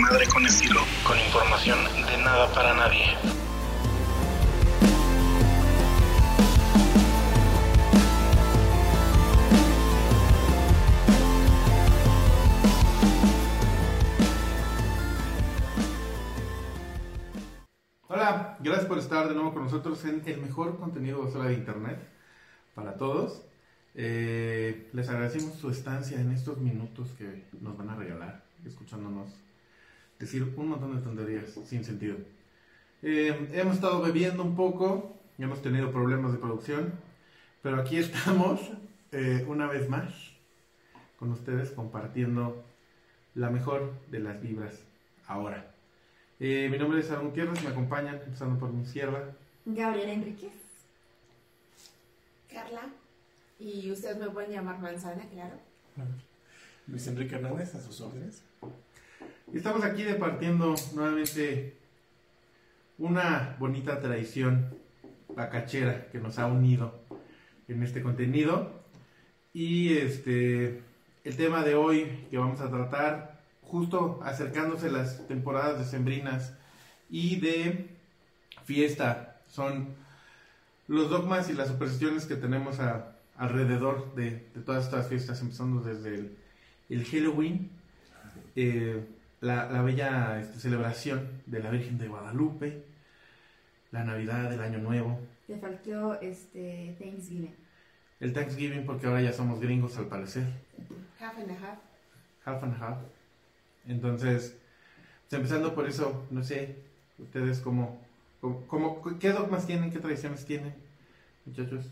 madre 0.00 0.26
con 0.26 0.44
estilo, 0.44 0.80
con 1.06 1.18
información 1.18 1.78
de 1.84 2.18
nada 2.18 2.52
para 2.52 2.74
nadie. 2.74 3.16
Hola, 18.08 18.56
gracias 18.60 18.86
por 18.86 18.98
estar 18.98 19.28
de 19.28 19.34
nuevo 19.34 19.52
con 19.52 19.64
nosotros 19.64 20.04
en 20.04 20.22
el 20.26 20.40
mejor 20.40 20.78
contenido 20.78 21.22
basura 21.22 21.46
de 21.46 21.54
internet 21.54 21.98
para 22.74 22.96
todos. 22.96 23.42
Eh, 23.94 24.88
les 24.92 25.08
agradecemos 25.08 25.56
su 25.56 25.70
estancia 25.70 26.20
en 26.20 26.32
estos 26.32 26.58
minutos 26.58 27.10
que 27.16 27.44
nos 27.60 27.76
van 27.76 27.90
a 27.90 27.96
regalar, 27.96 28.42
escuchándonos 28.64 29.44
decir 30.18 30.42
un 30.56 30.68
montón 30.68 30.96
de 30.96 31.02
tonterías 31.02 31.50
sin 31.66 31.84
sentido. 31.84 32.16
Eh, 33.02 33.50
hemos 33.52 33.74
estado 33.74 34.00
bebiendo 34.00 34.42
un 34.42 34.56
poco, 34.56 35.16
hemos 35.38 35.60
tenido 35.60 35.90
problemas 35.90 36.32
de 36.32 36.38
producción, 36.38 36.92
pero 37.62 37.80
aquí 37.80 37.96
estamos 37.98 38.60
eh, 39.12 39.44
una 39.48 39.66
vez 39.66 39.88
más 39.88 40.12
con 41.18 41.32
ustedes 41.32 41.70
compartiendo 41.70 42.64
la 43.34 43.50
mejor 43.50 43.92
de 44.10 44.20
las 44.20 44.40
vibras 44.40 44.80
ahora. 45.26 45.74
Eh, 46.40 46.68
mi 46.70 46.78
nombre 46.78 47.00
es 47.00 47.10
Aaron 47.10 47.28
Gutiérrez, 47.28 47.62
me 47.62 47.70
acompañan, 47.70 48.16
empezando 48.16 48.58
por 48.58 48.72
mi 48.72 48.84
sierva. 48.84 49.32
Gabriela 49.64 50.12
Enríquez. 50.12 50.52
Carla. 52.50 52.88
Y 53.58 53.90
ustedes 53.90 54.18
me 54.18 54.28
pueden 54.30 54.52
llamar 54.52 54.78
manzana, 54.78 55.24
claro. 55.28 55.56
Luis 56.86 57.06
Enrique 57.06 57.36
Hernández, 57.36 57.74
a 57.74 57.80
sus 57.80 58.00
órdenes. 58.00 58.43
Estamos 59.52 59.84
aquí 59.84 60.02
departiendo 60.02 60.74
nuevamente 60.94 61.76
una 62.98 63.56
bonita 63.58 64.00
tradición 64.00 64.68
bacachera 65.28 66.06
que 66.10 66.18
nos 66.18 66.38
ha 66.38 66.46
unido 66.46 66.94
en 67.68 67.82
este 67.82 68.02
contenido. 68.02 68.72
Y 69.52 69.96
este 69.98 70.82
el 71.24 71.36
tema 71.36 71.62
de 71.62 71.74
hoy 71.74 72.26
que 72.30 72.36
vamos 72.38 72.60
a 72.60 72.70
tratar, 72.70 73.40
justo 73.62 74.20
acercándose 74.24 74.90
las 74.90 75.26
temporadas 75.26 75.78
decembrinas 75.78 76.54
y 77.08 77.40
de 77.40 77.88
fiesta, 78.64 79.40
son 79.48 79.88
los 80.88 81.08
dogmas 81.08 81.48
y 81.48 81.54
las 81.54 81.68
supersticiones 81.68 82.26
que 82.26 82.36
tenemos 82.36 82.78
a- 82.80 83.16
alrededor 83.36 84.14
de, 84.14 84.32
todas 84.66 84.84
estas 84.84 85.08
fiestas, 85.08 85.40
empezando 85.40 85.80
desde 85.80 86.14
el, 86.14 86.36
el 86.90 87.04
Halloween, 87.06 87.70
eh, 88.54 89.02
la, 89.44 89.70
la 89.70 89.82
bella 89.82 90.40
este, 90.40 90.58
celebración 90.58 91.42
de 91.46 91.60
la 91.60 91.70
Virgen 91.70 91.98
de 91.98 92.08
Guadalupe, 92.08 92.82
la 93.92 94.04
Navidad, 94.04 94.52
el 94.52 94.60
Año 94.60 94.78
Nuevo, 94.78 95.20
Te 95.46 95.58
faltó 95.58 96.18
este 96.20 96.96
Thanksgiving. 96.98 97.54
el 98.20 98.32
Thanksgiving, 98.32 98.86
porque 98.86 99.06
ahora 99.06 99.20
ya 99.20 99.32
somos 99.32 99.60
gringos 99.60 99.96
al 99.98 100.06
parecer, 100.06 100.44
Half 101.20 101.38
and 101.38 101.50
a 101.50 101.54
half. 101.54 101.78
half 102.46 102.62
and 102.62 102.82
half. 102.82 102.98
Entonces, 103.86 104.56
pues, 105.28 105.32
empezando 105.34 105.74
por 105.74 105.86
eso, 105.86 106.26
no 106.30 106.42
sé, 106.42 106.76
ustedes 107.18 107.60
cómo, 107.60 108.00
cómo, 108.40 108.66
cómo- 108.66 109.18
qué 109.18 109.30
dogmas 109.30 109.66
tienen, 109.66 109.90
qué 109.90 109.98
tradiciones 109.98 110.44
tienen, 110.46 110.74
muchachos. 111.44 111.86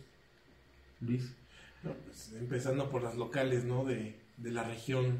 Luis. 1.01 1.35
No, 1.83 1.91
pues, 1.93 2.33
empezando 2.39 2.89
por 2.91 3.03
las 3.03 3.17
locales, 3.17 3.65
¿no? 3.65 3.85
De, 3.85 4.19
de 4.39 4.51
la 4.53 4.63
región 4.63 5.19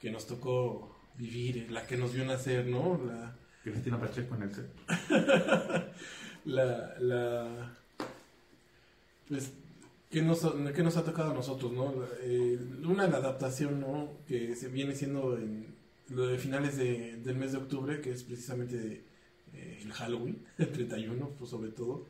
que 0.00 0.10
nos 0.10 0.26
tocó 0.26 0.95
vivir, 1.18 1.70
la 1.70 1.86
que 1.86 1.96
nos 1.96 2.12
vio 2.14 2.24
nacer, 2.24 2.66
¿no? 2.66 3.00
La, 3.06 3.36
Cristina 3.64 3.98
Pacheco 3.98 4.34
en 4.36 4.42
el 4.42 4.54
set. 4.54 4.70
la, 6.44 6.94
la 7.00 7.76
pues 9.28 9.52
que 10.10 10.22
nos, 10.22 10.40
que 10.74 10.82
nos 10.84 10.96
ha 10.96 11.04
tocado 11.04 11.32
a 11.32 11.34
nosotros, 11.34 11.72
¿no? 11.72 11.92
Eh, 12.22 12.58
una 12.84 13.08
la 13.08 13.16
adaptación, 13.16 13.80
¿no? 13.80 14.12
Que 14.28 14.54
se 14.54 14.68
viene 14.68 14.94
siendo 14.94 15.36
en 15.36 15.74
lo 16.10 16.28
de 16.28 16.38
finales 16.38 16.76
de- 16.76 17.16
del 17.16 17.36
mes 17.36 17.52
de 17.52 17.58
octubre, 17.58 18.00
que 18.00 18.12
es 18.12 18.22
precisamente 18.22 18.76
de, 18.78 19.04
eh, 19.54 19.80
el 19.82 19.92
Halloween, 19.92 20.44
el 20.58 20.70
31, 20.70 21.30
pues 21.38 21.50
sobre 21.50 21.70
todo, 21.72 22.06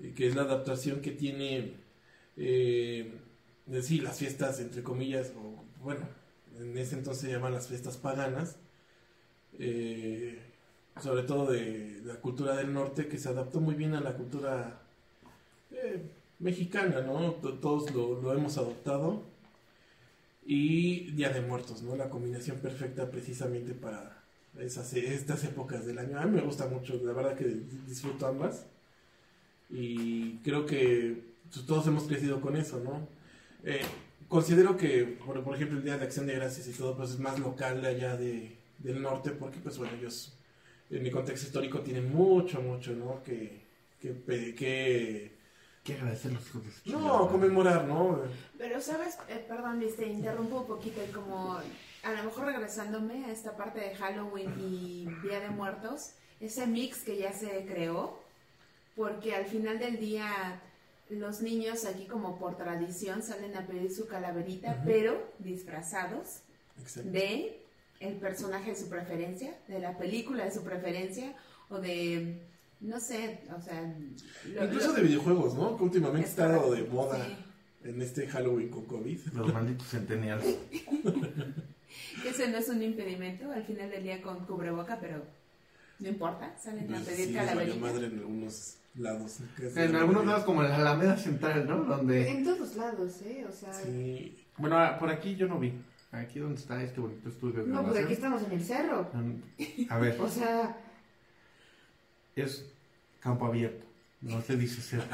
eh, 0.00 0.12
que 0.16 0.26
es 0.26 0.34
la 0.34 0.42
adaptación 0.42 1.00
que 1.00 1.12
tiene, 1.12 1.74
eh, 2.36 3.12
de, 3.66 3.82
sí, 3.82 4.00
las 4.00 4.18
fiestas, 4.18 4.58
entre 4.58 4.82
comillas, 4.82 5.32
o 5.36 5.64
bueno, 5.80 6.08
en 6.58 6.76
ese 6.78 6.96
entonces 6.96 7.22
se 7.22 7.30
llaman 7.30 7.52
las 7.52 7.68
fiestas 7.68 7.96
paganas, 7.96 8.56
eh, 9.58 10.38
sobre 11.00 11.22
todo 11.22 11.50
de 11.50 12.00
la 12.04 12.16
cultura 12.16 12.56
del 12.56 12.72
norte, 12.72 13.08
que 13.08 13.18
se 13.18 13.28
adaptó 13.28 13.60
muy 13.60 13.74
bien 13.74 13.94
a 13.94 14.00
la 14.00 14.14
cultura 14.14 14.82
eh, 15.70 16.02
mexicana, 16.38 17.00
¿no? 17.00 17.32
Todos 17.32 17.92
lo, 17.94 18.32
hemos 18.32 18.58
adoptado. 18.58 19.22
Y 20.44 21.12
Día 21.12 21.30
de 21.30 21.40
Muertos, 21.40 21.82
¿no? 21.82 21.94
La 21.96 22.10
combinación 22.10 22.58
perfecta 22.58 23.10
precisamente 23.10 23.74
para 23.74 24.22
esas, 24.58 24.92
estas 24.94 25.44
épocas 25.44 25.86
del 25.86 25.98
año. 25.98 26.18
A 26.18 26.26
mí 26.26 26.32
me 26.32 26.42
gusta 26.42 26.66
mucho, 26.66 27.00
la 27.02 27.12
verdad 27.12 27.36
que 27.36 27.44
disfruto 27.86 28.26
ambas. 28.26 28.66
Y 29.70 30.38
creo 30.38 30.66
que 30.66 31.22
pues, 31.52 31.64
todos 31.64 31.86
hemos 31.86 32.04
crecido 32.04 32.40
con 32.40 32.56
eso, 32.56 32.80
¿no? 32.80 33.06
Eh, 33.64 33.82
considero 34.32 34.76
que, 34.76 35.04
por, 35.04 35.44
por 35.44 35.54
ejemplo, 35.54 35.76
el 35.76 35.84
Día 35.84 35.98
de 35.98 36.04
Acción 36.04 36.26
de 36.26 36.34
Gracias 36.34 36.66
y 36.66 36.72
todo, 36.72 36.96
pues 36.96 37.10
es 37.10 37.18
más 37.18 37.38
local 37.38 37.82
de 37.82 37.88
allá 37.88 38.16
de, 38.16 38.56
del 38.78 39.02
norte, 39.02 39.30
porque, 39.30 39.60
pues 39.60 39.76
bueno, 39.76 39.94
ellos, 39.94 40.36
en 40.90 41.02
mi 41.02 41.10
contexto 41.10 41.46
histórico, 41.46 41.80
tienen 41.80 42.10
mucho, 42.10 42.62
mucho, 42.62 42.92
¿no? 42.92 43.22
Que, 43.22 43.60
que, 44.00 44.14
que 44.54 45.32
Qué 45.84 45.94
agradecer 45.94 46.32
los 46.32 46.46
hijos 46.46 46.64
de 46.64 46.70
su 46.70 46.90
no, 46.96 47.28
conmemorar, 47.28 47.84
¿no? 47.86 48.22
Pero, 48.56 48.80
¿sabes? 48.80 49.18
Eh, 49.28 49.44
perdón, 49.48 49.82
te 49.96 50.06
interrumpo 50.06 50.60
un 50.60 50.66
poquito. 50.66 51.00
y 51.02 51.10
Como 51.10 51.56
a 51.56 52.12
lo 52.12 52.22
mejor 52.22 52.46
regresándome 52.46 53.24
a 53.24 53.32
esta 53.32 53.56
parte 53.56 53.80
de 53.80 53.96
Halloween 53.96 54.54
y 54.60 55.08
Día 55.26 55.40
de 55.40 55.50
Muertos, 55.50 56.12
ese 56.38 56.68
mix 56.68 57.02
que 57.02 57.16
ya 57.16 57.32
se 57.32 57.66
creó, 57.66 58.22
porque 58.94 59.34
al 59.34 59.46
final 59.46 59.80
del 59.80 59.98
día 59.98 60.60
los 61.18 61.42
niños 61.42 61.84
aquí 61.84 62.06
como 62.06 62.38
por 62.38 62.56
tradición 62.56 63.22
salen 63.22 63.56
a 63.56 63.66
pedir 63.66 63.92
su 63.92 64.06
calaverita, 64.06 64.82
pero 64.84 65.32
disfrazados 65.38 66.40
de 67.04 67.60
el 68.00 68.14
personaje 68.16 68.70
de 68.70 68.76
su 68.76 68.88
preferencia, 68.88 69.54
de 69.68 69.78
la 69.78 69.96
película 69.98 70.44
de 70.44 70.50
su 70.50 70.62
preferencia 70.62 71.34
o 71.70 71.78
de, 71.78 72.40
no 72.80 72.98
sé, 72.98 73.40
o 73.56 73.60
sea... 73.60 73.94
lo- 74.54 74.64
Incluso 74.64 74.88
lo- 74.88 74.92
de 74.94 75.02
videojuegos, 75.02 75.54
¿no? 75.54 75.76
Que 75.76 75.84
últimamente 75.84 76.24
Es 76.26 76.30
está 76.30 76.48
de 76.48 76.58
correcto, 76.58 76.92
moda 76.92 77.24
sí. 77.24 77.36
en 77.88 78.02
este 78.02 78.26
Halloween 78.26 78.68
con 78.70 78.84
COVID. 78.86 79.18
Los 79.34 79.52
malditos 79.52 79.86
centennials. 79.88 80.44
Que 82.22 82.28
ese 82.30 82.48
no 82.48 82.58
es 82.58 82.68
un 82.68 82.82
impedimento 82.82 83.50
al 83.52 83.64
final 83.64 83.90
del 83.90 84.02
día 84.02 84.20
con 84.22 84.44
cubreboca, 84.46 84.98
pero 85.00 85.22
no 86.00 86.08
importa, 86.08 86.56
salen 86.60 86.92
a 86.92 86.96
Pues 86.98 87.08
pedir 87.08 87.26
sí, 87.28 87.34
valió 87.34 87.48
calaverita. 87.50 87.78
madre 87.86 88.06
en 88.06 88.18
algunos 88.18 88.76
lados. 88.94 89.38
En 89.58 89.92
la 89.92 90.00
algunos 90.00 90.26
lados 90.26 90.44
como 90.44 90.62
en 90.62 90.70
la 90.70 90.76
Alameda 90.76 91.16
Central, 91.16 91.66
¿no? 91.66 91.84
Donde... 91.84 92.28
En 92.28 92.44
todos 92.44 92.76
lados, 92.76 93.22
¿eh? 93.22 93.46
O 93.48 93.52
sea. 93.52 93.72
Sí. 93.72 94.36
Bueno, 94.58 94.78
ah, 94.78 94.98
por 94.98 95.10
aquí 95.10 95.34
yo 95.36 95.46
no 95.48 95.58
vi. 95.58 95.72
Aquí 96.12 96.38
donde 96.40 96.60
está 96.60 96.82
este 96.82 97.00
bonito 97.00 97.28
estudio 97.30 97.62
de 97.64 97.70
No, 97.70 97.82
pues 97.86 98.04
aquí 98.04 98.12
estamos 98.12 98.42
en 98.42 98.52
el 98.52 98.62
cerro. 98.62 99.10
A 99.88 99.98
ver, 99.98 100.16
O 100.20 100.28
sea, 100.28 100.76
es 102.36 102.66
campo 103.20 103.46
abierto. 103.46 103.86
No 104.20 104.40
se 104.40 104.56
dice 104.56 104.80
cerro, 104.80 105.04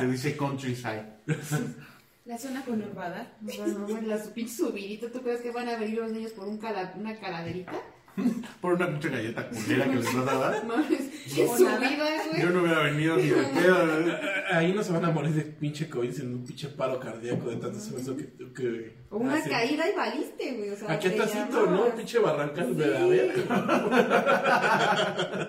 se 0.00 0.06
dice 0.06 0.36
countryside. 0.36 1.04
La 2.24 2.38
zona 2.38 2.64
conurbada. 2.64 3.30
no, 3.42 3.66
no, 3.86 4.00
las 4.00 4.28
pinches 4.28 4.56
subiditas, 4.56 5.12
¿tú 5.12 5.20
crees 5.20 5.42
que 5.42 5.50
van 5.50 5.68
a 5.68 5.76
venir 5.76 5.98
los 5.98 6.10
niños 6.10 6.32
por 6.32 6.48
un 6.48 6.56
cala- 6.56 6.94
una 6.96 7.18
calaverita? 7.20 7.72
Por 8.62 8.74
una 8.74 8.86
pinche 8.88 9.10
galleta 9.10 9.46
culera 9.50 9.84
que 9.90 9.96
les 9.96 10.14
vas 10.14 10.28
a 10.28 10.38
dar. 10.38 10.64
No, 10.64 10.78
es 10.84 11.10
O 11.48 11.58
nada. 11.58 11.90
Yo 12.38 12.50
no 12.50 12.62
hubiera 12.62 12.82
venido 12.82 13.16
ni 13.16 13.28
de 13.28 13.42
pedo. 13.44 14.00
¿eh? 14.10 14.20
Ahí 14.52 14.72
no 14.72 14.82
se 14.82 14.92
van 14.92 15.04
a 15.04 15.10
morir 15.10 15.32
de 15.32 15.42
pinche 15.42 15.88
COVID 15.88 16.20
en 16.20 16.34
un 16.34 16.44
pinche 16.44 16.68
paro 16.68 17.00
cardíaco 17.00 17.48
de 17.48 17.56
tanto 17.56 17.78
esfuerzo 17.78 18.16
que. 18.16 18.26
que 18.54 18.94
O 19.10 19.16
una 19.18 19.34
hacen. 19.34 19.50
caída 19.50 19.88
y 19.88 19.94
valiste, 19.96 20.52
güey. 20.52 20.70
O 20.70 20.76
sea, 20.76 20.92
Aquí 20.92 21.08
te 21.08 21.16
tacito, 21.16 21.66
¿no? 21.66 21.86
Pinche 21.94 22.18
barrancal 22.18 22.76
de 22.76 22.86
la 22.86 23.06
verga. 23.06 23.42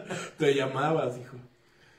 Te 0.37 0.53
llamabas, 0.53 1.17
hijo. 1.17 1.37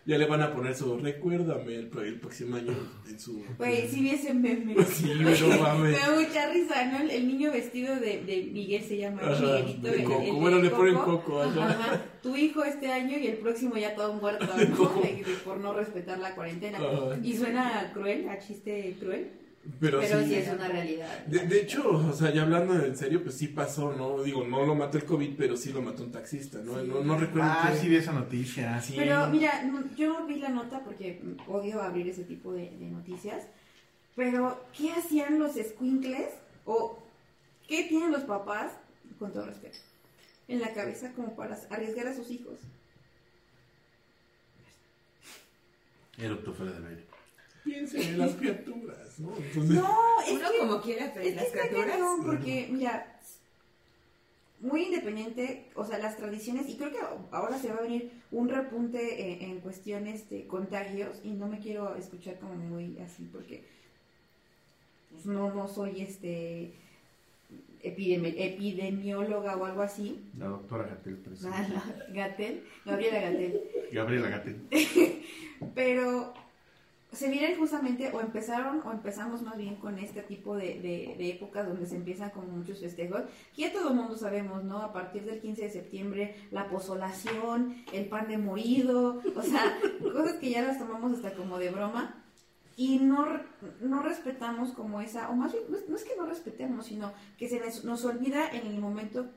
Ya 0.07 0.19
le 0.19 0.27
van 0.27 0.41
a 0.41 0.53
poner 0.53 0.73
su 0.73 0.97
recuérdame 0.99 1.75
el, 1.75 1.91
el 2.05 2.21
próximo 2.21 2.55
año 2.55 2.73
en 3.09 3.19
su. 3.19 3.45
Güey, 3.59 3.89
si 3.89 4.03
vi 4.03 4.11
ese 4.11 4.33
meme. 4.33 4.77
Sí, 4.87 5.11
no 5.19 5.59
mames. 5.59 5.93
Me 5.93 5.99
da 5.99 6.15
mucha 6.15 6.53
risa, 6.53 6.85
¿no? 6.93 7.11
El, 7.11 7.27
niño 7.27 7.51
vestido 7.51 7.97
de, 7.97 8.23
de 8.23 8.49
Miguel 8.53 8.85
se 8.85 8.99
llama 8.99 9.23
Ajá, 9.23 9.41
Miguelito. 9.41 9.89
de 9.89 10.05
Coco. 10.05 10.23
el 10.23 10.33
Bueno, 10.33 10.59
le 10.61 10.71
ponen 10.71 10.95
Coco, 10.95 11.43
ajá. 11.43 11.71
Ajá. 11.71 12.03
Tu 12.23 12.37
hijo 12.37 12.63
este 12.63 12.87
año 12.87 13.19
y 13.19 13.27
el 13.27 13.39
próximo 13.39 13.77
ya 13.77 13.97
todo 13.97 14.15
muerto, 14.15 14.47
por 15.45 15.59
no 15.59 15.75
respetar 15.75 16.21
la 16.21 16.37
cuarentena. 16.37 16.79
Ajá. 16.79 17.19
Y 17.25 17.37
suena 17.37 17.91
cruel, 17.93 18.29
a 18.29 18.39
chiste 18.39 18.97
cruel. 19.01 19.33
Pero, 19.81 20.01
Pero 20.01 20.21
sí. 20.21 20.27
sí 20.29 20.35
es 20.37 20.49
una 20.53 20.69
realidad. 20.69 21.25
De, 21.27 21.41
de 21.47 21.61
hecho, 21.61 21.89
o 21.91 22.13
sea, 22.13 22.33
ya 22.33 22.43
hablando 22.43 22.75
en 22.85 22.97
serio, 22.97 23.23
pues 23.23 23.37
sí 23.37 23.49
pasó, 23.49 23.93
¿no? 23.93 24.23
Digo, 24.23 24.45
no 24.47 24.65
lo 24.65 24.75
mató 24.75 24.97
el 24.99 25.05
COVID, 25.05 25.37
pero 25.37 25.57
sí 25.57 25.73
lo 25.73 25.83
mató 25.83 26.03
un 26.05 26.13
taxista, 26.13 26.59
¿no? 26.59 26.83
No, 26.83 27.03
no 27.03 27.19
recuerdo 27.19 27.49
Ah, 27.51 27.71
qué- 27.73 27.79
sí 27.79 27.89
vi 27.89 27.97
esa 27.97 28.13
noticia. 28.13 28.81
Sí. 28.81 28.95
Pero 28.97 29.27
mira, 29.29 29.63
no- 29.65 29.85
yo 29.97 30.27
vi 30.27 30.37
la 30.37 30.49
nota 30.51 30.81
porque 30.85 31.21
odio 31.49 31.83
abrir 31.83 32.09
ese 32.09 32.25
tipo 32.25 32.53
de, 32.53 32.71
de 32.71 32.87
noticias. 32.87 33.45
Pero, 34.15 34.65
¿qué 34.77 34.93
hacían 34.93 35.39
los 35.39 35.53
squinkles? 35.55 36.29
¿O 36.65 36.99
qué 37.69 37.85
tienen 37.85 38.13
los 38.13 38.23
papás, 38.23 38.73
con 39.19 39.33
todo 39.33 39.47
respeto, 39.47 39.79
en 40.49 40.61
la 40.61 40.73
cabeza 40.73 41.13
como 41.13 41.35
para 41.37 41.59
arriesgar 41.71 42.07
a 42.09 42.15
sus 42.15 42.31
hijos? 42.31 42.59
Eructo 46.19 46.53
fuera 46.55 46.73
del 46.73 46.87
aire. 46.87 47.06
Piensen 47.67 48.01
en 48.03 48.19
las 48.19 48.35
criaturas, 48.37 49.19
¿no? 49.19 49.37
Entonces, 49.37 49.77
No, 49.77 49.99
es 50.27 50.33
Uno 50.33 50.51
que, 50.53 50.59
como 50.59 50.81
quiera, 50.81 51.11
pero 51.13 51.27
es 51.27 51.31
que 51.31 51.37
las 51.37 51.45
está 51.47 51.61
criaturas. 51.63 51.91
cañón, 51.91 52.25
porque, 52.25 52.69
mira, 52.71 53.13
muy 54.61 54.85
independiente, 54.85 55.67
o 55.75 55.85
sea, 55.85 55.99
las 55.99 56.17
tradiciones, 56.17 56.69
y 56.69 56.77
creo 56.77 56.91
que 56.91 56.99
ahora 57.31 57.59
se 57.59 57.69
va 57.69 57.77
a 57.79 57.83
venir 57.83 58.11
un 58.31 58.49
repunte 58.49 59.43
en, 59.43 59.51
en 59.51 59.61
cuestiones 59.61 60.31
de 60.31 60.47
contagios, 60.47 61.21
y 61.25 61.33
no 61.33 61.47
me 61.49 61.59
quiero 61.59 61.95
escuchar 61.97 62.39
como 62.39 62.55
muy 62.55 62.99
así, 63.01 63.29
porque 63.31 63.65
pues, 65.11 65.27
no, 65.27 65.53
no 65.53 65.69
soy 65.69 66.01
este 66.03 66.73
epidemi- 67.83 68.35
epidemióloga 68.39 69.57
o 69.57 69.65
algo 69.67 69.83
así. 69.83 70.25
La 70.39 70.47
doctora 70.47 70.85
Gatel, 70.87 71.17
presente. 71.17 71.57
Gatel, 72.15 72.65
Gabriela 72.85 73.21
Gatel. 73.21 73.61
Gabriela 73.93 74.29
Gatel. 74.31 74.61
Pero 75.75 76.33
se 77.17 77.31
vienen 77.31 77.57
justamente, 77.57 78.11
o 78.13 78.21
empezaron, 78.21 78.83
o 78.85 78.93
empezamos 78.93 79.41
más 79.43 79.57
bien 79.57 79.77
con 79.77 79.99
este 79.99 80.23
tipo 80.23 80.55
de, 80.55 80.81
de, 80.81 81.15
de 81.17 81.31
épocas 81.31 81.67
donde 81.67 81.87
se 81.87 81.97
empiezan 81.97 82.31
con 82.31 82.51
muchos 82.51 82.81
festejos, 82.81 83.23
que 83.55 83.63
ya 83.63 83.73
todo 83.73 83.89
el 83.89 83.97
mundo 83.97 84.17
sabemos, 84.17 84.63
¿no? 84.65 84.79
A 84.79 84.93
partir 84.93 85.25
del 85.25 85.41
15 85.41 85.63
de 85.63 85.71
septiembre, 85.71 86.37
la 86.51 86.69
posolación, 86.69 87.77
el 87.93 88.07
pan 88.09 88.29
de 88.29 88.37
morido, 88.37 89.23
o 89.35 89.43
sea, 89.43 89.79
cosas 90.03 90.35
que 90.35 90.51
ya 90.51 90.63
las 90.63 90.79
tomamos 90.79 91.13
hasta 91.13 91.35
como 91.35 91.59
de 91.59 91.71
broma. 91.71 92.23
Y 92.79 92.99
no, 92.99 93.27
no 93.81 94.03
respetamos 94.03 94.73
como 94.73 95.01
esa, 95.01 95.31
o 95.31 95.35
más 95.35 95.53
bien, 95.53 95.65
no 95.71 95.79
es, 95.79 95.89
no 95.89 95.97
es 95.97 96.05
que 96.05 96.15
no 96.15 96.27
respetemos, 96.27 96.85
sino 96.85 97.15
que 97.39 97.49
se 97.49 97.59
nos, 97.59 97.85
nos 97.85 98.05
olvida 98.05 98.51
en 98.51 98.67
el 98.67 98.79
momento 98.79 99.31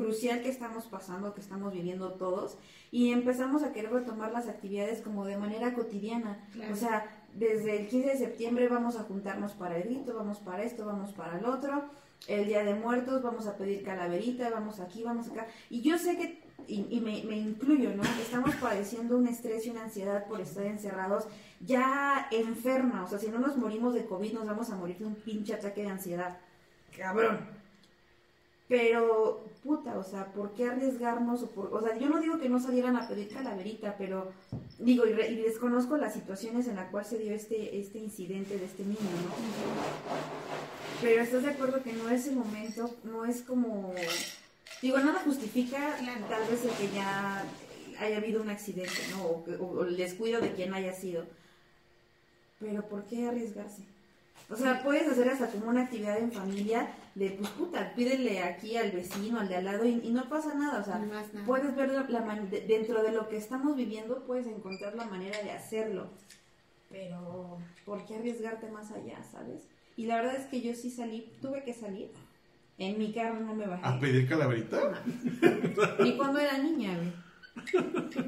crucial 0.00 0.42
que 0.42 0.48
estamos 0.48 0.86
pasando, 0.86 1.34
que 1.34 1.40
estamos 1.40 1.72
viviendo 1.72 2.12
todos, 2.12 2.56
y 2.90 3.12
empezamos 3.12 3.62
a 3.62 3.72
querer 3.72 3.92
retomar 3.92 4.32
las 4.32 4.48
actividades 4.48 5.00
como 5.02 5.24
de 5.24 5.36
manera 5.36 5.74
cotidiana. 5.74 6.38
Claro. 6.52 6.72
O 6.72 6.76
sea, 6.76 7.24
desde 7.34 7.80
el 7.80 7.88
15 7.88 8.08
de 8.08 8.18
septiembre 8.18 8.68
vamos 8.68 8.96
a 8.96 9.04
juntarnos 9.04 9.52
para 9.52 9.76
el 9.76 9.84
grito, 9.84 10.14
vamos 10.14 10.38
para 10.38 10.62
esto, 10.62 10.84
vamos 10.86 11.12
para 11.12 11.38
el 11.38 11.44
otro. 11.44 11.84
El 12.28 12.46
Día 12.46 12.64
de 12.64 12.74
Muertos 12.74 13.22
vamos 13.22 13.46
a 13.46 13.56
pedir 13.56 13.82
calaverita, 13.82 14.50
vamos 14.50 14.80
aquí, 14.80 15.02
vamos 15.02 15.28
acá. 15.28 15.46
Y 15.70 15.80
yo 15.80 15.96
sé 15.96 16.16
que, 16.16 16.42
y, 16.66 16.86
y 16.90 17.00
me, 17.00 17.22
me 17.24 17.36
incluyo, 17.36 17.94
¿no? 17.94 18.02
Estamos 18.02 18.54
padeciendo 18.56 19.16
un 19.16 19.26
estrés 19.26 19.66
y 19.66 19.70
una 19.70 19.84
ansiedad 19.84 20.26
por 20.26 20.40
estar 20.40 20.66
encerrados 20.66 21.26
ya 21.60 22.26
enferma. 22.30 23.04
O 23.04 23.08
sea, 23.08 23.18
si 23.18 23.28
no 23.28 23.38
nos 23.38 23.56
morimos 23.56 23.94
de 23.94 24.04
COVID, 24.04 24.32
nos 24.32 24.46
vamos 24.46 24.70
a 24.70 24.76
morir 24.76 24.98
de 24.98 25.06
un 25.06 25.14
pinche 25.14 25.54
ataque 25.54 25.82
de 25.82 25.88
ansiedad. 25.88 26.38
Cabrón. 26.96 27.59
Pero, 28.70 29.44
puta, 29.64 29.98
o 29.98 30.04
sea, 30.04 30.26
¿por 30.32 30.52
qué 30.52 30.64
arriesgarnos? 30.66 31.42
O, 31.42 31.48
por, 31.48 31.74
o 31.74 31.82
sea, 31.82 31.98
yo 31.98 32.08
no 32.08 32.20
digo 32.20 32.38
que 32.38 32.48
no 32.48 32.60
salieran 32.60 32.94
a 32.96 33.08
pedir 33.08 33.28
calaverita, 33.28 33.96
pero 33.98 34.30
digo, 34.78 35.04
y, 35.06 35.12
re- 35.12 35.28
y 35.32 35.36
desconozco 35.42 35.96
las 35.96 36.14
situaciones 36.14 36.68
en 36.68 36.76
las 36.76 36.88
cuales 36.90 37.08
se 37.10 37.18
dio 37.18 37.34
este, 37.34 37.80
este 37.80 37.98
incidente 37.98 38.56
de 38.56 38.64
este 38.64 38.84
niño, 38.84 38.94
¿no? 39.00 39.34
Pero 41.02 41.20
estás 41.20 41.42
de 41.42 41.50
acuerdo 41.50 41.82
que 41.82 41.92
no 41.94 42.08
es 42.10 42.28
el 42.28 42.36
momento, 42.36 42.94
no 43.02 43.24
es 43.24 43.42
como... 43.42 43.92
Digo, 44.80 44.98
nada 45.00 45.20
justifica 45.24 45.96
tal 46.28 46.48
vez 46.48 46.64
el 46.64 46.70
que 46.70 46.94
ya 46.94 47.44
haya 47.98 48.16
habido 48.18 48.40
un 48.40 48.50
accidente, 48.50 48.92
¿no? 49.10 49.24
O, 49.26 49.44
que- 49.44 49.56
o 49.56 49.82
el 49.84 49.96
descuido 49.96 50.40
de 50.40 50.52
quien 50.52 50.72
haya 50.74 50.92
sido. 50.94 51.24
Pero 52.60 52.86
¿por 52.88 53.02
qué 53.06 53.26
arriesgarse? 53.26 53.82
O 54.48 54.56
sea, 54.56 54.82
puedes 54.82 55.06
hacer 55.08 55.28
hasta 55.28 55.48
como 55.48 55.68
una 55.68 55.82
actividad 55.82 56.18
en 56.18 56.32
familia 56.32 56.88
de, 57.14 57.30
pues 57.30 57.50
puta, 57.50 57.92
pídele 57.94 58.40
aquí 58.42 58.76
al 58.76 58.90
vecino, 58.90 59.38
al 59.40 59.48
de 59.48 59.56
al 59.56 59.64
lado 59.64 59.84
y, 59.84 60.00
y 60.02 60.10
no 60.10 60.28
pasa 60.28 60.54
nada. 60.54 60.80
O 60.80 60.84
sea, 60.84 60.98
No 60.98 61.06
nada. 61.06 61.24
puedes 61.46 61.74
ver 61.76 61.90
la, 62.10 62.20
man- 62.22 62.50
de- 62.50 62.62
dentro 62.62 63.02
de 63.02 63.12
lo 63.12 63.28
que 63.28 63.36
estamos 63.36 63.76
viviendo, 63.76 64.24
puedes 64.26 64.46
encontrar 64.46 64.94
la 64.96 65.04
manera 65.04 65.40
de 65.42 65.52
hacerlo. 65.52 66.08
Pero, 66.90 67.58
¿por 67.84 68.04
qué 68.06 68.16
arriesgarte 68.16 68.68
más 68.70 68.90
allá, 68.90 69.22
sabes? 69.30 69.62
Y 69.96 70.06
la 70.06 70.16
verdad 70.16 70.36
es 70.36 70.46
que 70.46 70.60
yo 70.60 70.74
sí 70.74 70.90
salí, 70.90 71.30
tuve 71.40 71.62
que 71.62 71.74
salir. 71.74 72.10
En 72.78 72.98
mi 72.98 73.12
carro 73.12 73.38
no 73.40 73.54
me 73.54 73.66
bajé. 73.66 73.82
¿A 73.86 74.00
pedir 74.00 74.26
calaverita? 74.28 75.02
Ni 76.02 76.16
cuando 76.16 76.38
era 76.40 76.58
niña, 76.58 76.96
güey. 76.96 77.12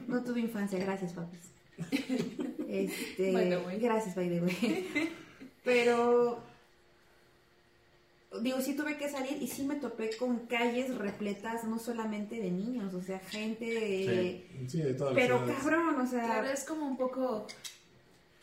No 0.07 0.23
tuve 0.23 0.41
infancia, 0.41 0.79
gracias, 0.79 1.15
papis. 1.15 1.51
Este, 2.69 3.33
the 3.33 3.59
way. 3.67 3.79
gracias, 3.81 4.15
by 4.15 4.29
the 4.29 4.41
way. 4.41 5.13
Pero, 5.65 6.43
digo, 8.41 8.61
sí 8.61 8.75
tuve 8.75 8.97
que 8.97 9.09
salir 9.09 9.41
y 9.41 9.47
sí 9.47 9.63
me 9.65 9.77
topé 9.77 10.17
con 10.17 10.47
calles 10.47 10.97
repletas, 10.97 11.65
no 11.65 11.79
solamente 11.79 12.37
de 12.37 12.51
niños, 12.51 12.95
o 12.95 13.03
sea, 13.03 13.21
gente 13.21 13.65
de... 13.65 14.67
sí, 14.69 14.83
de 14.83 14.95
todas 14.95 15.15
Pero 15.15 15.45
las 15.47 15.59
cabrón, 15.59 16.01
o 16.01 16.07
sea... 16.07 16.25
Claro, 16.25 16.49
es 16.49 16.65
como 16.65 16.87
un 16.87 16.97
poco. 16.97 17.47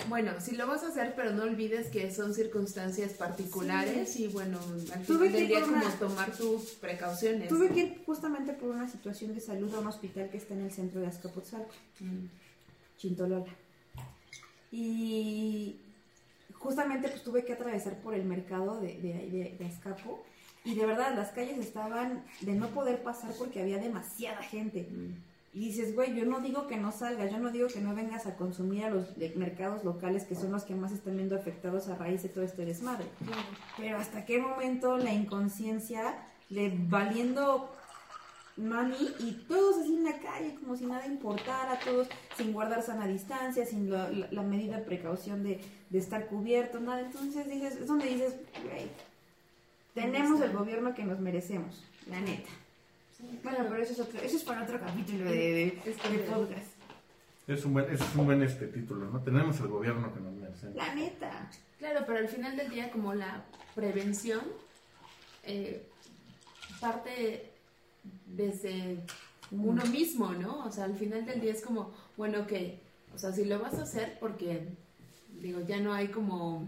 Bueno, 0.08 0.32
si 0.40 0.56
lo 0.56 0.66
vas 0.66 0.84
a 0.84 0.88
hacer, 0.88 1.14
pero 1.14 1.34
no 1.34 1.44
olvides 1.44 1.88
que 1.88 2.10
son 2.10 2.34
circunstancias 2.34 3.12
particulares 3.14 4.18
y 4.18 4.28
bueno, 4.28 4.58
al 4.94 5.06
Tuve 5.06 5.28
final 5.28 5.32
que 5.32 5.38
del 5.38 5.48
día 5.48 5.62
como 5.62 5.90
tomar 6.00 6.32
tus 6.32 6.72
precauciones. 6.76 7.50
Tuve 7.50 7.70
que 7.70 7.80
ir 7.82 8.04
justamente 8.06 8.54
por 8.54 8.70
una 8.70 8.88
situación 8.88 9.36
de 9.36 9.42
salud 9.42 9.74
a 9.76 9.80
un 9.80 9.88
hospital 9.88 10.30
que 10.30 10.38
está 10.38 10.54
en 10.54 10.62
el 10.62 10.72
centro 10.72 11.02
de 11.02 11.08
Azcapotzalco. 11.08 11.74
Mm. 12.00 12.28
Chintolola. 12.98 13.54
Y 14.72 15.39
justamente 16.90 17.10
pues 17.10 17.24
tuve 17.24 17.46
que 17.46 17.54
atravesar 17.54 17.96
por 17.98 18.14
el 18.16 18.26
mercado 18.26 18.80
de, 18.80 18.96
de, 19.00 19.14
de- 19.30 19.56
de 19.60 19.66
Azcapo 19.66 20.24
y 20.66 20.76
de 20.76 20.86
verdad 20.86 21.14
las 21.16 21.30
calles 21.30 21.58
estaban 21.60 22.24
de 22.42 22.54
no 22.54 22.68
poder 22.70 23.02
pasar 23.04 23.32
porque 23.38 23.62
había 23.62 23.78
demasiada 23.78 24.42
gente. 24.42 24.88
Y 25.54 25.60
dices, 25.68 25.96
güey, 25.96 26.16
yo 26.16 26.26
no 26.26 26.42
digo 26.42 26.68
que 26.68 26.78
no 26.78 26.92
salgas, 26.92 27.32
yo 27.32 27.40
no 27.40 27.50
digo 27.52 27.68
que 27.68 27.80
no 27.82 27.96
vengas 27.96 28.26
a 28.28 28.36
consumir 28.36 28.86
a 28.86 28.90
los 28.90 29.18
de- 29.18 29.34
mercados 29.36 29.84
locales 29.84 30.24
que 30.26 30.36
son 30.36 30.52
los 30.52 30.64
que 30.64 30.76
más 30.76 30.92
están 30.92 31.16
viendo 31.16 31.36
afectados 31.36 31.88
a 31.90 31.96
raíz 31.96 32.24
de 32.24 32.30
todo 32.30 32.44
este 32.44 32.66
desmadre. 32.66 33.06
Pero 33.78 33.98
hasta 33.98 34.26
qué 34.26 34.40
momento 34.40 34.98
la 34.98 35.14
inconsciencia 35.14 36.18
de 36.50 36.74
valiendo 36.88 37.72
mami 38.60 38.96
y 39.20 39.32
todos 39.48 39.78
así 39.80 39.94
en 39.96 40.04
la 40.04 40.20
calle 40.20 40.56
como 40.56 40.76
si 40.76 40.86
nada 40.86 41.06
importara, 41.08 41.80
todos 41.80 42.08
sin 42.38 42.52
guardar 42.54 42.84
sana 42.84 43.08
distancia, 43.08 43.66
sin 43.66 43.90
la, 43.92 44.10
la- 44.12 44.28
la 44.32 44.42
medida 44.44 44.78
de 44.78 44.84
precaución 44.84 45.44
de, 45.44 45.60
de 45.90 45.98
estar 45.98 46.28
cubierto, 46.28 46.80
nada. 46.80 47.02
Entonces 47.02 47.48
dices, 47.50 47.76
es 47.78 47.88
donde 47.88 48.06
dices, 48.08 48.36
güey, 48.64 48.88
tenemos 49.94 50.42
el 50.42 50.52
gobierno 50.54 50.94
que 50.94 51.04
nos 51.04 51.20
merecemos, 51.20 51.84
la 52.08 52.22
neta. 52.22 52.50
Bueno, 53.44 53.60
pero 53.68 53.82
eso 53.84 53.94
es, 53.94 54.00
otro, 54.00 54.20
eso 54.22 54.38
es 54.38 54.44
para 54.44 54.64
otro 54.64 54.80
capítulo 54.80 55.26
de, 55.26 55.82
de, 55.86 56.20
podcast. 56.30 56.68
Es 57.48 57.66
un 57.66 57.74
buen, 57.74 57.86
ese 57.92 58.04
es 58.04 58.16
un 58.16 58.26
buen 58.26 58.42
este 58.44 58.68
título, 58.68 59.10
¿no? 59.10 59.20
Tenemos 59.22 59.60
el 59.60 59.68
gobierno 59.68 60.14
que 60.14 60.20
nos 60.22 60.34
merece. 60.34 60.68
La 60.76 60.94
neta. 60.96 61.50
Claro, 61.80 62.02
pero 62.06 62.20
al 62.20 62.30
final 62.30 62.56
del 62.56 62.70
día, 62.70 62.92
como 62.92 63.14
la 63.14 63.44
prevención 63.76 64.42
eh, 65.44 65.86
parte 66.80 67.49
desde 68.36 68.98
uno 69.52 69.84
mismo, 69.86 70.32
¿no? 70.34 70.66
O 70.66 70.72
sea, 70.72 70.86
al 70.86 70.96
final 70.96 71.26
del 71.26 71.42
día 71.42 71.52
es 71.52 71.62
como, 71.64 71.92
bueno, 72.18 72.42
ok, 72.42 72.54
o 73.16 73.18
sea, 73.18 73.32
si 73.32 73.46
lo 73.46 73.60
vas 73.60 73.76
a 73.76 73.84
hacer 73.84 74.18
porque, 74.20 74.68
digo, 75.42 75.60
ya 75.62 75.80
no 75.80 75.94
hay 75.94 76.10
como 76.10 76.66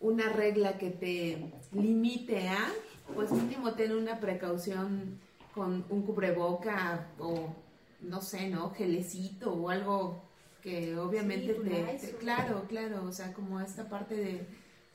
una 0.00 0.28
regla 0.30 0.78
que 0.78 0.90
te 0.90 1.52
limite 1.72 2.48
a, 2.48 2.72
pues 3.14 3.30
mínimo 3.30 3.74
ten 3.74 3.92
una 3.92 4.18
precaución 4.20 5.18
con 5.54 5.84
un 5.90 6.02
cubreboca 6.02 7.08
o, 7.18 7.54
no 8.00 8.20
sé, 8.20 8.48
¿no? 8.48 8.70
Gelecito 8.70 9.52
o 9.52 9.68
algo 9.70 10.22
que 10.62 10.96
obviamente 10.96 11.54
Sí, 11.54 11.60
te, 11.68 12.16
Claro, 12.18 12.64
claro, 12.68 13.04
o 13.04 13.12
sea, 13.12 13.32
como 13.32 13.60
esta 13.60 13.88
parte 13.88 14.16
de, 14.16 14.46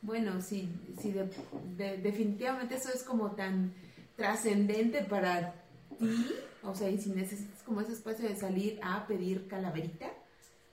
bueno, 0.01 0.41
si, 0.41 0.69
si 0.99 1.11
de- 1.11 1.29
de- 1.77 1.97
definitivamente 1.97 2.75
eso 2.75 2.89
es 2.93 3.03
como 3.03 3.31
tan 3.31 3.73
trascendente 4.17 5.03
para 5.03 5.53
ti, 5.97 6.27
o 6.63 6.75
sea, 6.75 6.89
y 6.89 6.97
si 6.97 7.11
necesitas 7.11 7.63
como 7.63 7.79
ese 7.79 7.93
espacio 7.93 8.27
de 8.27 8.35
salir 8.35 8.79
a 8.83 9.07
pedir 9.07 9.47
calaverita, 9.47 10.07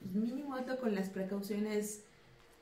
pues 0.00 0.14
mínimo 0.14 0.56
hazlo 0.56 0.78
con 0.80 0.94
las 0.94 1.08
precauciones 1.10 2.02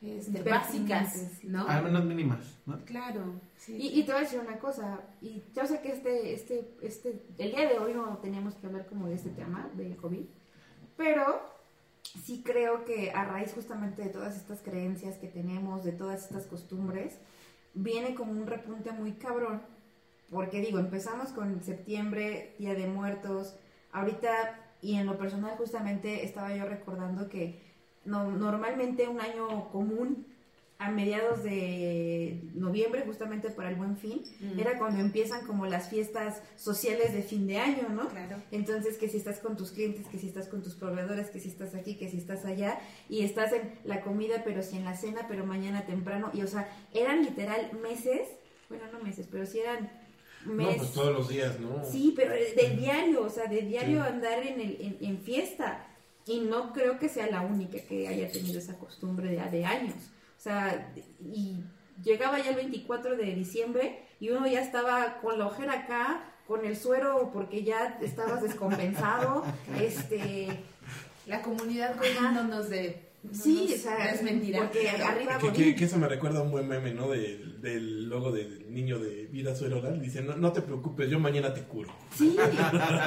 este, 0.03 0.43
básicas. 0.43 1.43
¿no? 1.45 1.67
Al 1.67 1.85
menos 1.85 2.05
mínimas, 2.05 2.59
¿no? 2.67 2.85
Claro, 2.85 3.41
sí. 3.57 3.77
Y, 3.77 4.01
y 4.01 4.05
te 4.05 4.13
voy 4.13 4.21
a 4.21 4.25
decir 4.25 4.41
una 4.41 4.59
cosa, 4.59 5.01
y 5.23 5.43
yo 5.55 5.67
sé 5.67 5.81
que 5.81 5.93
este, 5.93 6.35
este, 6.35 6.75
este, 6.83 7.23
el 7.39 7.53
día 7.53 7.69
de 7.69 7.79
hoy 7.79 7.95
no 7.95 8.19
teníamos 8.19 8.55
que 8.57 8.67
hablar 8.67 8.87
como 8.87 9.07
de 9.07 9.15
este 9.15 9.31
tema 9.31 9.71
del 9.75 9.97
COVID, 9.97 10.27
pero 10.97 11.41
sí 12.25 12.43
creo 12.45 12.85
que 12.85 13.13
a 13.13 13.25
raíz 13.25 13.53
justamente 13.55 14.03
de 14.03 14.09
todas 14.09 14.37
estas 14.37 14.61
creencias 14.61 15.17
que 15.19 15.29
tenemos, 15.29 15.85
de 15.85 15.93
todas 15.93 16.25
estas 16.25 16.47
costumbres, 16.47 17.15
viene 17.75 18.15
como 18.15 18.33
un 18.33 18.47
repunte 18.47 18.91
muy 18.93 19.13
cabrón. 19.13 19.63
Porque 20.33 20.61
digo, 20.63 20.79
empezamos 20.79 21.29
con 21.29 21.63
septiembre, 21.63 22.55
Día 22.59 22.75
de 22.75 22.87
Muertos, 22.87 23.55
ahorita, 23.93 24.31
y 24.81 24.95
en 24.95 25.05
lo 25.07 25.19
personal 25.19 25.57
justamente 25.59 26.25
estaba 26.25 26.57
yo 26.57 26.65
recordando 26.65 27.29
que 27.29 27.61
no, 28.07 28.31
normalmente 28.33 29.07
un 29.07 29.21
año 29.21 29.69
común 29.71 30.27
a 30.79 30.91
mediados 30.91 31.45
de 31.45 32.41
noviembre, 32.55 33.03
justamente 33.07 33.51
para 33.51 33.69
el 33.69 33.77
buen 33.77 33.97
fin, 33.97 34.23
Mm. 34.41 34.59
era 34.59 34.79
cuando 34.79 35.01
empiezan 35.01 35.47
como 35.47 35.67
las 35.67 35.89
fiestas 35.91 36.43
sociales 36.57 37.13
de 37.13 37.23
fin 37.23 37.47
de 37.47 37.59
año, 37.59 37.91
¿no? 37.91 38.09
Claro. 38.09 38.39
Entonces, 38.51 38.97
que 38.99 39.09
si 39.09 39.19
estás 39.19 39.39
con 39.39 39.57
tus 39.57 39.71
clientes, 39.71 40.07
que 40.09 40.19
si 40.19 40.27
estás 40.27 40.49
con 40.49 40.63
tus 40.63 40.75
proveedores, 40.75 41.31
que 41.31 41.39
si 41.39 41.49
estás 41.51 41.75
aquí, 41.77 41.95
que 41.97 42.09
si 42.09 42.17
estás 42.17 42.45
allá, 42.47 42.81
y 43.09 43.23
estás 43.23 43.53
en 43.53 43.75
la 43.85 44.01
comida, 44.01 44.43
pero 44.45 44.63
si 44.63 44.77
en 44.79 44.85
la 44.85 44.97
cena, 44.97 45.27
pero 45.29 45.45
mañana 45.47 45.85
temprano, 45.87 46.31
y 46.33 46.43
o 46.43 46.49
sea, 46.49 46.67
eran 46.93 47.23
literal 47.23 47.71
meses, 47.81 48.27
bueno, 48.69 48.85
no 48.91 48.99
meses, 48.99 49.29
pero 49.31 49.47
sí 49.47 49.61
eran 49.61 49.89
No, 50.47 50.77
pues 50.77 50.93
todos 50.93 51.13
los 51.13 51.29
días, 51.29 51.59
¿no? 51.61 51.85
Sí, 51.85 52.13
pero 52.17 52.33
de 52.33 52.77
diario, 52.77 53.23
o 53.25 53.31
sea, 53.31 53.47
de 53.47 53.63
diario 53.63 54.03
Sí. 54.03 54.09
andar 54.09 54.39
en, 54.47 54.61
el, 54.61 54.77
en, 54.81 54.97
en 55.01 55.19
fiesta. 55.19 55.87
Y 56.27 56.41
no 56.41 56.73
creo 56.73 56.99
que 56.99 57.09
sea 57.09 57.27
la 57.29 57.41
única 57.41 57.79
que 57.89 58.07
haya 58.09 58.31
tenido 58.31 58.59
esa 58.59 58.79
costumbre 58.79 59.29
de, 59.31 59.51
de 59.51 59.65
años. 59.65 59.97
O 60.39 60.41
sea, 60.43 60.93
y 61.21 61.57
llegaba 62.03 62.39
ya 62.39 62.51
el 62.51 62.57
24 62.57 63.17
de 63.17 63.35
diciembre 63.35 64.03
y 64.21 64.31
uno 64.31 64.47
ya 64.47 64.61
estaba 64.63 65.19
con 65.21 65.39
la 65.39 65.47
ojera 65.47 65.73
acá, 65.81 66.25
con 66.47 66.65
el 66.65 66.77
suero 66.77 67.31
porque 67.33 67.63
ya 67.65 67.99
estabas 68.03 68.43
descompensado. 68.43 69.45
este, 69.81 70.49
La 71.27 71.43
comunidad 71.43 71.97
cuidándonos 71.97 72.69
de. 72.69 73.12
No 73.23 73.33
sí, 73.35 73.73
o 73.73 73.79
sea, 73.79 74.13
desmentirá. 74.13 74.59
porque 74.61 74.89
arriba 74.89 75.39
Que, 75.39 75.53
que- 75.53 75.75
que 75.77 75.85
eso 75.85 75.97
me 75.99 76.09
recuerda 76.09 76.41
a 76.41 76.43
un 76.43 76.51
buen 76.51 76.67
meme, 76.67 76.93
¿no? 76.93 77.09
Del, 77.09 77.61
del 77.63 78.09
logo 78.09 78.33
del 78.33 78.73
niño 78.75 78.99
de 78.99 79.27
vida 79.27 79.55
suero 79.55 79.79
oral. 79.79 80.01
Dice, 80.03 80.23
no, 80.23 80.37
no 80.37 80.53
te 80.53 80.61
preocupes, 80.61 81.09
yo 81.09 81.21
mañana 81.21 81.55
te 81.55 81.63
curo. 81.63 81.91
Sí, 82.17 82.31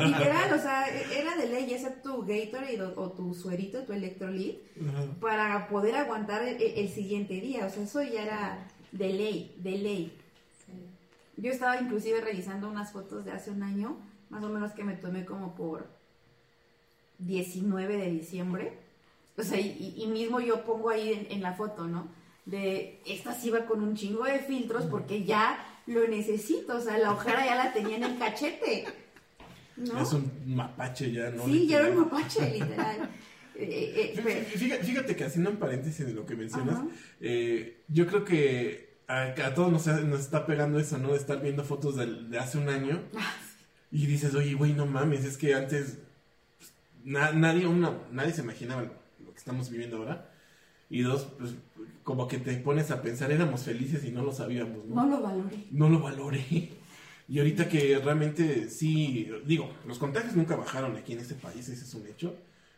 literal, 0.04 0.54
o 0.54 0.58
sea, 0.58 0.88
era 0.88 1.36
de 1.36 1.50
ley, 1.50 1.68
ya 1.70 1.78
sea 1.80 2.02
tu 2.02 2.22
Gatorade 2.26 2.82
o, 2.82 3.02
o 3.02 3.12
tu 3.12 3.34
suerito, 3.34 3.84
tu 3.84 3.92
Electrolit, 3.94 4.58
para 5.20 5.68
poder 5.68 5.96
aguantar 5.96 6.44
el, 6.48 6.62
el 6.62 6.90
siguiente 6.90 7.42
día. 7.42 7.66
O 7.66 7.70
sea, 7.70 7.84
eso 7.84 8.02
ya 8.02 8.24
era 8.24 8.68
de 8.94 9.10
ley, 9.10 9.56
de 9.60 9.72
ley. 9.78 10.18
Yo 11.38 11.52
estaba 11.52 11.78
inclusive 11.82 12.22
revisando 12.22 12.70
unas 12.70 12.94
fotos 12.94 13.26
de 13.26 13.32
hace 13.34 13.52
un 13.52 13.62
año, 13.64 13.98
más 14.30 14.42
o 14.46 14.48
menos 14.50 14.72
que 14.72 14.86
me 14.86 14.94
tomé 14.96 15.26
como 15.26 15.54
por 15.56 15.90
19 17.20 17.98
de 17.98 18.12
diciembre. 18.12 18.85
O 19.38 19.44
sea, 19.44 19.60
y, 19.60 19.96
y 19.98 20.08
mismo 20.08 20.40
yo 20.40 20.64
pongo 20.66 20.90
ahí 20.90 21.12
en, 21.14 21.28
en 21.32 21.42
la 21.42 21.54
foto, 21.54 21.88
¿no? 21.88 22.08
De 22.46 23.02
esta 23.06 23.34
sí 23.34 23.48
iba 23.48 23.66
con 23.66 23.82
un 23.84 23.96
chingo 23.96 24.24
de 24.26 24.40
filtros 24.40 24.86
porque 24.86 25.24
ya 25.24 25.58
lo 25.88 26.08
necesito. 26.08 26.78
O 26.78 26.82
sea, 26.82 26.98
la 26.98 27.12
ojera 27.12 27.46
ya 27.46 27.56
la 27.56 27.74
tenía 27.74 27.98
en 27.98 28.04
el 28.04 28.18
cachete. 28.18 28.86
¿no? 29.78 30.00
Es 30.02 30.14
un 30.14 30.32
mapache 30.46 31.12
ya, 31.12 31.32
¿no? 31.32 31.46
Sí, 31.46 31.68
ya 31.68 31.80
era 31.80 31.90
un 31.90 31.96
Literal. 32.04 32.12
mapache, 32.20 32.52
literal. 32.52 33.10
Eh, 33.58 34.14
eh, 34.18 34.22
pero- 34.22 34.42
fí- 34.42 34.58
Fíjate, 34.58 34.84
fíjate 34.84 35.16
que 35.16 35.24
haciendo 35.24 35.50
un 35.50 35.56
paréntesis 35.56 36.06
de 36.06 36.12
lo 36.12 36.26
que 36.26 36.36
mencionas, 36.36 36.78
eh, 37.22 37.84
yo 37.88 38.06
creo 38.06 38.26
que 38.26 38.98
a, 39.08 39.28
a 39.28 39.54
todos 39.54 39.72
nos, 39.72 39.88
nos 40.04 40.20
está 40.20 40.46
pegando 40.46 40.78
eso, 40.78 40.98
¿no? 40.98 41.12
De 41.14 41.18
estar 41.18 41.42
viendo 41.42 41.64
fotos 41.64 41.96
de, 41.96 42.38
hace 42.38 42.58
un 42.58 42.68
año 42.68 43.02
Ah, 43.16 43.34
y 43.94 44.08
dices, 44.08 44.36
oye, 44.36 44.56
güey, 44.56 44.74
no 44.74 44.86
mames, 44.86 45.24
es 45.24 45.38
que 45.38 45.54
antes 45.56 46.00
pues, 46.58 46.74
na- 47.06 47.32
nadie, 47.32 47.66
uno, 47.66 47.98
nadie 48.12 48.34
se 48.34 48.42
imaginaba 48.42 48.92
estamos 49.46 49.70
viviendo 49.70 49.98
ahora. 49.98 50.32
Y 50.90 51.02
dos, 51.02 51.28
pues 51.38 51.54
como 52.04 52.28
que 52.28 52.40
te 52.40 52.56
pones 52.58 52.90
a 52.90 53.04
pensar, 53.04 53.32
éramos 53.32 53.62
felices 53.64 54.04
y 54.04 54.12
no 54.12 54.24
lo 54.24 54.32
sabíamos, 54.32 54.86
¿no? 54.86 54.96
no 54.96 55.08
lo 55.08 55.22
valoré. 55.22 55.58
no 55.72 55.90
lo 55.90 56.00
valoré. 56.00 56.44
Y 57.28 57.40
ahorita 57.40 57.68
que 57.68 58.00
realmente 58.04 58.70
sí, 58.70 59.28
digo, 59.48 59.72
los 59.88 59.98
contagios 59.98 60.36
nunca 60.36 60.56
bajaron 60.56 60.96
aquí 60.96 61.14
en 61.14 61.22
este 61.22 61.34
país, 61.34 61.68
ese 61.68 61.84
es 61.84 61.94
un 61.96 62.06
hecho. 62.06 62.36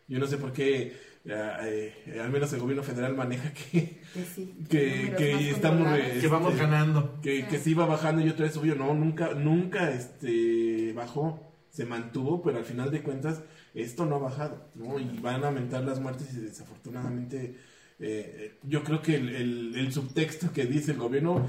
Yo 0.08 0.20
no 0.20 0.26
sé 0.26 0.38
por 0.38 0.54
qué, 0.54 0.96
eh, 1.26 1.94
eh, 2.06 2.20
al 2.22 2.30
menos 2.30 2.54
el 2.54 2.62
gobierno 2.62 2.82
federal 2.82 3.14
maneja 3.14 3.52
que, 3.52 4.00
Que 4.14 4.24
sí. 4.24 4.56
que, 4.70 5.14
que 5.18 5.50
estamos... 5.50 5.86
eh, 6.00 6.20
Que 6.22 6.28
vamos 6.30 6.54
este, 6.54 6.64
ganando. 6.64 7.20
Que, 7.22 7.46
que 7.46 7.60
sí 7.60 7.72
iba 7.72 7.86
bajando 7.86 8.26
y 8.26 8.30
otra 8.30 8.46
vez 8.46 8.54
subió. 8.54 8.76
No, 8.76 8.94
nunca, 8.94 9.34
nunca 9.34 9.92
este, 9.92 10.94
bajó, 10.94 11.52
se 11.70 11.84
mantuvo, 11.86 12.42
pero 12.42 12.58
al 12.58 12.64
final 12.64 12.90
de 12.90 13.04
cuentas 13.04 13.42
esto 13.82 14.06
no 14.06 14.16
ha 14.16 14.20
bajado, 14.20 14.70
¿no? 14.76 15.00
Y 15.00 15.06
van 15.20 15.44
a 15.44 15.48
aumentar 15.48 15.84
las 15.84 16.00
muertes 16.00 16.34
y 16.34 16.40
desafortunadamente 16.40 17.56
eh, 18.00 18.58
yo 18.64 18.84
creo 18.84 19.02
que 19.02 19.16
el, 19.16 19.30
el- 19.36 19.76
el 19.76 19.92
subtexto 19.94 20.52
que 20.54 20.66
dice 20.66 20.92
el 20.92 20.98
gobierno, 21.00 21.48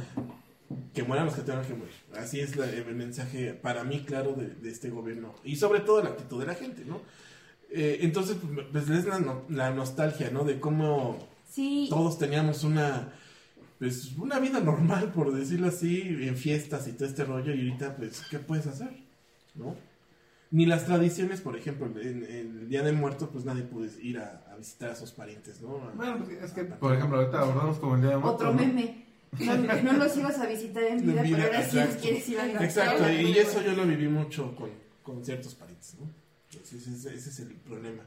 que 0.94 1.02
mueran 1.02 1.26
los 1.26 1.35
que 1.35 1.42
tengan 1.42 1.64
que 1.66 1.75
morir. 1.75 1.92
Así 2.16 2.40
es 2.40 2.56
la- 2.56 2.70
el 2.70 2.94
mensaje 2.94 3.52
para 3.54 3.85
mí 3.85 4.04
claro 4.04 4.32
de, 4.35 4.49
de 4.54 4.70
este 4.70 4.88
gobierno. 4.90 5.35
Y 5.44 5.56
sobre 5.56 5.80
todo 5.80 6.02
la 6.02 6.11
actitud 6.11 6.40
de 6.40 6.47
la 6.47 6.54
gente, 6.54 6.85
¿no? 6.87 7.00
Eh, 7.70 7.99
entonces, 8.00 8.37
pues 8.73 8.88
es 8.88 9.04
la, 9.04 9.18
no- 9.20 9.44
la 9.50 9.70
nostalgia, 9.70 10.30
¿no? 10.30 10.44
De 10.44 10.58
cómo 10.58 11.18
Sí, 11.50 11.87
todos 11.90 12.18
teníamos 12.18 12.64
una 12.64 13.12
pues 13.78 14.12
una 14.18 14.38
vida 14.40 14.58
normal 14.61 15.12
por 15.12 15.32
decirlo 15.32 15.68
así 15.68 16.00
en 16.02 16.37
fiestas 16.37 16.88
y 16.88 16.92
todo 16.92 17.06
este 17.08 17.25
rollo 17.25 17.54
y 17.54 17.58
ahorita 17.61 17.97
pues 17.97 18.23
qué 18.28 18.38
puedes 18.40 18.66
hacer 18.66 18.90
no 19.54 19.76
ni 20.50 20.64
las 20.67 20.87
tradiciones 20.87 21.40
por 21.40 21.57
ejemplo 21.57 21.87
en, 22.00 22.25
en 22.25 22.59
el 22.61 22.69
día 22.69 22.83
de 22.83 22.93
muertos 22.93 23.28
pues 23.33 23.45
nadie 23.45 23.62
puede 23.64 23.90
ir 24.02 24.19
a, 24.19 24.45
a 24.52 24.57
visitar 24.57 24.90
a 24.90 24.97
sus 24.97 25.11
parientes 25.12 25.61
no 25.61 25.78
Bueno, 25.95 26.25
es 26.43 26.52
que, 26.52 26.64
por 26.64 26.95
ejemplo, 26.95 27.19
ahorita 27.19 27.40
abordamos 27.40 27.78
como 27.78 27.97
el 27.97 28.00
día 28.02 28.11
de 28.11 28.17
muertos, 28.19 28.35
otro 28.43 28.52
¿no? 28.55 28.61
meme. 28.61 29.05
No, 29.40 29.57
no 29.83 29.93
los 29.93 30.17
ibas 30.17 30.38
a 30.38 30.47
visitar 30.47 30.83
en 30.85 31.02
vida, 31.07 31.23
pero 31.23 31.43
ahora 31.45 31.62
sí 31.62 31.76
los 31.76 31.85
exacto. 31.85 32.02
quieres 32.02 32.28
ir 32.31 32.40
a 32.40 32.45
visitar. 32.45 32.64
exacto 32.64 33.11
y 33.12 33.33
eso 33.38 33.62
yo 33.62 33.73
lo 33.73 33.85
viví 33.87 34.09
mucho 34.09 34.55
con, 34.57 34.71
con 35.02 35.23
ciertos 35.25 35.55
parientes 35.55 35.97
no 36.00 36.07
Entonces, 36.50 36.87
ese, 36.88 37.14
ese 37.14 37.28
es 37.31 37.40
el 37.40 37.49
problema 37.57 38.02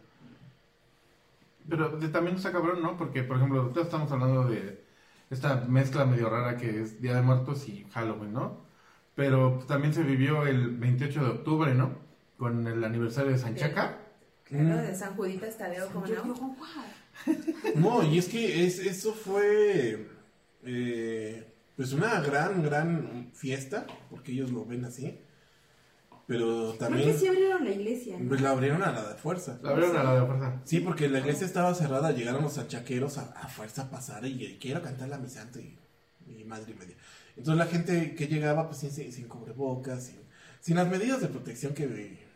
Pero 1.69 1.89
de- 1.89 2.09
también 2.09 2.35
está 2.37 2.51
cabrón, 2.51 2.81
¿no? 2.81 2.97
Porque, 2.97 3.23
por 3.23 3.37
ejemplo, 3.37 3.61
ahorita 3.61 3.81
estamos 3.81 4.11
hablando 4.11 4.45
de 4.45 4.83
esta 5.29 5.55
mezcla 5.67 6.05
medio 6.05 6.29
rara 6.29 6.57
que 6.57 6.81
es 6.81 7.01
Día 7.01 7.15
de 7.15 7.21
Muertos 7.21 7.67
y 7.69 7.85
Halloween, 7.91 8.33
¿no? 8.33 8.57
Pero 9.15 9.55
pues, 9.55 9.67
también 9.67 9.93
se 9.93 10.03
vivió 10.03 10.45
el 10.47 10.75
28 10.77 11.23
de 11.23 11.29
octubre, 11.29 11.73
¿no? 11.75 11.91
Con 12.41 12.65
el 12.65 12.83
aniversario 12.83 13.33
de 13.33 13.37
Sanchaca. 13.37 13.99
Claro, 14.45 14.81
de 14.81 14.95
San 14.95 15.15
Juditas 15.15 15.59
Tadeo, 15.59 15.87
¿cómo 15.89 16.07
Yo 16.07 16.23
digo, 16.23 16.25
no? 16.25 16.57
No, 17.75 18.03
y 18.03 18.17
es 18.17 18.27
que 18.29 18.65
es, 18.65 18.79
eso 18.79 19.13
fue 19.13 20.07
eh, 20.65 21.53
pues 21.75 21.93
una 21.93 22.19
gran, 22.21 22.63
gran 22.63 23.29
fiesta, 23.31 23.85
porque 24.09 24.31
ellos 24.31 24.49
lo 24.49 24.65
ven 24.65 24.85
así, 24.85 25.19
pero 26.25 26.69
¿Por 26.69 26.77
también 26.79 27.11
qué 27.11 27.17
sí 27.19 27.27
abrieron 27.27 27.63
la 27.63 27.69
iglesia? 27.73 28.17
no? 28.17 28.29
pues, 28.29 28.41
la 28.41 28.49
abrieron 28.49 28.81
a 28.81 28.91
la 28.91 29.09
de 29.09 29.15
fuerza. 29.17 29.59
La 29.61 29.69
abrieron 29.69 29.97
a 29.97 30.03
la 30.03 30.19
de 30.19 30.25
fuerza. 30.25 30.61
Sí, 30.63 30.79
porque 30.79 31.09
la 31.09 31.19
iglesia 31.19 31.45
estaba 31.45 31.75
cerrada, 31.75 32.11
llegaron 32.11 32.41
los 32.41 32.53
sanchaqueros 32.53 33.19
a, 33.19 33.33
a 33.33 33.49
fuerza 33.49 33.83
a 33.83 33.91
pasar 33.91 34.25
y, 34.25 34.43
y 34.43 34.57
quiero 34.57 34.81
cantar 34.81 35.09
la 35.09 35.19
misa 35.19 35.47
y, 35.53 35.77
y 36.39 36.43
madre 36.45 36.71
y 36.71 36.79
media. 36.79 36.95
Entonces 37.37 37.59
la 37.63 37.71
gente 37.71 38.15
que 38.15 38.25
llegaba 38.25 38.65
pues 38.67 38.79
sin, 38.79 38.89
sin, 38.89 39.13
sin 39.13 39.27
cubrebocas, 39.27 40.05
sin, 40.05 40.21
sin 40.59 40.75
las 40.75 40.89
medidas 40.89 41.21
de 41.21 41.27
protección 41.27 41.75
que... 41.75 42.30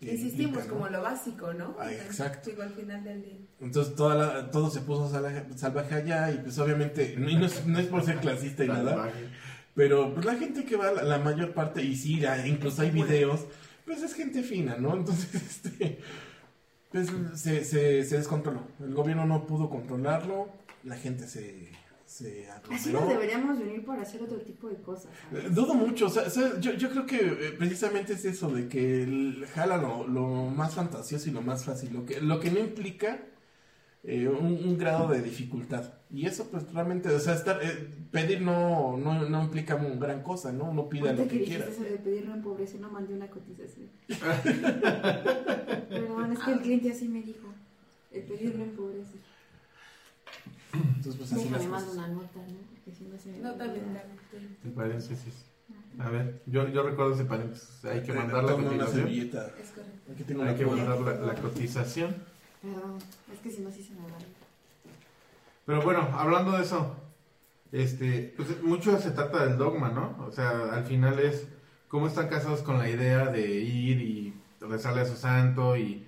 Insistimos 0.00 0.64
como 0.64 0.88
lo 0.88 1.00
básico, 1.02 1.52
¿no? 1.54 1.74
Ah, 1.78 1.90
exacto. 1.92 2.50
Digo, 2.50 2.62
al 2.62 2.74
final 2.74 3.02
del 3.02 3.22
día. 3.22 3.38
Entonces 3.60 3.94
toda 3.94 4.14
la- 4.14 4.50
todo 4.50 4.70
se 4.70 4.80
puso 4.80 5.08
salvaje, 5.10 5.44
salvaje 5.56 5.94
allá 5.94 6.30
y 6.32 6.38
pues 6.38 6.58
obviamente, 6.58 7.14
no, 7.18 7.28
y 7.30 7.36
no 7.36 7.46
es, 7.46 7.66
no 7.66 7.78
es 7.78 7.86
por 7.86 8.04
ser 8.04 8.18
clasista 8.18 8.64
y 8.64 8.68
nada, 8.68 9.10
pero 9.74 10.12
pues 10.14 10.24
la 10.26 10.34
gente 10.36 10.64
que 10.64 10.76
va, 10.76 10.92
la, 10.92 11.02
la 11.02 11.18
mayor 11.18 11.54
parte, 11.54 11.82
y 11.82 11.96
sí, 11.96 12.20
ya 12.20 12.46
incluso 12.46 12.82
hay 12.82 12.90
videos, 12.90 13.46
pues 13.84 14.02
es 14.02 14.14
gente 14.14 14.42
fina, 14.42 14.76
¿no? 14.78 14.94
Entonces, 14.94 15.34
este, 15.34 16.00
pues 16.92 17.08
se, 17.34 17.64
se, 17.64 18.04
se 18.04 18.16
descontroló. 18.16 18.62
El 18.80 18.94
gobierno 18.94 19.26
no 19.26 19.46
pudo 19.46 19.68
controlarlo, 19.70 20.48
la 20.84 20.96
gente 20.96 21.26
se, 21.26 21.70
se 22.06 22.48
Así 22.70 22.92
nos 22.92 23.08
deberíamos 23.08 23.58
venir 23.58 23.84
para 23.84 24.02
hacer 24.02 24.22
otro 24.22 24.38
tipo 24.38 24.68
de 24.68 24.76
cosas. 24.76 25.06
Eh, 25.32 25.38
¿sabes? 25.40 25.54
Dudo 25.54 25.74
mucho, 25.74 26.06
o 26.06 26.08
sea, 26.08 26.22
o 26.22 26.30
sea, 26.30 26.58
yo, 26.60 26.72
yo 26.74 26.88
creo 26.90 27.04
que 27.04 27.16
eh, 27.16 27.52
precisamente 27.58 28.12
es 28.14 28.24
eso, 28.24 28.48
de 28.50 28.68
que 28.68 29.02
el- 29.02 29.44
jala 29.54 29.76
lo, 29.76 30.06
lo 30.06 30.26
más 30.50 30.74
fantasioso 30.74 31.28
y 31.28 31.32
lo 31.32 31.42
más 31.42 31.64
fácil, 31.64 31.92
lo 31.92 32.06
que, 32.06 32.20
lo 32.20 32.38
que 32.40 32.50
no 32.50 32.60
implica 32.60 33.20
eh, 34.04 34.28
un, 34.28 34.46
un 34.46 34.78
grado 34.78 35.08
de 35.08 35.20
dificultad. 35.20 35.92
Y 36.08 36.26
eso 36.26 36.46
pues 36.48 36.72
realmente, 36.72 37.08
o 37.08 37.18
sea, 37.18 37.34
estar, 37.34 37.58
eh, 37.60 37.88
pedir 38.12 38.40
no, 38.40 38.96
no, 38.96 39.28
no 39.28 39.42
implica 39.42 39.74
un 39.74 39.98
gran 39.98 40.22
cosa, 40.22 40.52
¿no? 40.52 40.70
Uno 40.70 40.88
pide 40.88 41.08
Ahorita 41.08 41.24
lo 41.24 41.28
que 41.28 41.38
dijiste 41.40 41.56
quiera. 41.64 41.72
eso 41.72 41.82
de 41.82 41.98
pedirlo 41.98 42.34
en 42.34 42.42
pobreza, 42.42 42.78
no 42.80 42.88
mandé 42.88 43.14
una 43.14 43.26
cotización. 43.28 43.88
Perdón, 45.88 46.32
es 46.32 46.38
que 46.38 46.52
el 46.52 46.60
cliente 46.60 46.90
así 46.92 47.08
me 47.08 47.22
dijo. 47.22 47.48
El 48.12 48.22
pedirlo 48.22 48.62
en 48.64 48.70
pobreza. 48.70 49.10
Entonces 50.96 51.16
pues 51.16 51.32
así 51.32 51.44
Déjame 51.48 51.68
cosas. 51.68 51.88
una 51.94 52.08
nota, 52.08 52.38
¿no? 52.38 52.58
Porque 52.70 52.92
si 52.96 53.04
no 53.04 53.18
se 53.18 53.28
me 53.30 53.38
No, 53.38 53.50
El 54.64 54.72
paréntesis. 54.72 55.44
A 55.98 56.10
ver, 56.10 56.42
yo, 56.46 56.68
yo 56.68 56.82
recuerdo 56.82 57.14
ese 57.14 57.24
paréntesis. 57.24 57.84
Hay 57.84 58.02
que 58.02 58.12
mandar 58.12 58.44
la 58.44 58.52
toma 58.52 58.68
una 58.68 58.84
cotización. 58.84 59.04
servilleta. 59.06 59.46
Es 59.60 59.70
correcto. 59.70 60.12
Aquí 60.12 60.22
tengo 60.24 60.40
una 60.42 60.50
Hay 60.50 60.56
que 60.56 60.66
mandar 60.66 61.00
la, 61.00 61.12
la 61.26 61.34
cotización. 61.34 62.16
Perdón, 62.62 62.98
es 63.32 63.38
que 63.40 63.50
si 63.50 63.62
no, 63.62 63.70
sí 63.70 63.82
se 63.82 63.94
me 63.94 64.00
va. 64.02 64.18
Pero 65.64 65.82
bueno, 65.82 66.08
hablando 66.12 66.52
de 66.52 66.62
eso, 66.62 66.94
este, 67.72 68.34
pues 68.36 68.62
mucho 68.62 68.98
se 69.00 69.10
trata 69.10 69.46
del 69.46 69.56
dogma, 69.58 69.88
¿no? 69.90 70.16
O 70.26 70.30
sea, 70.32 70.72
al 70.72 70.84
final 70.84 71.18
es 71.18 71.48
cómo 71.88 72.06
están 72.06 72.28
casados 72.28 72.60
con 72.62 72.78
la 72.78 72.88
idea 72.88 73.26
de 73.26 73.46
ir 73.60 74.00
y 74.00 74.34
rezarle 74.60 75.00
a 75.00 75.06
su 75.06 75.16
santo 75.16 75.76
y, 75.76 76.06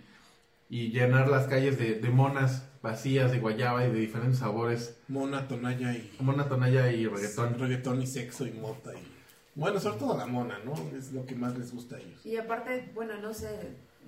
y 0.68 0.90
llenar 0.90 1.28
las 1.28 1.46
calles 1.46 1.78
de, 1.78 1.94
de 1.94 2.10
monas 2.10 2.67
vacías 2.92 3.30
de 3.30 3.38
guayaba 3.38 3.84
y 3.86 3.90
de 3.92 3.98
diferentes 3.98 4.38
sabores, 4.38 4.96
Mona, 5.08 5.46
tonalla 5.46 5.92
y... 5.92 6.10
mona 6.20 6.48
tonalla 6.48 6.90
y 6.90 7.06
reggaetón. 7.06 7.58
Reggaetón 7.58 8.00
y 8.02 8.06
sexo 8.06 8.46
y 8.46 8.52
mota 8.52 8.92
y... 8.94 9.02
Bueno, 9.54 9.78
sobre 9.80 9.98
todo 9.98 10.16
la 10.16 10.26
mona, 10.26 10.58
¿no? 10.64 10.72
Es 10.96 11.12
lo 11.12 11.26
que 11.26 11.34
más 11.34 11.58
les 11.58 11.72
gusta 11.74 11.96
a 11.96 11.98
ellos. 11.98 12.24
Y 12.24 12.36
aparte, 12.36 12.90
bueno, 12.94 13.18
no 13.20 13.34
sé, 13.34 13.48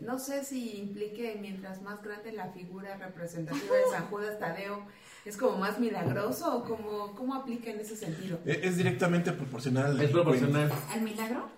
no 0.00 0.18
sé 0.18 0.44
si 0.44 0.78
implique 0.78 1.36
mientras 1.40 1.82
más 1.82 2.02
grande 2.02 2.32
la 2.32 2.48
figura 2.52 2.96
representativa 2.96 3.74
de 3.76 3.82
San 3.90 4.06
Judas 4.06 4.38
Tadeo, 4.38 4.84
es 5.26 5.36
como 5.36 5.58
más 5.58 5.78
milagroso 5.78 6.56
o 6.56 6.64
como, 6.64 7.14
cómo 7.16 7.34
aplica 7.34 7.70
en 7.70 7.80
ese 7.80 7.96
sentido. 7.96 8.38
E- 8.46 8.60
Es 8.62 8.76
directamente 8.78 9.32
proporcional 9.32 9.86
al 9.86 9.92
Es 10.00 10.12
delincuente. 10.12 10.38
proporcional. 10.38 10.72
¿Al 10.90 11.02
milagro? 11.02 11.48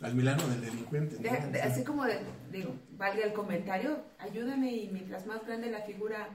Al 0.00 0.14
milano 0.14 0.48
del 0.48 0.60
delincuente. 0.62 1.16
¿no? 1.16 1.22
De- 1.22 1.46
de- 1.52 1.60
Sí. 1.62 1.68
así 1.68 1.84
como, 1.84 2.04
de- 2.04 2.20
digo, 2.50 2.74
valga 2.96 3.24
el 3.24 3.32
comentario, 3.34 3.98
ayúdame 4.18 4.72
y 4.74 4.88
mientras 4.88 5.26
más 5.26 5.44
grande 5.46 5.70
la 5.70 5.82
figura, 5.82 6.28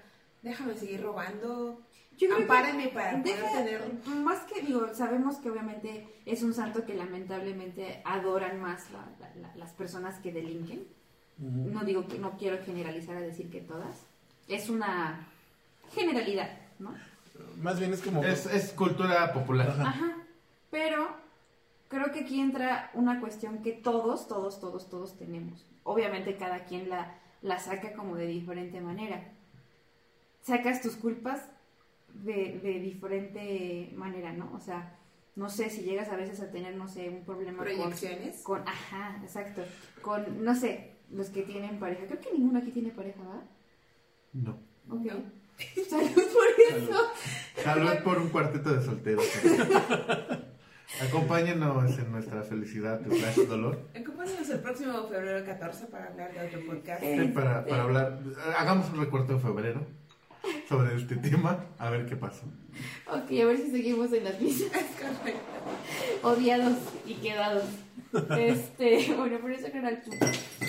déjame 0.43 0.75
seguir 0.75 1.01
robando, 1.01 1.81
Yo 2.17 2.27
creo 2.27 2.39
que 2.39 2.45
para 2.45 2.71
poder 2.71 3.23
Deja, 3.23 3.51
tener... 3.53 3.81
más 4.23 4.41
que 4.41 4.61
digo, 4.61 4.93
sabemos 4.93 5.37
que 5.37 5.49
obviamente 5.49 6.07
es 6.25 6.43
un 6.43 6.53
santo 6.53 6.85
que 6.85 6.93
lamentablemente 6.93 8.01
adoran 8.05 8.61
más 8.61 8.91
la- 8.91 9.09
la- 9.19 9.35
la- 9.41 9.55
las 9.55 9.71
personas 9.73 10.19
que 10.19 10.31
delinquen. 10.31 10.85
No 11.39 11.83
digo 11.83 12.07
que 12.07 12.19
no 12.19 12.37
quiero 12.37 12.63
generalizar 12.63 13.17
a 13.17 13.21
decir 13.21 13.49
que 13.49 13.59
todas. 13.61 14.05
Es 14.47 14.69
una 14.69 15.27
generalidad, 15.95 16.49
¿no? 16.77 16.93
Más 17.57 17.79
bien 17.79 17.91
es 17.93 18.01
como... 18.01 18.23
Es, 18.23 18.45
es 18.45 18.71
cultura 18.73 19.33
popular. 19.33 19.69
Ajá. 19.71 19.89
Ajá. 19.89 20.17
Pero 20.69 21.09
creo 21.87 22.11
que 22.11 22.19
aquí 22.21 22.39
entra 22.39 22.91
una 22.93 23.19
cuestión 23.19 23.63
que 23.63 23.71
todos, 23.71 24.27
todos, 24.27 24.59
todos, 24.59 24.89
todos 24.89 25.17
tenemos. 25.17 25.65
Obviamente 25.83 26.37
cada 26.37 26.65
quien 26.65 26.87
la, 26.89 27.15
la 27.41 27.57
saca 27.59 27.93
como 27.93 28.15
de 28.15 28.27
diferente 28.27 28.79
manera. 28.79 29.32
Sacas 30.43 30.81
tus 30.81 30.95
culpas 30.97 31.41
de, 32.13 32.59
de 32.61 32.79
diferente 32.79 33.91
manera, 33.95 34.33
¿no? 34.33 34.51
O 34.53 34.59
sea, 34.59 34.99
no 35.35 35.49
sé 35.49 35.69
si 35.69 35.81
llegas 35.81 36.09
a 36.09 36.15
veces 36.15 36.39
a 36.41 36.51
tener, 36.51 36.75
no 36.75 36.87
sé, 36.87 37.09
un 37.09 37.23
problema 37.23 37.57
con, 37.57 37.65
Proyecciones. 37.65 38.41
con, 38.41 38.61
ajá, 38.67 39.19
exacto, 39.23 39.63
con, 40.01 40.43
no 40.43 40.53
sé, 40.53 40.97
los 41.09 41.29
que 41.29 41.43
tienen 41.43 41.79
pareja. 41.79 42.05
Creo 42.05 42.19
que 42.19 42.33
ninguno 42.33 42.59
aquí 42.59 42.71
tiene 42.71 42.91
pareja, 42.91 43.19
¿verdad? 43.21 43.43
No. 44.33 44.51
Ok. 44.89 45.05
No. 45.05 45.43
Salud 45.89 46.11
por 46.13 46.77
eso. 46.77 46.99
Salud 47.63 48.03
por 48.03 48.17
un 48.17 48.29
cuarteto 48.29 48.73
de 48.73 48.83
solteros. 48.83 49.25
Acompáñenos 51.01 51.97
en 51.97 52.11
nuestra 52.11 52.43
felicidad, 52.43 53.01
tu 53.01 53.09
flash 53.11 53.47
dolor. 53.47 53.79
Acompáñanos 53.99 54.49
el 54.49 54.59
próximo 54.59 55.07
febrero 55.07 55.43
14 55.45 55.87
para 55.87 56.07
hablar 56.07 56.33
de 56.33 56.47
otro 56.47 56.65
podcast. 56.65 57.01
Sí, 57.01 57.31
para, 57.33 57.65
para 57.65 57.83
hablar, 57.83 58.19
hagamos 58.57 58.89
un 58.91 58.99
recuerdo 58.99 59.33
en 59.33 59.41
febrero 59.41 59.87
sobre 60.69 60.95
este 60.95 61.15
tema, 61.17 61.65
a 61.77 61.89
ver 61.89 62.05
qué 62.05 62.15
pasó. 62.15 62.45
Ok, 63.07 63.31
a 63.41 63.45
ver 63.45 63.57
si 63.57 63.71
seguimos 63.71 64.11
en 64.13 64.23
las 64.23 64.39
mismas. 64.39 64.71
Correcto. 64.71 66.27
odiados 66.27 66.77
y 67.05 67.13
quedados. 67.15 67.65
Este, 68.37 69.13
bueno, 69.17 69.39
por 69.39 69.51
eso 69.51 69.67
no 69.73 69.79
era 69.79 69.89
el 69.89 69.97
punto. 69.97 70.25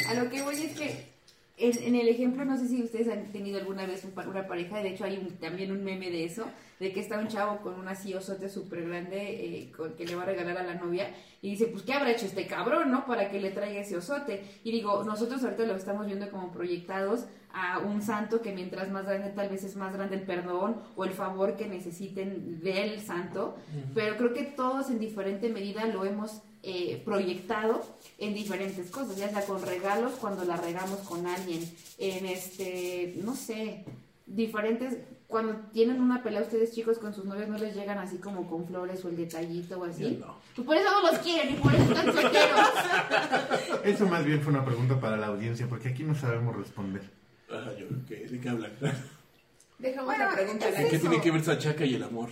A 0.09 0.14
lo 0.14 0.31
que 0.31 0.42
voy 0.42 0.55
es 0.55 0.79
que 0.79 1.13
en, 1.57 1.83
en 1.83 1.95
el 1.95 2.09
ejemplo, 2.09 2.45
no 2.45 2.57
sé 2.59 2.67
si 2.69 2.83
ustedes 2.83 3.09
han 3.09 3.25
tenido 3.33 3.59
alguna 3.59 3.87
vez 3.87 4.05
un 4.05 4.12
una 4.29 4.47
pareja, 4.49 4.79
de 4.83 4.88
hecho 4.90 5.05
hay 5.05 5.19
un- 5.19 5.37
también 5.38 5.71
un 5.71 5.85
meme 5.85 6.11
de 6.11 6.25
eso, 6.25 6.47
de 6.81 6.93
que 6.93 6.99
está 7.01 7.19
un 7.19 7.29
chavo 7.29 7.59
con 7.61 7.75
un 7.79 7.87
así 7.87 8.12
osote 8.14 8.49
súper 8.49 8.87
grande 8.88 9.19
eh, 9.21 9.73
con- 9.77 9.93
que 9.95 10.05
le 10.05 10.17
va 10.17 10.23
a 10.23 10.27
regalar 10.27 10.59
a 10.59 10.62
la 10.64 10.75
novia 10.75 11.14
y 11.43 11.51
dice, 11.51 11.67
pues, 11.67 11.85
¿qué 11.85 11.93
habrá 11.93 12.11
hecho 12.11 12.27
este 12.27 12.47
cabrón, 12.49 12.90
no? 12.90 13.07
Para 13.07 13.31
que 13.31 13.40
le 13.40 13.51
traiga 13.53 13.81
ese 13.81 13.97
osote. 13.97 14.43
Y 14.64 14.73
digo, 14.73 15.05
nosotros 15.05 15.45
ahorita 15.45 15.64
lo 15.64 15.77
estamos 15.77 16.07
viendo 16.07 16.29
como 16.31 16.51
proyectados 16.51 17.27
a 17.53 17.79
un 17.79 18.03
santo 18.03 18.43
que 18.43 18.53
mientras 18.53 18.90
más 18.90 19.05
grande 19.07 19.29
tal 19.31 19.49
vez 19.49 19.62
es 19.62 19.77
más 19.77 19.95
grande 19.95 20.17
el 20.17 20.23
perdón 20.23 20.77
o 20.97 21.05
el 21.05 21.12
favor 21.12 21.57
que 21.57 21.69
necesiten 21.69 22.61
del 22.61 22.99
santo, 23.01 23.57
pero 23.95 24.17
creo 24.17 24.33
que 24.35 24.43
todos 24.43 24.90
en 24.90 24.99
diferente 24.99 25.49
medida 25.51 25.87
lo 25.87 26.05
hemos 26.05 26.43
eh, 26.66 27.03
proyectado 27.05 27.85
en 28.18 28.33
diferentes 28.35 28.90
cosas, 28.90 29.16
ya 29.16 29.29
sea 29.29 29.44
con 29.44 29.61
regalos 29.61 30.12
cuando 30.14 30.44
la 30.44 30.57
regamos 30.57 31.00
con 31.00 31.27
alguien, 31.27 31.62
en 31.98 32.27
este, 32.27 33.14
no 33.22 33.35
sé, 33.37 33.85
diferentes, 34.27 34.96
cuando 35.27 35.57
tienen 35.72 36.00
una 36.00 36.22
pelea 36.22 36.42
ustedes 36.42 36.72
chicos 36.72 36.98
con 36.98 37.12
sus 37.12 37.24
novios 37.24 37.48
no 37.48 37.59
les 37.59 37.74
llegan 37.74 37.98
así 37.98 38.16
como 38.18 38.48
con 38.48 38.66
flores 38.66 39.05
o 39.05 39.09
el 39.09 39.16
detallito 39.16 39.79
o 39.79 39.85
así. 39.85 40.18
No. 40.20 40.37
Pues 40.55 40.66
por 40.66 40.77
eso 40.77 40.90
no 40.90 41.11
los 41.11 41.18
quieren 41.20 41.55
y 41.55 41.57
por 41.59 41.74
eso 41.74 41.83
están 41.83 42.07
solteros. 42.07 42.61
Eso 43.85 44.07
más 44.07 44.24
bien 44.24 44.40
fue 44.40 44.53
una 44.53 44.64
pregunta 44.64 44.98
para 45.00 45.16
la 45.16 45.27
audiencia, 45.27 45.66
porque 45.68 45.88
aquí 45.88 46.03
no 46.03 46.14
sabemos 46.14 46.57
responder. 46.57 47.03
Ajá, 47.50 47.72
yo, 47.79 47.87
¿qué? 48.09 48.27
¿De 48.27 48.40
qué 48.40 48.48
hablan? 48.48 48.72
Dejamos 49.79 50.07
Bueno, 50.07 50.24
la 50.24 50.35
pregunta 50.35 50.66
al 50.66 50.72
es 50.72 50.79
¿De 50.79 50.85
aire. 50.85 50.90
qué 50.90 50.98
tiene 50.98 51.20
que 51.20 51.31
ver 51.31 51.44
Sachaca 51.44 51.85
y 51.85 51.94
el 51.94 52.03
amor? 52.05 52.31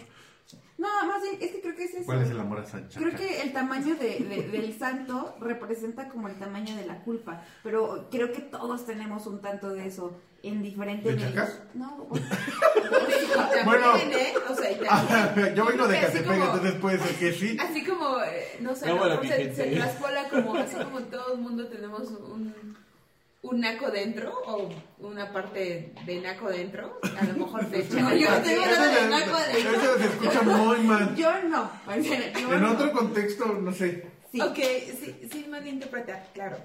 No, 0.82 1.06
más 1.06 1.22
bien, 1.22 1.36
es 1.40 1.50
que 1.52 1.60
creo 1.60 1.76
que 1.76 1.84
es 1.84 1.94
eso. 1.94 2.04
¿Cuál 2.06 2.22
es 2.22 2.30
el 2.30 2.40
amor 2.40 2.58
a 2.58 2.64
Sancha? 2.66 2.98
Creo 2.98 3.14
que 3.16 3.40
el 3.42 3.52
tamaño 3.52 3.94
de- 3.94 4.18
de- 4.18 4.48
del 4.48 4.76
santo 4.78 5.36
representa 5.40 6.08
como 6.08 6.26
el 6.28 6.34
tamaño 6.34 6.74
de 6.76 6.86
la 6.86 7.02
culpa, 7.04 7.44
pero 7.62 8.08
creo 8.10 8.32
que 8.32 8.40
todos 8.40 8.84
tenemos 8.84 9.26
un 9.28 9.40
tanto 9.40 9.70
de 9.70 9.86
eso 9.86 10.20
en 10.42 10.60
diferentes 10.60 11.14
¿De 11.16 11.22
chacas? 11.22 11.60
No, 11.74 12.08
bueno, 13.64 13.86
También. 13.92 14.12
¿eh? 14.12 14.34
O 14.50 14.54
sea, 14.56 14.72
y 14.72 14.74
también- 14.76 15.54
Yo 15.54 15.64
vengo 15.66 15.86
de 15.86 15.98
Así 15.98 16.18
Catepec, 16.18 16.42
entonces 16.42 16.72
puede 16.74 16.98
ser 16.98 17.14
que 17.16 17.32
sí. 17.32 17.56
Así 17.60 17.84
como, 17.84 18.20
eh, 18.22 18.56
no 18.60 18.74
sé, 18.74 18.86
No, 18.88 18.96
bueno, 18.98 19.22
se, 19.22 19.54
se 19.54 19.66
traspola 19.76 20.28
como, 20.28 20.54
así 20.56 20.76
como 20.76 21.00
todo 21.02 21.34
el 21.34 21.40
mundo 21.40 21.68
tenemos 21.68 22.10
un, 22.10 22.76
un 23.42 23.60
naco 23.60 23.90
dentro 23.90 24.32
o 24.46 24.68
una 25.00 25.32
parte 25.32 25.92
de 26.06 26.20
naco 26.20 26.48
dentro, 26.48 27.00
a 27.02 27.24
lo 27.24 27.34
mejor 27.44 27.66
de 27.70 27.78
No, 28.00 28.14
yo 28.14 28.28
tengo 28.42 28.66
nada 28.66 28.86
de 28.86 29.00
se- 29.00 29.08
naco 29.08 29.34
adentro. 29.36 29.72
Eso 29.72 29.98
se 29.98 30.04
escucha 30.06 30.42
muy 30.42 30.78
mal. 30.80 31.16
yo 31.16 31.42
no. 31.48 31.62
o 31.86 32.02
sea, 32.02 32.32
yo 32.40 32.52
En 32.54 32.60
no. 32.62 32.72
otro 32.72 32.92
contexto, 32.92 33.46
no 33.46 33.72
sé. 33.72 34.06
Sí. 34.30 34.40
Ok, 34.40 34.56
sí, 34.56 35.28
sí, 35.30 35.46
malinterpretar, 35.50 36.28
claro. 36.32 36.56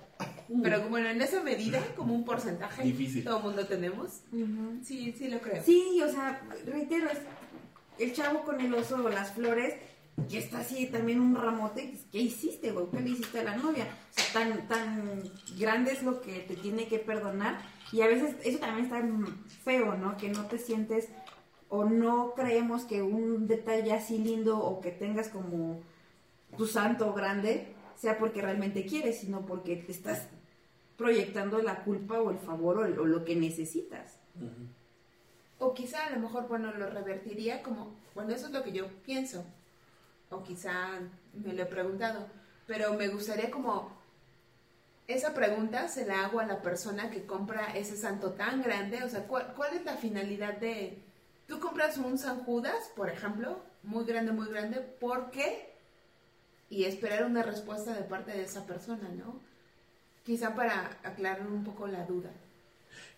Pero 0.64 0.84
como 0.84 0.98
en 1.00 1.22
esa 1.22 1.44
medida, 1.44 1.82
como 1.98 2.14
un 2.14 2.24
porcentaje, 2.24 2.84
Difícil. 2.84 3.26
todo 3.26 3.38
el 3.40 3.44
mundo 3.44 3.66
tenemos, 3.66 4.22
Ujú. 4.32 4.80
sí, 4.86 5.14
sí 5.18 5.28
lo 5.28 5.40
creo. 5.40 5.62
Sí, 5.64 6.02
o 6.02 6.10
sea, 6.10 6.42
reitero, 6.66 7.10
es 7.10 7.18
el 8.00 8.14
chavo 8.14 8.44
con 8.44 8.62
el 8.62 8.74
oso 8.74 8.96
o 9.04 9.10
las 9.10 9.34
flores, 9.34 9.74
que 10.30 10.40
está 10.40 10.60
así 10.60 10.88
también 10.88 11.20
un 11.22 11.36
ramote, 11.36 11.88
pues, 11.90 12.06
¿qué 12.12 12.18
hiciste, 12.20 12.72
güey? 12.72 12.88
¿Qué 12.92 13.00
le 13.02 13.10
hiciste 13.12 13.40
a 13.40 13.44
la 13.44 13.56
novia? 13.56 13.86
O 13.86 14.14
sea, 14.14 14.26
tan, 14.34 14.68
tan 14.68 15.24
grande 15.58 15.92
es 15.94 16.04
lo 16.04 16.22
que 16.22 16.40
te 16.40 16.56
tiene 16.56 16.88
que 16.88 17.00
perdonar. 17.00 17.60
Y 17.92 18.02
a 18.02 18.08
veces 18.08 18.36
eso 18.44 18.58
también 18.60 18.86
está 18.86 19.02
feo, 19.64 19.96
¿no? 19.96 20.18
Que 20.18 20.30
no 20.30 20.46
te 20.48 20.58
sientes 20.58 21.08
o 21.70 21.86
no 21.86 22.34
creemos 22.36 22.84
que 22.84 23.02
un 23.02 23.48
detalle 23.48 23.94
así 23.94 24.18
lindo 24.18 24.58
o 24.60 24.82
que 24.82 24.92
tengas 24.92 25.30
como 25.30 25.82
tu 26.58 26.66
santo 26.66 27.14
grande 27.14 27.68
sea 27.96 28.18
porque 28.18 28.42
realmente 28.42 28.86
quieres, 28.86 29.20
sino 29.20 29.46
porque 29.46 29.76
te 29.78 29.92
estás 29.92 30.24
proyectando 30.98 31.62
la 31.62 31.84
culpa 31.84 32.20
o 32.20 32.32
el 32.32 32.40
favor 32.40 32.78
o, 32.80 32.86
el- 32.86 32.98
o 33.00 33.06
lo 33.06 33.24
que 33.24 33.36
necesitas. 33.36 34.18
O 35.60 35.74
quizá 35.74 36.06
a 36.08 36.10
lo 36.12 36.20
mejor, 36.20 36.48
bueno, 36.48 36.72
lo 36.74 36.90
revertiría 36.90 37.64
como, 37.64 37.96
bueno, 38.16 38.32
eso 38.34 38.48
es 38.48 38.52
lo 38.54 38.64
que 38.64 38.72
yo 38.72 38.88
pienso. 39.06 39.44
O 40.30 40.44
quizá 40.44 41.00
me 41.34 41.54
lo 41.54 41.64
he 41.64 41.66
preguntado. 41.66 42.28
Pero 42.66 42.94
me 42.94 43.08
gustaría 43.08 43.50
como, 43.50 43.98
esa 45.08 45.34
pregunta 45.34 45.88
se 45.88 46.06
la 46.06 46.26
hago 46.26 46.40
a 46.40 46.46
la 46.46 46.62
persona 46.62 47.10
que 47.10 47.26
compra 47.26 47.68
ese 47.76 47.96
santo 47.96 48.32
tan 48.32 48.62
grande. 48.62 49.04
O 49.04 49.10
sea, 49.10 49.24
¿cuál, 49.24 49.54
cuál 49.56 49.76
es 49.76 49.86
la 49.86 49.98
finalidad 49.98 50.58
de... 50.58 51.02
Tú 51.48 51.60
compras 51.62 51.98
un 51.98 52.18
San 52.18 52.44
Judas, 52.44 52.92
por 52.96 53.10
ejemplo, 53.10 53.62
muy 53.84 54.04
grande, 54.04 54.34
muy 54.34 54.50
grande, 54.50 54.82
¿por 54.82 55.32
qué? 55.32 55.74
Y 56.70 56.84
esperar 56.84 57.24
una 57.24 57.42
respuesta 57.42 57.94
de 57.94 58.04
parte 58.04 58.32
de 58.32 58.44
esa 58.44 58.66
persona, 58.66 59.08
¿no? 59.10 59.40
Quizá 60.26 60.56
para 60.56 60.98
aclarar 61.04 61.48
un 61.48 61.64
poco 61.64 61.88
la 61.88 62.04
duda. 62.06 62.32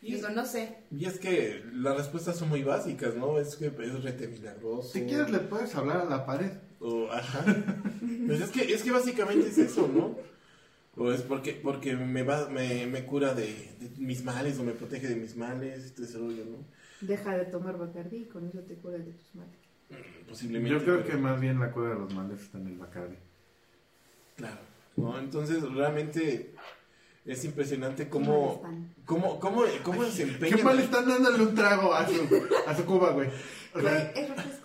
Y 0.01 0.13
Digo, 0.13 0.29
no 0.29 0.45
sé. 0.45 0.77
y 0.91 1.05
es 1.05 1.17
que 1.17 1.63
las 1.73 1.97
respuestas 1.97 2.37
son 2.37 2.49
muy 2.49 2.63
básicas, 2.63 3.15
¿no? 3.15 3.39
Es 3.39 3.55
que 3.55 3.65
es 3.67 4.03
rete 4.03 4.27
milagroso. 4.27 4.89
Si 4.89 5.05
quieres, 5.05 5.31
le 5.31 5.39
puedes 5.39 5.73
hablar 5.75 6.01
a 6.01 6.05
la 6.05 6.25
pared. 6.27 6.51
O, 6.79 7.09
ajá. 7.11 7.43
Pues 8.27 8.41
es 8.41 8.49
que, 8.51 8.73
es 8.73 8.83
que 8.83 8.91
básicamente 8.91 9.47
es 9.49 9.57
eso, 9.57 9.87
¿no? 9.93 10.17
O 10.95 11.11
es 11.11 11.21
porque, 11.21 11.53
porque 11.61 11.95
me, 11.95 12.23
va, 12.23 12.47
me, 12.49 12.85
me 12.87 13.05
cura 13.05 13.33
de, 13.33 13.45
de 13.79 13.89
mis 13.97 14.23
males 14.23 14.57
o 14.59 14.63
me 14.63 14.71
protege 14.73 15.07
de 15.07 15.15
mis 15.15 15.35
males, 15.35 15.83
este 15.85 16.03
ese 16.03 16.17
rollo, 16.17 16.45
¿no? 16.45 16.57
Deja 17.01 17.37
de 17.37 17.45
tomar 17.45 17.77
Bacardi 17.77 18.17
y 18.17 18.25
con 18.25 18.45
eso 18.47 18.59
te 18.61 18.75
curas 18.75 19.05
de 19.05 19.11
tus 19.13 19.35
males. 19.35 19.55
Posiblemente. 20.27 20.77
Yo 20.77 20.83
creo 20.83 20.97
pero- 21.03 21.09
que 21.09 21.17
más 21.17 21.39
bien 21.39 21.59
la 21.59 21.71
cura 21.71 21.89
de 21.89 21.95
los 21.95 22.13
males 22.13 22.41
está 22.41 22.57
en 22.57 22.67
el 22.67 22.77
Bacardi. 22.77 23.15
Claro, 24.35 24.59
¿no? 24.97 25.17
Entonces 25.19 25.61
realmente 25.73 26.53
es 27.25 27.43
impresionante 27.45 28.07
cómo, 28.09 28.53
están. 28.55 28.93
cómo, 29.05 29.39
cómo, 29.39 29.63
cómo 29.83 30.03
se. 30.05 30.37
Qué 30.39 30.63
mal 30.63 30.79
están 30.79 31.07
dándole 31.07 31.43
un 31.43 31.55
trago 31.55 31.93
a 31.93 32.07
su, 32.07 32.27
a 32.67 32.75
su 32.75 32.85
cuba, 32.85 33.11
güey. 33.11 33.27
O 33.73 33.79
Güey, 33.81 33.83
sea, 33.85 34.11
es 34.11 34.29
refresco. 34.29 34.58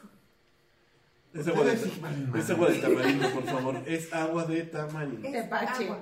Es 1.35 1.49
agua, 1.49 1.65
de, 1.65 1.73
es 2.39 2.51
agua 2.51 2.69
de 2.71 2.79
tamarindo, 2.79 3.31
por 3.31 3.45
favor. 3.45 3.83
Es 3.87 4.13
agua 4.13 4.45
de 4.45 4.63
tamarindo. 4.65 5.27
Es 5.29 5.33
Tepache. 5.35 5.85
agua. 5.85 5.99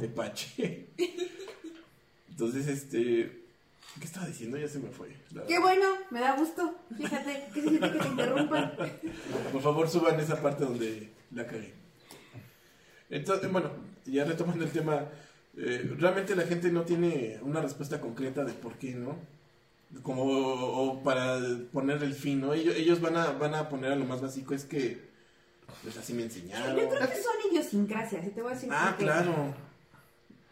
Tepache. 0.00 0.86
Entonces, 2.30 2.66
este. 2.68 3.42
¿Qué 3.98 4.04
estaba 4.04 4.26
diciendo? 4.26 4.58
Ya 4.58 4.68
se 4.68 4.78
me 4.78 4.90
fue. 4.90 5.08
la- 5.32 5.46
Qué 5.46 5.58
bueno, 5.58 5.86
me 6.10 6.20
da 6.20 6.36
gusto. 6.36 6.74
Fíjate, 6.96 7.44
¿qué 7.54 7.62
se 7.62 7.68
siente 7.70 7.92
que 7.92 7.98
te 7.98 8.08
interrumpan? 8.08 8.72
Por 9.52 9.62
favor, 9.62 9.88
suban 9.88 10.20
esa 10.20 10.40
parte 10.42 10.64
donde 10.64 11.10
la 11.32 11.46
cagué. 11.46 11.72
Entonces, 13.08 13.50
bueno, 13.50 13.70
ya 14.04 14.24
retomando 14.24 14.64
el 14.64 14.70
tema, 14.70 15.06
eh, 15.56 15.94
realmente 15.98 16.36
la 16.36 16.42
gente 16.42 16.70
no 16.70 16.82
tiene 16.82 17.38
una 17.42 17.62
respuesta 17.62 17.98
concreta 18.00 18.44
de 18.44 18.52
por 18.52 18.74
qué, 18.74 18.94
¿no? 18.94 19.16
Como 20.02 20.22
o 20.24 21.02
para 21.02 21.38
poner 21.72 22.02
el 22.02 22.14
fin, 22.14 22.40
¿no? 22.40 22.52
Ellos, 22.52 22.74
ellos 22.76 23.00
van, 23.00 23.16
a, 23.16 23.30
van 23.32 23.54
a 23.54 23.68
poner 23.68 23.92
a 23.92 23.96
lo 23.96 24.04
más 24.04 24.20
básico, 24.20 24.52
es 24.54 24.64
que 24.64 25.06
pues 25.82 25.96
así 25.96 26.12
me 26.12 26.22
enseñaron. 26.24 26.76
Yo 26.76 26.88
creo 26.88 27.08
que 27.08 27.16
son 27.16 27.34
idiosincrasias, 27.50 28.26
y 28.26 28.30
te 28.30 28.42
voy 28.42 28.52
a 28.52 28.54
decir 28.54 28.68
Ah, 28.72 28.94
claro. 28.98 29.54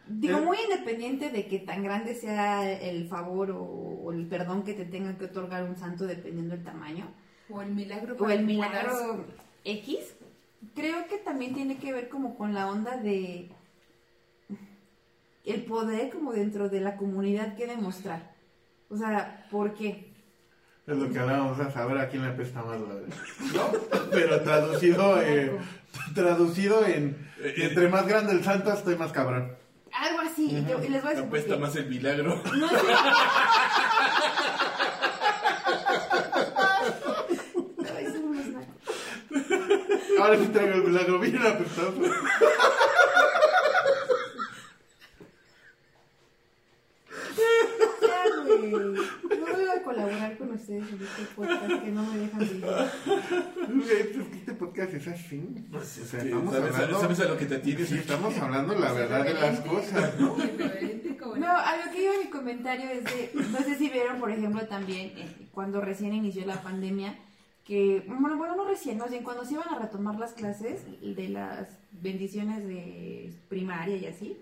Digo, 0.07 0.37
Eh. 0.37 0.41
muy 0.41 0.57
independiente 0.69 1.29
de 1.31 1.47
que 1.47 1.59
tan 1.59 1.83
grande 1.83 2.15
sea 2.15 2.71
el 2.71 3.07
favor 3.07 3.51
o, 3.51 3.61
o 3.63 4.11
el 4.13 4.27
perdón 4.27 4.63
que 4.63 4.73
te 4.73 4.85
tenga 4.85 5.17
que 5.17 5.25
otorgar 5.25 5.63
un 5.63 5.75
santo 5.75 6.05
dependiendo 6.05 6.55
del 6.55 6.63
tamaño, 6.63 7.07
O 7.49 7.61
el 7.61 7.71
milagro. 7.73 8.15
o 8.19 8.29
el 8.29 8.45
milagro 8.45 9.25
X, 9.63 9.97
creo 10.75 11.07
que 11.07 11.17
también 11.17 11.53
tiene 11.53 11.77
que 11.77 11.91
ver 11.91 12.07
como 12.09 12.37
con 12.37 12.53
la 12.53 12.67
onda 12.69 12.97
de 12.97 13.49
el 15.43 15.63
poder 15.65 16.09
como 16.09 16.33
dentro 16.33 16.69
de 16.69 16.81
la 16.81 16.97
comunidad 16.97 17.55
que 17.55 17.67
demostrar. 17.67 18.34
O 18.89 18.97
sea, 18.97 19.45
¿por 19.51 19.73
qué? 19.73 20.13
es 20.87 20.95
lo 20.95 21.11
que 21.11 21.17
hablábamos 21.17 21.59
a 21.59 21.71
saber 21.71 21.97
a 21.97 22.07
quién 22.09 22.21
le 22.23 22.29
apesta 22.29 22.61
más, 22.61 22.79
güey. 22.79 22.99
¿No? 23.55 23.71
Pero 24.11 24.41
traducido, 24.41 25.19
eh, 25.21 25.57
traducido 26.13 26.85
en 26.85 27.27
entre 27.43 27.89
más 27.89 28.05
grande 28.07 28.33
el 28.33 28.43
santo, 28.43 28.71
estoy 28.71 28.95
más 28.95 29.11
cabrón. 29.11 29.55
Algo 29.91 30.19
así, 30.21 30.45
y, 30.57 30.61
te- 30.61 30.85
y 30.85 30.89
les 30.89 31.01
voy 31.01 31.11
a 31.13 31.15
decir 31.15 31.29
por 31.29 31.39
Apesta 31.39 31.55
qué. 31.55 31.59
más 31.61 31.75
el 31.75 31.89
milagro. 31.89 32.41
No 32.55 32.69
sé. 32.69 32.75
Ay. 37.95 38.05
Ahora 40.21 40.37
sí 40.37 40.47
traigo 40.47 40.73
el 40.75 40.83
milagro 40.83 41.19
bien 41.19 41.45
apestado. 41.45 41.93
Ya, 48.01 48.43
güey. 48.45 48.64
No 48.79 49.45
voy 49.53 49.65
a 49.77 49.83
colaborar 49.83 50.37
con 50.37 50.51
ustedes 50.51 50.83
en 50.91 51.01
este 51.01 51.23
podcast 51.35 51.83
que 51.83 51.91
no 51.91 52.03
me 52.03 52.17
dejan 52.17 52.39
vivir. 52.39 52.65
Este 54.37 54.53
podcast 54.53 54.93
es 54.93 55.07
así. 55.07 55.43
Pues, 55.71 55.99
O 55.99 56.05
sea, 56.05 56.21
estamos 56.23 56.53
¿sabes, 56.53 56.73
hablando- 56.75 56.99
sabes 57.01 57.19
a 57.21 57.25
lo 57.25 57.37
que 57.37 57.45
te 57.45 57.59
tienes? 57.59 57.89
Sí, 57.89 57.95
estamos 57.97 58.37
hablando 58.37 58.75
la 58.77 58.91
verdad 58.93 59.23
de 59.25 59.33
las 59.33 59.59
cosas, 59.61 60.19
¿no? 60.19 60.35
No, 61.37 61.47
a 61.51 61.75
lo 61.85 61.91
que 61.91 62.03
iba 62.03 62.13
mi 62.23 62.29
comentario 62.29 62.89
es 62.89 63.03
de, 63.03 63.31
no 63.51 63.57
sé 63.59 63.75
si 63.77 63.89
vieron, 63.89 64.19
por 64.19 64.31
ejemplo, 64.31 64.65
también 64.67 65.11
eh, 65.17 65.47
cuando 65.51 65.81
recién 65.81 66.13
inició 66.13 66.45
la 66.45 66.61
pandemia, 66.63 67.15
que, 67.65 68.03
bueno, 68.07 68.37
bueno, 68.37 68.55
no 68.55 68.65
recién, 68.65 68.97
más 68.99 69.09
bien 69.11 69.23
cuando 69.23 69.43
se 69.43 69.53
iban 69.55 69.67
a 69.69 69.79
retomar 69.79 70.15
las 70.17 70.33
clases 70.33 70.81
de 71.01 71.29
las 71.29 71.67
bendiciones 71.91 72.65
de 72.65 73.33
primaria 73.49 73.97
y 73.97 74.05
así, 74.05 74.37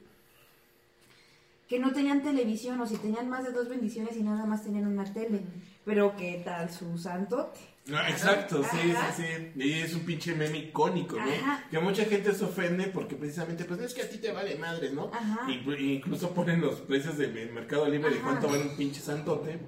que 1.73 1.79
no 1.79 1.91
tenían 1.91 2.21
televisión 2.21 2.79
o 2.81 2.85
si 2.85 2.97
tenían 2.97 3.27
más 3.29 3.43
de 3.45 3.51
dos 3.51 3.67
bendiciones 3.67 4.15
y 4.15 4.21
nada 4.21 4.45
más 4.45 4.63
tenían 4.63 4.85
una 4.85 5.11
tele, 5.11 5.41
pero 5.83 6.15
que 6.15 6.39
tal 6.45 6.69
su 6.69 6.99
santo 6.99 7.51
Ah, 7.91 8.07
exacto, 8.11 8.63
sí, 8.63 8.91
Ajá. 8.91 9.11
sí, 9.11 9.23
sí. 9.23 9.59
Y 9.59 9.73
es 9.79 9.95
un 9.95 10.01
pinche 10.05 10.35
meme 10.35 10.59
icónico, 10.59 11.15
¿no? 11.17 11.23
Ajá. 11.23 11.65
Que 11.71 11.79
mucha 11.79 12.05
gente 12.05 12.31
se 12.35 12.45
ofende 12.45 12.85
porque 12.89 13.15
precisamente, 13.15 13.65
pues 13.65 13.81
es 13.81 13.93
que 13.95 14.03
a 14.03 14.09
ti 14.09 14.19
te 14.19 14.31
vale 14.31 14.55
madre, 14.55 14.91
¿no? 14.91 15.09
Ajá. 15.11 15.47
Inclu- 15.47 15.79
incluso 15.97 16.29
ponen 16.35 16.61
los 16.61 16.79
precios 16.81 17.17
del 17.17 17.33
Mercado 17.51 17.89
Libre 17.89 18.11
de 18.11 18.19
cuánto 18.21 18.47
vale 18.49 18.61
un 18.69 18.77
pinche 18.77 19.01
santote. 19.01 19.59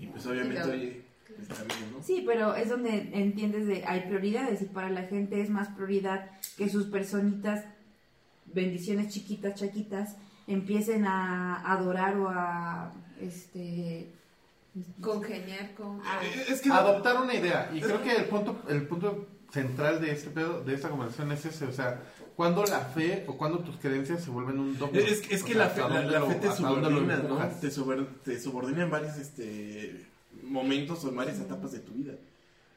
Y 0.00 0.06
pues 0.06 0.24
obviamente, 0.26 0.62
Y 0.62 0.66
lo- 0.66 0.72
oye, 0.72 1.02
pues, 1.36 1.48
también, 1.48 1.92
¿no? 1.92 2.02
Sí, 2.02 2.24
pero 2.26 2.54
es 2.56 2.70
donde 2.70 3.10
entiendes 3.12 3.66
de 3.66 3.84
hay 3.84 4.00
prioridades 4.00 4.62
y 4.62 4.64
para 4.64 4.88
la 4.88 5.02
gente 5.02 5.40
es 5.42 5.50
más 5.50 5.68
prioridad 5.68 6.30
que 6.56 6.70
sus 6.70 6.86
personitas, 6.86 7.66
bendiciones 8.46 9.12
chiquitas, 9.12 9.54
chaquitas, 9.54 10.16
empiecen 10.46 11.06
a 11.06 11.56
adorar 11.72 12.16
o 12.16 12.28
a 12.28 12.92
este 13.20 14.08
Congeniar 15.00 15.72
con. 15.74 16.00
Ah. 16.04 16.20
Eh, 16.24 16.46
Es 16.48 16.60
que 16.60 16.68
Adoptar 16.70 17.22
una 17.22 17.32
idea. 17.34 17.70
Y 17.72 17.80
creo 17.80 18.02
que 18.02 18.16
el 18.16 18.24
punto, 18.24 18.60
el 18.68 18.86
punto 18.88 19.28
central 19.52 20.00
de 20.00 20.10
este 20.10 20.30
pedo, 20.30 20.64
de 20.64 20.74
esta 20.74 20.88
conversación 20.90 21.30
es 21.30 21.44
ese, 21.46 21.64
o 21.66 21.72
sea, 21.72 22.02
cuando 22.34 22.64
la 22.64 22.80
fe 22.80 23.24
o 23.28 23.36
cuando 23.38 23.60
tus 23.60 23.76
creencias 23.76 24.24
se 24.24 24.30
vuelven 24.30 24.58
un 24.58 24.76
dogma. 24.76 24.98
Es, 24.98 25.22
es 25.30 25.42
O 25.42 25.46
que 25.46 25.52
sea, 25.52 25.62
la 25.66 25.70
fe, 25.70 25.80
¿hasta 25.80 25.88
la, 25.94 26.00
dónde 26.00 26.12
la 26.12 26.18
lo- 26.18 26.26
fe 26.26 26.34
te 26.34 26.50
subordina, 27.70 28.08
te 28.24 28.40
subordina 28.40 28.82
en 28.82 28.90
varios 28.90 29.16
este, 29.16 30.06
momentos 30.42 31.04
o 31.04 31.08
en 31.10 31.16
varias 31.16 31.38
etapas 31.38 31.70
de 31.70 31.78
tu 31.78 31.92
vida. 31.92 32.14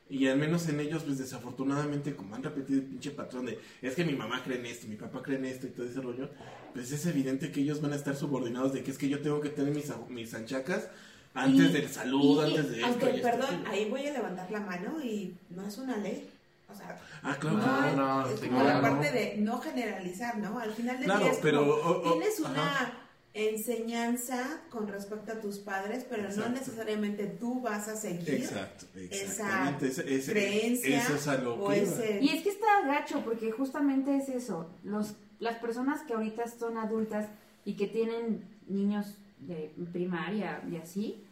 Y 0.10 0.28
al 0.28 0.38
menos 0.38 0.70
en 0.70 0.80
ellos, 0.80 1.04
pues 1.04 1.18
desafortunadamente, 1.18 2.16
como 2.16 2.36
han 2.36 2.44
repetido 2.44 2.80
el 2.80 2.86
pinche 2.86 3.10
patrón 3.12 3.48
de 3.48 3.60
es 3.82 3.96
que 3.96 4.06
mi 4.06 4.14
mamá 4.14 4.42
cree 4.44 4.60
en 4.60 4.68
esto, 4.68 4.88
mi 4.88 4.96
papá 4.98 5.22
cree 5.24 5.38
en 5.40 5.46
esto 5.46 5.66
y 5.66 5.72
todo 5.72 5.86
ese 5.88 6.00
rollo, 6.00 6.30
pues 6.78 6.92
es 6.92 7.06
evidente 7.08 7.52
que 7.52 7.62
ellos 7.62 7.82
van 7.82 7.92
a 7.94 7.96
estar 7.96 8.16
subordinados 8.16 8.72
de 8.72 8.84
que 8.84 8.92
es 8.92 9.00
que 9.00 9.10
yo 9.10 9.20
tengo 9.20 9.42
que 9.42 9.50
tener 9.50 9.74
mis, 9.74 9.92
mis 10.10 10.32
anchacas 10.36 10.88
antes 11.34 11.70
Y- 11.72 11.74
del 11.74 11.90
saludo, 11.90 12.48
y- 12.48 12.52
antes 12.56 12.70
de 12.70 12.76
esto. 12.78 12.88
Aunque, 12.88 13.10
esto, 13.10 13.22
perdón, 13.24 13.64
ahí 13.68 13.90
voy 13.90 14.06
a 14.06 14.14
levantar 14.14 14.52
la 14.52 14.60
mano 14.60 15.02
y 15.04 15.36
no 15.50 15.66
es 15.68 15.76
una 15.80 15.98
ley. 15.98 16.30
O 16.72 16.76
sea, 16.76 17.00
Ah, 17.24 17.36
claro. 17.40 17.58
no, 17.58 17.96
no, 17.96 18.22
no, 18.22 18.30
es 18.30 18.40
sí, 18.40 18.48
como 18.48 18.62
claro. 18.62 18.82
la 18.82 18.90
parte 18.90 19.12
de 19.12 19.38
no 19.38 19.60
generalizar, 19.60 20.38
¿no? 20.38 20.60
Al 20.60 20.72
final 20.72 20.98
del 20.98 21.06
Claro, 21.06 21.24
día 21.24 21.32
es 21.32 21.40
pero, 21.42 21.60
como, 21.62 21.72
o- 21.74 22.10
o- 22.10 22.12
tienes 22.14 22.40
una 22.42 22.72
ajá. 22.72 22.94
enseñanza 23.34 24.62
con 24.70 24.88
respecto 24.88 25.32
a 25.32 25.36
tus 25.40 25.58
padres, 25.58 26.06
pero 26.10 26.24
Exacto. 26.26 26.50
no 26.50 26.56
necesariamente 26.56 27.26
tú 27.26 27.62
vas 27.62 27.88
a 27.88 27.96
seguir 27.96 28.30
Exacto, 28.30 28.86
exactamente. 28.96 29.88
Ese- 29.88 30.14
ese- 30.16 30.32
creencia 30.32 31.02
eso 31.04 31.16
es 31.16 31.28
a 31.28 31.38
lo 31.38 31.56
o 31.56 31.72
ese... 31.72 32.20
y 32.22 32.30
es 32.30 32.44
que 32.44 32.50
está 32.50 32.68
gacho 32.86 33.22
porque 33.24 33.52
justamente 33.52 34.16
es 34.18 34.30
eso, 34.30 34.70
los 34.84 35.14
las 35.40 35.60
personas 35.60 36.02
que 36.02 36.14
ahorita 36.14 36.48
son 36.48 36.78
adultas 36.78 37.30
y 37.66 37.76
que 37.76 37.88
tienen 37.88 38.48
niños 38.68 39.18
de 39.40 39.74
primaria 39.92 40.64
y 40.72 40.78
así 40.78 41.24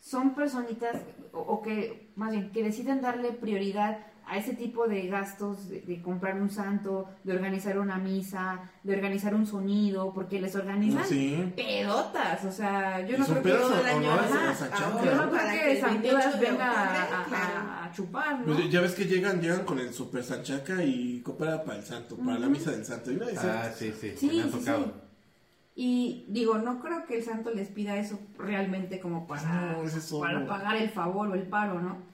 son 0.00 0.34
personitas 0.34 0.96
o, 1.32 1.62
que 1.62 2.10
más 2.16 2.32
bien 2.32 2.50
que 2.52 2.62
deciden 2.62 3.00
darle 3.00 3.32
prioridad 3.32 3.98
a 4.26 4.38
ese 4.38 4.54
tipo 4.54 4.88
de 4.88 5.06
gastos 5.08 5.68
de, 5.68 5.80
de 5.82 6.00
comprar 6.02 6.40
un 6.40 6.48
santo, 6.50 7.08
de 7.24 7.32
organizar 7.34 7.78
una 7.78 7.98
misa, 7.98 8.70
de 8.82 8.94
organizar 8.94 9.34
un 9.34 9.46
sonido, 9.46 10.12
porque 10.14 10.40
les 10.40 10.54
organizan 10.56 11.04
Sí. 11.04 11.52
pedotas, 11.54 12.44
o 12.44 12.50
sea, 12.52 13.00
yo 13.06 13.18
no 13.18 13.26
creo 13.26 13.42
que 13.42 13.50
todo 13.50 13.80
el 13.80 13.86
año, 13.86 14.02
yo 14.02 15.14
no 15.16 15.30
creo 15.30 15.50
que 15.50 15.58
que 15.60 15.72
el 15.72 15.80
San 15.80 15.90
28 16.02 16.16
Judas 16.16 16.40
de 16.40 16.46
venga 16.50 16.66
a, 16.66 16.82
octubre, 16.82 17.16
a- 17.16 17.24
claro. 17.28 17.70
a 17.82 17.92
chupar, 17.92 18.38
¿no? 18.40 18.54
Pues 18.54 18.70
ya 18.70 18.80
ves 18.80 18.94
que 18.94 19.04
llegan, 19.04 19.40
llegan 19.40 19.64
con 19.64 19.78
el 19.78 19.92
super 19.92 20.24
sanchaca 20.24 20.82
y 20.82 21.20
coopera 21.20 21.62
para 21.62 21.78
el 21.78 21.84
santo, 21.84 22.16
para 22.16 22.38
la 22.38 22.48
misa 22.48 22.70
del 22.70 22.84
santo. 22.84 23.12
Y 23.12 23.20
Ah, 23.38 23.70
sí, 23.74 23.92
sí, 24.00 24.14
Sí, 24.16 24.26
me 24.28 24.42
ha 24.42 24.44
sí, 24.46 24.50
tocado. 24.50 24.84
sí. 24.84 24.90
Y 25.76 26.24
digo, 26.28 26.58
no 26.58 26.78
creo 26.80 27.04
que 27.04 27.18
el 27.18 27.24
santo 27.24 27.50
les 27.50 27.68
pida 27.68 27.96
eso 27.96 28.18
realmente 28.38 29.00
como 29.00 29.26
para, 29.26 29.72
No, 29.72 29.82
es 29.82 29.94
eso. 29.96 30.20
para 30.20 30.46
pagar 30.46 30.76
el 30.76 30.88
favor 30.90 31.28
o 31.28 31.34
el 31.34 31.42
paro, 31.42 31.80
¿no? 31.80 32.13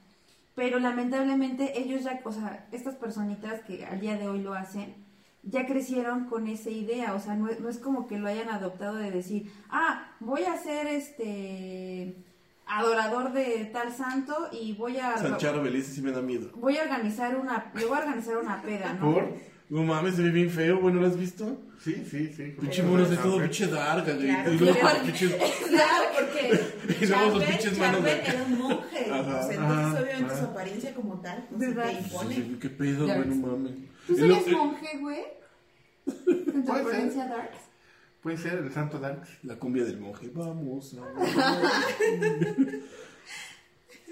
Pero 0.55 0.79
lamentablemente 0.79 1.79
ellos 1.79 2.03
ya, 2.03 2.19
o 2.23 2.31
sea, 2.31 2.67
estas 2.71 2.95
personitas 2.95 3.61
que 3.61 3.85
al 3.85 3.99
día 4.01 4.17
de 4.17 4.27
hoy 4.27 4.41
lo 4.41 4.53
hacen, 4.53 4.95
ya 5.43 5.65
crecieron 5.65 6.25
con 6.25 6.47
esa 6.47 6.69
idea, 6.69 7.13
o 7.15 7.19
sea, 7.19 7.35
no, 7.35 7.47
es- 7.47 7.59
no 7.59 7.69
es 7.69 7.77
como 7.79 8.05
que 8.07 8.19
lo 8.19 8.27
hayan 8.27 8.49
adoptado 8.49 8.95
de 8.95 9.09
decir, 9.11 9.51
ah, 9.69 10.11
voy 10.19 10.43
a 10.43 10.57
ser 10.57 10.87
este 10.87 12.15
adorador 12.65 13.33
de 13.33 13.65
tal 13.73 13.91
santo 13.91 14.49
y 14.51 14.73
voy 14.73 14.97
a 14.97 15.17
Sancharo 15.17 15.61
Belice 15.61 15.91
sí 15.93 16.01
me 16.01 16.11
da 16.11 16.21
miedo. 16.21 16.51
voy 16.55 16.77
a 16.77 16.83
organizar 16.83 17.35
una, 17.35 17.71
yo 17.79 17.89
voy 17.89 17.97
a 17.97 18.01
organizar 18.01 18.37
una 18.37 18.61
peda, 18.61 18.93
¿no? 18.93 18.99
¿Por? 19.13 19.33
No 19.69 19.83
mames, 19.83 20.15
se 20.15 20.21
ve 20.23 20.31
bien 20.31 20.49
feo, 20.49 20.79
güey, 20.79 20.93
¿no 20.93 21.01
lo 21.01 21.07
has 21.07 21.17
visto? 21.17 21.57
Sí, 21.83 22.05
sí, 22.09 22.31
sí. 22.35 22.43
Pinche 22.59 22.83
monos 22.83 23.09
de 23.09 23.17
todo, 23.17 23.39
pinche 23.39 23.65
darga, 23.67 24.13
güey. 24.13 24.27
Claro, 24.27 24.53
y 24.53 24.57
luego 24.59 24.79
claro. 24.79 25.03
pinches... 25.03 25.31
Claro, 25.67 26.05
porque 26.15 26.59
Y 27.01 27.05
luego 27.07 27.31
sus 27.31 27.39
Charbel, 27.41 27.47
pinches 27.47 27.77
manos 27.79 28.05
era 28.05 28.43
un 28.43 28.57
monje, 28.59 29.05
Ajá. 29.11 29.23
sea, 29.43 29.53
entonces 29.55 29.57
Ajá, 29.59 30.01
obviamente 30.01 30.33
ajá. 30.33 30.37
su 30.39 30.45
apariencia 30.45 30.93
como 30.93 31.21
tal, 31.21 31.47
pues, 31.49 31.59
¿Verdad? 31.59 31.85
te 31.91 31.93
impone. 31.93 32.35
Sí, 32.35 32.57
¿Qué 32.61 32.69
pedo, 32.69 33.05
güey? 33.05 33.27
No 33.27 33.35
mames. 33.47 33.71
¿Tú 34.05 34.15
serías 34.15 34.47
eh, 34.47 34.51
monje, 34.51 34.97
güey? 34.99 35.19
¿En 36.55 36.65
tu 36.65 36.71
apariencia 36.71 37.27
darks? 37.27 37.57
Puede 38.21 38.37
ser 38.37 38.53
el 38.59 38.71
santo 38.71 38.99
Darks. 38.99 39.29
La 39.41 39.55
cumbia 39.55 39.83
del 39.83 39.97
monje. 39.99 40.29
Vamos 40.31 40.93
a... 40.93 41.81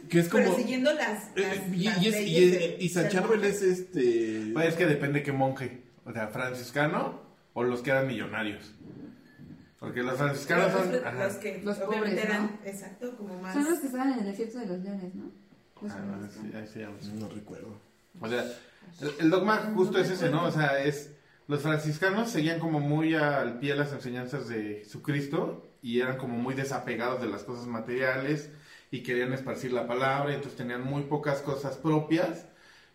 que 0.09 0.19
es 0.19 0.29
como... 0.29 0.43
Pero 0.43 0.55
siguiendo 0.55 0.91
las, 0.93 1.25
Eh, 1.35 1.41
las, 1.41 1.77
y, 1.77 1.83
las 1.83 2.01
y, 2.03 2.07
es, 2.07 2.19
y, 2.21 2.43
es- 2.55 2.81
y 2.81 2.89
San 2.89 3.09
Charbel 3.09 3.43
es 3.43 3.61
este... 3.61 4.49
Pues 4.53 4.69
es 4.69 4.75
que 4.75 4.87
depende 4.87 5.21
qué 5.21 5.31
monje. 5.31 5.83
O 6.05 6.11
sea, 6.11 6.27
franciscano 6.29 7.28
o 7.53 7.63
los 7.63 7.81
que 7.81 7.91
eran 7.91 8.07
millonarios. 8.07 8.73
Porque 9.79 10.03
los 10.03 10.17
franciscanos 10.17 10.73
Los, 10.73 10.81
son... 10.83 10.91
los 10.91 11.03
ajá. 11.05 11.39
que 11.39 11.61
Los 11.63 11.77
pobres, 11.77 12.13
eran, 12.13 12.43
¿no? 12.63 12.69
exacto, 12.69 13.15
como 13.15 13.39
más. 13.41 13.53
Son 13.53 13.63
los 13.63 13.79
que 13.79 13.85
estaban 13.87 14.11
en 14.13 14.19
el 14.19 14.25
desierto 14.25 14.59
de 14.59 14.65
los 14.65 14.79
leones, 14.79 15.15
¿no? 15.15 15.31
Los 15.81 15.91
Ah, 15.93 15.95
bueno, 15.99 16.17
franciscanos. 16.17 16.51
sí, 16.51 16.57
ahí 16.57 16.67
se 16.67 16.79
llama 16.81 16.95
así. 16.99 17.11
No 17.13 17.29
recuerdo. 17.29 17.77
O 18.19 18.27
sea, 18.27 18.43
el, 19.01 19.11
el 19.19 19.29
dogma 19.29 19.71
justo 19.75 19.97
es 19.99 20.09
ese, 20.09 20.29
¿no? 20.29 20.45
O 20.45 20.51
sea, 20.51 20.83
es... 20.83 21.15
Los 21.47 21.61
franciscanos 21.61 22.29
seguían 22.29 22.59
como 22.59 22.79
muy 22.79 23.15
al 23.15 23.57
pie 23.59 23.73
las 23.75 23.91
enseñanzas 23.93 24.47
de 24.49 24.81
Jesucristo 24.83 25.65
y 25.81 25.99
eran 26.01 26.17
como 26.17 26.37
muy 26.37 26.53
desapegados 26.53 27.21
de 27.21 27.27
las 27.29 27.43
cosas 27.43 27.65
materiales 27.65 28.51
y 28.91 29.01
querían 29.01 29.33
esparcir 29.33 29.71
la 29.73 29.87
palabra, 29.87 30.31
y 30.31 30.35
entonces 30.35 30.57
tenían 30.57 30.83
muy 30.83 31.03
pocas 31.03 31.41
cosas 31.41 31.77
propias 31.77 32.45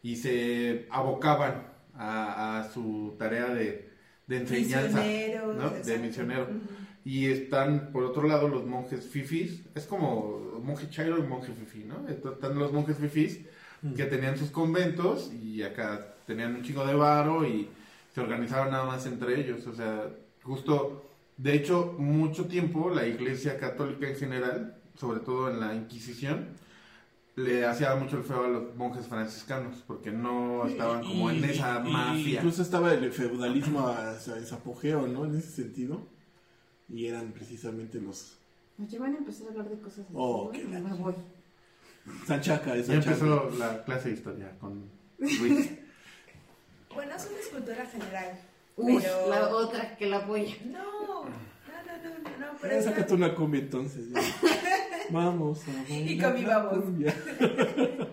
y 0.02 0.16
se 0.16 0.86
abocaban 0.90 1.66
a, 1.94 2.60
a 2.60 2.70
su 2.72 3.16
tarea 3.18 3.46
de, 3.46 3.90
de 4.26 4.38
enseñanza, 4.38 5.02
Misioneros, 5.02 5.56
¿no? 5.56 5.70
De 5.70 5.98
misionero. 5.98 6.48
Y 7.04 7.26
están, 7.26 7.90
por 7.92 8.04
otro 8.04 8.26
lado, 8.26 8.48
los 8.48 8.64
monjes 8.64 9.06
fifis. 9.06 9.62
Es 9.74 9.84
como 9.84 10.60
monje 10.62 10.88
chairo 10.88 11.18
y 11.18 11.22
monje 11.22 11.52
fifi, 11.52 11.84
¿no? 11.84 11.98
Entonces, 12.08 12.32
están 12.32 12.58
los 12.58 12.72
monjes 12.72 12.96
fifis 12.96 13.40
que 13.96 14.04
tenían 14.04 14.38
sus 14.38 14.50
conventos 14.50 15.30
y 15.32 15.62
acá 15.62 16.14
tenían 16.26 16.54
un 16.54 16.62
chingo 16.62 16.87
de 16.87 16.94
varo 16.94 17.46
y 17.46 17.68
se 18.14 18.20
organizaban 18.20 18.70
nada 18.70 18.87
más 18.87 19.04
entre 19.06 19.38
ellos. 19.38 19.66
O 19.66 19.74
sea, 19.74 20.08
justo, 20.42 21.04
de 21.37 21.54
hecho, 21.54 21.94
mucho 21.98 22.46
tiempo 22.46 22.88
la 22.88 23.06
iglesia 23.06 23.58
católica 23.58 24.08
en 24.08 24.16
general, 24.16 24.76
sobre 24.96 25.20
todo 25.20 25.50
en 25.50 25.60
la 25.60 25.74
Inquisición, 25.74 26.48
le 27.37 27.66
hacía 27.66 27.94
mucho 27.97 28.18
el 28.18 28.25
feo 28.25 28.44
a 28.44 28.49
los 28.49 28.77
monjes 28.77 29.07
franciscanos 29.09 29.83
porque 29.87 30.11
no 30.12 30.66
estaban 30.66 31.03
como 31.03 31.31
en 31.31 31.40
Y- 31.40 31.44
esa 31.44 31.83
y- 31.85 31.90
mafia. 31.92 32.37
Incluso 32.40 32.62
estaba 32.62 32.92
el 32.94 33.12
feudalismo 33.12 33.88
a, 33.88 34.12
apogeo, 34.53 35.07
¿no? 35.07 35.25
En 35.25 35.37
ese 35.37 35.51
sentido. 35.51 36.01
Y 36.88 37.07
eran 37.07 37.33
precisamente 37.33 38.01
los... 38.01 38.37
Oye, 38.83 38.99
van 38.99 39.14
a 39.14 39.18
empezar 39.18 39.49
a 39.49 39.51
hablar 39.51 39.68
de 39.70 39.79
cosas 39.81 40.01
así. 40.01 40.12
Oh, 40.14 40.51
qué 40.53 40.64
me 40.64 40.81
voy. 40.81 41.14
Sanchaca, 42.27 42.77
es 42.77 42.87
Ya 42.87 42.94
Sanchaca. 42.94 43.14
empezó 43.16 43.51
la 43.59 43.85
clase 43.85 44.09
de 44.11 44.14
historia 44.14 44.57
con 44.61 44.85
Luis. 45.18 45.70
Bueno, 46.94 47.12
es 47.16 47.27
una 47.29 47.40
escultura 47.40 47.87
general. 47.87 48.38
Uy, 48.77 48.99
pero... 49.03 49.29
la 49.29 49.49
otra 49.49 49.97
que 49.97 50.07
la 50.07 50.18
apoya. 50.18 50.55
No, 50.66 51.25
es 52.70 52.84
sácate 52.84 53.14
una 53.14 53.34
cumbia 53.34 53.60
entonces. 53.60 54.10
ya. 54.10 54.20
Vamos 55.10 55.62
a 55.68 55.72
bailar 55.72 56.10
Y 56.10 56.18
con 56.18 56.34
mi 56.34 56.42
la 56.42 56.58
babos. 56.58 56.84
cumbia. 56.84 57.14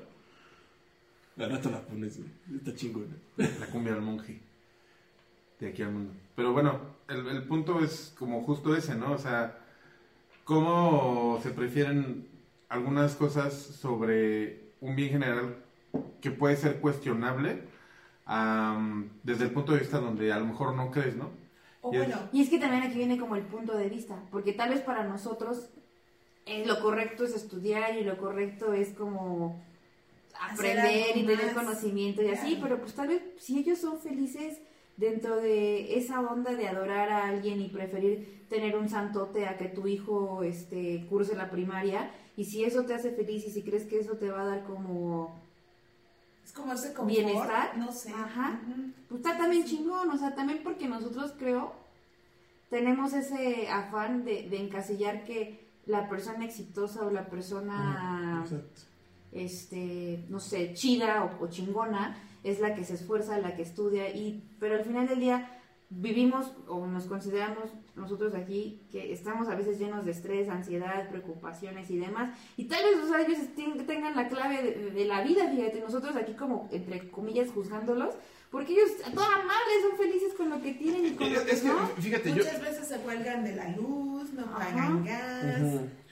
Al 1.37 1.49
rato 1.49 1.69
la 1.71 1.81
pones, 1.81 2.17
güey. 2.17 2.29
Está 2.57 2.75
chingona. 2.75 3.15
La 3.37 3.65
cumbia 3.67 3.93
del 3.93 4.01
monje. 4.01 4.39
De 5.59 5.69
aquí 5.69 5.81
al 5.81 5.91
mundo. 5.91 6.13
Pero 6.35 6.53
bueno, 6.53 6.79
el, 7.07 7.25
el 7.27 7.43
punto 7.43 7.83
es 7.83 8.13
como 8.17 8.43
justo 8.43 8.75
ese, 8.75 8.95
¿no? 8.95 9.13
O 9.13 9.17
sea, 9.17 9.57
cómo 10.43 11.39
se 11.41 11.51
prefieren 11.51 12.27
algunas 12.69 13.15
cosas 13.15 13.53
sobre 13.53 14.59
un 14.81 14.95
bien 14.95 15.09
general 15.09 15.55
que 16.19 16.31
puede 16.31 16.55
ser 16.57 16.79
cuestionable 16.79 17.61
am, 18.25 19.09
desde 19.23 19.45
el 19.45 19.51
punto 19.51 19.73
de 19.73 19.79
vista 19.79 19.99
donde 19.99 20.31
a 20.31 20.39
lo 20.39 20.45
mejor 20.45 20.75
no 20.75 20.91
crees, 20.91 21.15
¿no? 21.15 21.29
O 21.81 21.91
Y 21.91 21.97
es- 21.97 22.05
bueno, 22.07 22.29
Y 22.31 22.41
es 22.43 22.49
que 22.49 22.59
también 22.59 22.83
aquí 22.83 22.95
viene 22.97 23.17
como 23.17 23.35
el 23.35 23.43
punto 23.43 23.75
de 23.77 23.89
vista, 23.89 24.21
porque 24.31 24.53
tal 24.53 24.69
vez 24.69 24.81
para 24.81 25.03
nosotros 25.03 25.69
eh, 26.45 26.63
lo 26.65 26.79
correcto 26.81 27.23
es 27.23 27.35
estudiar 27.35 27.97
y 27.97 28.03
lo 28.03 28.17
correcto 28.17 28.73
es 28.73 28.89
como 28.93 29.61
aprender 30.39 31.15
y 31.17 31.25
tener 31.25 31.53
conocimiento 31.53 32.21
y 32.23 32.29
así, 32.29 32.57
pero 32.61 32.79
pues 32.79 32.93
tal 32.93 33.09
vez 33.09 33.21
si 33.37 33.59
ellos 33.59 33.77
son 33.79 33.99
felices 33.99 34.59
dentro 34.97 35.37
de 35.37 35.97
esa 35.97 36.19
onda 36.21 36.53
de 36.55 36.67
adorar 36.67 37.09
a 37.09 37.27
alguien 37.27 37.61
y 37.61 37.69
preferir 37.69 38.45
tener 38.49 38.75
un 38.75 38.89
santote 38.89 39.45
a 39.47 39.57
que 39.57 39.65
tu 39.69 39.87
hijo 39.87 40.43
este 40.43 41.05
curse 41.09 41.35
la 41.35 41.49
primaria 41.49 42.11
y 42.35 42.45
si 42.45 42.63
eso 42.63 42.85
te 42.85 42.93
hace 42.93 43.11
feliz 43.11 43.45
y 43.47 43.51
si 43.51 43.63
crees 43.63 43.85
que 43.85 43.99
eso 43.99 44.17
te 44.17 44.29
va 44.29 44.41
a 44.41 44.45
dar 44.45 44.63
como 44.63 45.39
es 46.51 46.57
como 46.57 46.73
ese 46.73 46.93
confort. 46.93 47.07
Bienestar. 47.07 47.77
No 47.77 47.91
sé. 47.91 48.11
Ajá. 48.11 48.59
Pues 49.07 49.21
está 49.21 49.37
también 49.37 49.63
chingón, 49.65 50.09
o 50.09 50.17
sea, 50.17 50.35
también 50.35 50.61
porque 50.63 50.87
nosotros 50.87 51.33
creo 51.37 51.73
tenemos 52.69 53.13
ese 53.13 53.67
afán 53.69 54.23
de, 54.23 54.49
de 54.49 54.57
encasillar 54.61 55.25
que 55.25 55.69
la 55.85 56.07
persona 56.07 56.45
exitosa 56.45 57.05
o 57.05 57.11
la 57.11 57.29
persona, 57.29 58.45
este, 59.33 60.25
no 60.29 60.39
sé, 60.39 60.73
chida 60.73 61.25
o, 61.25 61.43
o 61.43 61.49
chingona 61.49 62.17
es 62.43 62.59
la 62.59 62.73
que 62.73 62.85
se 62.85 62.93
esfuerza, 62.93 63.39
la 63.39 63.55
que 63.55 63.63
estudia, 63.63 64.09
y 64.09 64.43
pero 64.59 64.75
al 64.75 64.85
final 64.85 65.07
del 65.07 65.19
día 65.19 65.60
vivimos 65.93 66.53
o 66.67 66.87
nos 66.87 67.05
consideramos 67.05 67.69
nosotros 67.97 68.33
aquí 68.33 68.81
que 68.91 69.11
estamos 69.11 69.49
a 69.49 69.55
veces 69.55 69.77
llenos 69.77 70.05
de 70.05 70.11
estrés, 70.11 70.47
ansiedad, 70.49 71.09
preocupaciones 71.09 71.89
y 71.91 71.97
demás, 71.97 72.29
y 72.55 72.63
tal 72.65 72.81
vez 72.83 73.03
o 73.03 73.07
sea, 73.09 73.21
ellos 73.21 73.39
ten- 73.55 73.85
tengan 73.85 74.15
la 74.15 74.29
clave 74.29 74.63
de, 74.63 74.91
de 74.91 75.05
la 75.05 75.21
vida, 75.21 75.49
fíjate, 75.49 75.81
nosotros 75.81 76.15
aquí 76.15 76.33
como 76.33 76.69
entre 76.71 77.09
comillas 77.09 77.49
juzgándolos, 77.51 78.15
porque 78.49 78.71
ellos 78.73 78.89
a 79.05 79.11
toda 79.11 79.29
madre 79.37 79.71
son 79.87 79.97
felices 79.97 80.33
con 80.35 80.49
lo 80.49 80.61
que 80.61 80.73
tienen 80.73 81.05
y 81.05 81.11
con 81.11 81.31
lo 81.33 81.43
que 81.45 81.51
Es 81.51 81.61
que, 81.61 81.67
no. 81.67 81.87
fíjate, 81.99 82.29
yo... 82.29 82.35
Muchas 82.35 82.61
veces 82.61 82.87
se 82.87 82.97
cuelgan 82.99 83.43
de 83.43 83.55
la 83.55 83.69
luz, 83.75 84.31
no 84.33 84.45
pagan 84.45 85.03
gas. 85.05 85.61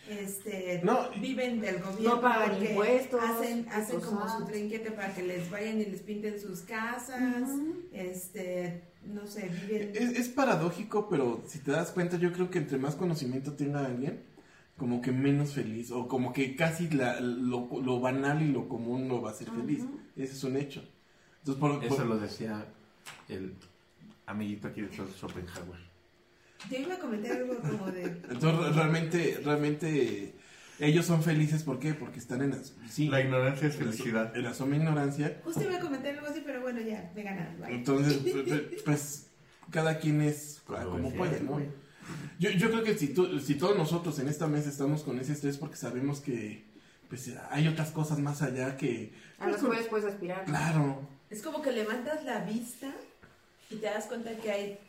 Este, 0.10 0.82
No, 0.84 1.10
viven 1.20 1.62
del 1.62 1.82
gobierno. 1.82 2.16
No 2.16 2.22
pagan 2.22 2.62
impuestos, 2.64 3.22
Hacen, 3.24 3.68
hacen 3.70 4.02
como 4.02 4.28
su 4.30 4.46
trinquete 4.46 4.92
para 4.92 5.14
que 5.14 5.24
les 5.24 5.50
vayan 5.50 5.80
y 5.82 5.86
les 5.86 6.02
pinten 6.02 6.40
sus 6.40 6.62
casas. 6.62 7.50
Este, 7.94 8.84
no 9.06 9.26
sé, 9.28 9.50
viven. 9.68 9.92
Es, 9.96 10.12
es 10.18 10.30
paradójico, 10.30 11.08
pero 11.10 11.44
si 11.48 11.60
te 11.60 11.72
das 11.72 11.92
cuenta, 11.92 12.18
yo 12.18 12.32
creo 12.34 12.50
que 12.50 12.60
entre 12.60 12.78
más 12.78 12.96
conocimiento 12.96 13.54
tenga 13.54 13.86
alguien, 13.86 14.22
como 14.78 15.02
que 15.02 15.12
menos 15.12 15.54
feliz, 15.54 15.92
o 15.92 16.08
como 16.08 16.32
que 16.34 16.56
casi 16.56 16.90
la- 16.90 17.20
lo, 17.20 17.68
lo 17.82 18.00
banal 18.00 18.42
y 18.42 18.52
lo 18.52 18.68
común 18.70 19.08
no 19.08 19.22
va 19.22 19.32
a 19.32 19.34
ser 19.34 19.50
feliz. 19.50 19.84
Ese 20.16 20.34
es 20.34 20.44
un 20.44 20.56
hecho. 20.58 20.84
Entonces, 21.40 21.60
por, 21.60 21.84
Eso 21.84 21.96
por- 21.98 22.06
lo 22.06 22.18
decía 22.18 22.66
el 23.28 23.54
amiguito 24.26 24.68
aquí 24.70 24.82
de 24.82 24.90
Schopenhauer. 24.90 25.89
Yo 26.70 26.78
iba 26.78 26.96
a 26.96 27.00
comentar 27.00 27.32
algo 27.38 27.58
como 27.60 27.92
de. 27.92 28.04
entonces, 28.04 28.76
realmente, 28.76 29.42
realmente, 29.44 30.36
ellos 30.80 31.06
son 31.06 31.24
felices, 31.24 31.64
¿por 31.64 31.80
qué? 31.80 31.94
Porque 31.94 32.20
están 32.20 32.42
en 32.42 32.52
la, 32.52 32.58
sí, 32.90 33.08
La 33.08 33.22
ignorancia 33.22 33.68
es 33.68 33.76
felicidad. 33.76 34.36
En 34.36 34.44
la 34.44 34.54
suma 34.54 34.76
ignorancia. 34.76 35.40
Justo 35.44 35.62
iba 35.64 35.78
a 35.78 35.80
comentar 35.80 36.14
algo 36.16 36.28
así, 36.28 36.42
pero 36.46 36.62
bueno, 36.62 36.82
ya, 36.82 37.12
me 37.16 37.24
ganaron. 37.24 37.60
bye. 37.62 37.74
Entonces, 37.74 38.18
pues, 38.46 38.84
pues, 38.84 39.28
cada 39.72 40.00
quien 40.00 40.22
es 40.22 40.62
Como 40.66 41.14
puede, 41.14 41.42
¿no? 41.42 41.62
Yo, 42.40 42.50
yo 42.50 42.72
creo 42.72 42.84
que 42.84 42.98
si, 42.98 43.10
tú- 43.14 43.40
si 43.40 43.56
todos 43.56 43.78
nosotros 43.78 44.18
en 44.20 44.28
esta 44.28 44.48
mesa 44.48 44.70
estamos 44.70 45.04
con 45.04 45.20
ese 45.20 45.34
estrés 45.34 45.58
porque 45.58 45.76
sabemos 45.76 46.22
que 46.22 46.66
pues 47.08 47.32
hay 47.50 47.68
otras 47.68 47.92
cosas 47.92 48.20
más 48.20 48.42
allá 48.42 48.78
que... 48.78 49.14
A 49.40 49.48
las 49.48 49.62
cuales 49.62 49.88
puedes 49.88 50.06
aspirar. 50.06 50.46
Claro, 50.46 51.08
Es 51.30 51.42
como 51.42 51.62
que 51.62 51.72
levantas 51.72 52.24
la 52.24 52.46
vista 52.46 52.92
y 53.70 53.76
te 53.78 53.86
das 53.88 54.06
cuenta 54.06 54.32
que 54.38 54.52
hay 54.52 54.80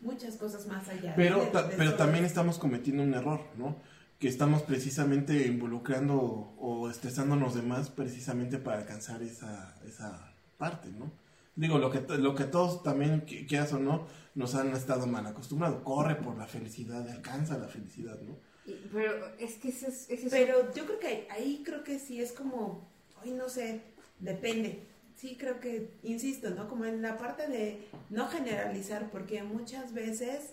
muchas 0.00 0.36
cosas 0.36 0.66
más 0.66 0.88
allá. 0.88 1.14
pero, 1.16 1.40
de- 1.40 1.46
ta- 1.46 1.62
de 1.68 1.76
pero 1.76 1.94
también 1.94 2.24
estamos 2.24 2.58
cometiendo 2.58 3.02
un 3.02 3.14
error, 3.14 3.40
¿no? 3.56 3.76
Que 4.18 4.28
estamos 4.28 4.62
precisamente 4.62 5.46
involucrando 5.46 6.16
o 6.58 6.88
estresándonos 6.90 7.54
de 7.54 7.62
más 7.62 7.90
precisamente 7.90 8.58
para 8.58 8.78
alcanzar 8.78 9.22
esa, 9.22 9.76
esa 9.86 10.32
parte, 10.58 10.88
¿no? 10.90 11.10
Digo, 11.54 11.78
lo 11.78 11.90
que, 11.90 11.98
to- 12.00 12.16
lo 12.18 12.34
que 12.34 12.44
todos 12.44 12.82
también, 12.82 13.24
qui- 13.26 13.46
quieras 13.48 13.72
o 13.72 13.78
no, 13.78 14.06
nos 14.34 14.54
han 14.54 14.72
estado 14.74 15.06
mal 15.06 15.26
acostumbrados. 15.26 15.82
Corre 15.82 16.16
por 16.16 16.36
la 16.36 16.46
felicidad, 16.46 17.08
alcanza 17.08 17.56
la 17.58 17.68
felicidad, 17.68 18.18
¿no? 18.20 18.36
Y- 18.66 18.88
Pero 18.92 19.12
es 19.38 19.54
que 19.54 19.68
ese 19.68 19.88
es, 19.88 20.10
ese 20.10 20.26
es- 20.26 20.32
Pero 20.32 20.72
yo 20.74 20.84
creo 20.86 20.98
que 20.98 21.26
ahí 21.30 21.62
creo 21.64 21.82
que 21.84 21.98
sí 21.98 22.20
es 22.20 22.32
como, 22.32 22.86
hoy 23.22 23.30
no 23.32 23.48
sé, 23.48 23.80
depende. 24.18 24.82
Sí 25.16 25.36
creo 25.38 25.60
que, 25.60 25.90
insisto, 26.02 26.50
¿no? 26.50 26.68
Como 26.68 26.84
en 26.84 27.02
la 27.02 27.16
parte 27.16 27.46
de 27.48 27.86
no 28.10 28.28
generalizar, 28.28 29.10
porque 29.10 29.42
muchas 29.42 29.94
veces 29.94 30.50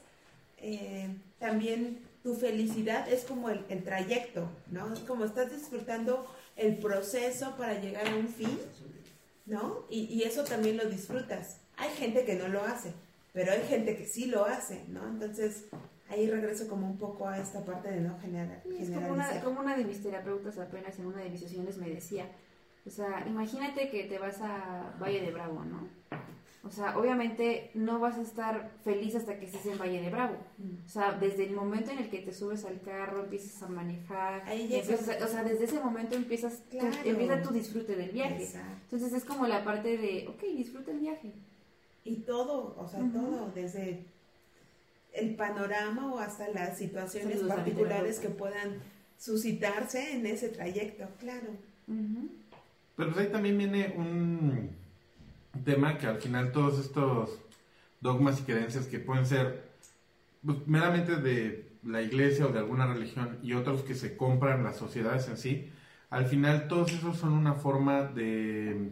eh, 0.58 1.10
también 1.38 1.99
tu 2.23 2.36
felicidad 2.36 3.12
es 3.12 3.26
como 3.26 3.49
el, 3.49 3.65
el 3.67 3.84
trayecto, 3.84 4.49
¿no? 4.71 4.93
Es 4.93 4.99
como 4.99 5.26
estás 5.26 5.52
disfrutando 5.52 6.26
el 6.56 6.78
proceso 6.78 7.56
para 7.58 7.82
llegar 7.82 8.08
a 8.08 8.15
un 8.15 8.30
fin, 8.30 8.58
¿no? 9.45 9.86
Y, 9.89 10.06
y 10.06 10.23
eso 10.23 10.45
también 10.45 10.78
lo 10.78 10.86
disfrutas. 10.86 11.58
Hay 11.76 11.89
gente 11.89 12.23
que 12.23 12.36
no 12.36 12.47
lo 12.47 12.63
hace, 12.63 12.93
pero 13.34 13.52
hay 13.52 13.63
gente 13.67 13.97
que 13.97 14.06
sí 14.06 14.28
lo 14.28 14.45
hace, 14.45 14.86
¿no? 14.88 15.06
Entonces, 15.06 15.65
ahí 16.10 16.30
regreso 16.30 16.67
como 16.67 16.88
un 16.88 16.97
poco 16.97 17.28
a 17.28 17.38
esta 17.39 17.65
parte 17.65 17.91
de 17.91 17.99
no 17.99 18.17
generar, 18.19 18.62
es 18.80 18.89
como 18.89 19.12
una, 19.12 19.41
como 19.41 19.60
una 19.60 19.76
de 19.76 19.84
mis 19.84 20.02
terapeutas 20.02 20.58
apenas 20.58 20.97
en 20.99 21.08
una 21.08 21.21
de 21.21 21.30
mis 21.30 21.41
sesiones 21.41 21.78
me 21.78 21.89
decía, 21.89 22.28
o 22.86 22.89
sea, 22.89 23.24
imagínate 23.28 23.89
que 23.89 24.04
te 24.06 24.19
vas 24.19 24.39
a 24.41 24.96
Valle 25.02 25.22
de 25.22 25.32
Bravo, 25.32 25.63
¿no? 25.63 25.88
O 26.65 26.72
sea, 26.72 26.98
obviamente 26.98 27.72
no 27.74 28.00
vas 28.00 28.17
a 28.17 28.22
estar 28.22 28.72
feliz 28.86 29.15
hasta 29.15 29.38
que 29.38 29.46
estés 29.48 29.65
en 29.65 29.78
Valle 29.78 30.02
de 30.02 30.10
Bravo. 30.10 30.38
O 30.86 30.89
sea, 30.89 31.12
desde 31.12 31.46
el 31.46 31.54
momento 31.54 31.91
en 31.91 31.98
el 32.00 32.10
que 32.10 32.19
te 32.19 32.34
subes 32.34 32.63
al 32.63 32.80
carro, 32.82 33.24
empiezas 33.24 33.62
a 33.63 33.67
manejar, 33.67 34.43
empiezas 34.50 35.02
o 35.22 35.28
sea, 35.28 35.43
desde 35.43 35.65
ese 35.65 35.80
momento 35.82 36.15
empiezas, 36.15 36.62
tu- 36.69 36.78
Claro. 36.78 36.96
empieza 37.04 37.41
tu 37.41 37.52
disfrute 37.54 37.96
del 37.98 38.12
viaje. 38.12 38.43
Exacto. 38.43 38.69
Entonces 38.84 39.12
es 39.13 39.26
como 39.26 39.46
la 39.46 39.63
parte 39.65 39.98
de, 39.98 40.26
ok, 40.30 40.41
disfruta 40.56 40.91
el 40.91 41.00
viaje. 41.00 41.34
Y 42.06 42.15
todo, 42.22 42.76
o 42.78 42.88
sea, 42.88 43.00
todo, 43.12 43.52
desde 43.54 44.06
el 45.13 45.36
panorama 45.36 46.13
o 46.13 46.19
hasta 46.19 46.48
las 46.50 46.78
situaciones 46.78 47.41
particulares 47.43 48.19
que 48.19 48.30
puedan 48.30 48.80
suscitarse 49.17 50.13
en 50.15 50.26
ese 50.26 50.48
trayecto, 50.50 51.08
claro. 51.19 51.48
Ujú. 51.88 52.30
Pero 52.95 53.12
pues 53.12 53.25
ahí 53.25 53.32
también 53.32 53.58
viene 53.58 53.93
un 53.97 54.69
tema 55.63 55.97
que 55.97 56.08
al 56.08 56.17
final 56.17 56.51
todos 56.51 56.79
estos 56.79 57.39
dogmas 58.01 58.39
y 58.39 58.43
creencias 58.43 58.88
que 58.88 58.99
pueden 58.99 59.25
ser 59.25 59.71
pues, 60.45 60.58
meramente 60.67 61.15
de 61.15 61.73
la 61.84 62.01
iglesia 62.01 62.45
o 62.45 62.51
de 62.51 62.60
alguna 62.60 62.88
religión 62.88 63.39
y 63.41 63.53
otros 63.53 63.84
que 63.84 63.95
se 63.95 64.15
compran 64.15 64.63
las 64.63 64.77
sociedades 64.77 65.27
en 65.27 65.38
sí, 65.38 65.69
al 66.10 66.25
final 66.25 66.67
todos 66.67 66.91
esos 66.93 67.17
son 67.17 67.34
una 67.34 67.53
forma 67.53 68.03
de 68.03 68.91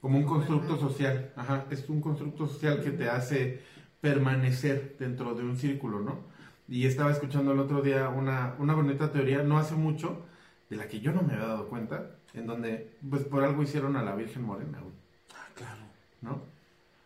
como 0.00 0.18
un 0.18 0.24
constructo 0.24 0.78
social, 0.78 1.32
ajá, 1.36 1.66
es 1.70 1.88
un 1.88 2.00
constructo 2.00 2.46
social 2.46 2.80
que 2.82 2.90
te 2.90 3.08
hace 3.08 3.62
permanecer 4.00 4.96
dentro 4.98 5.34
de 5.34 5.42
un 5.42 5.56
círculo, 5.56 6.00
¿no? 6.00 6.20
Y 6.68 6.86
estaba 6.86 7.10
escuchando 7.10 7.52
el 7.52 7.58
otro 7.58 7.82
día 7.82 8.08
una, 8.08 8.54
una 8.58 8.74
bonita 8.74 9.10
teoría, 9.10 9.42
no 9.42 9.58
hace 9.58 9.74
mucho, 9.74 10.24
de 10.70 10.76
la 10.76 10.88
que 10.88 11.00
yo 11.00 11.12
no 11.12 11.22
me 11.22 11.34
había 11.34 11.46
dado 11.46 11.68
cuenta, 11.68 12.16
en 12.34 12.46
donde, 12.46 12.96
pues 13.08 13.24
por 13.24 13.44
algo 13.44 13.62
hicieron 13.62 13.96
a 13.96 14.02
la 14.02 14.14
Virgen 14.14 14.42
Morena, 14.42 14.78
güey, 14.80 14.94
Ah, 15.34 15.48
claro. 15.54 15.80
¿no? 16.22 16.42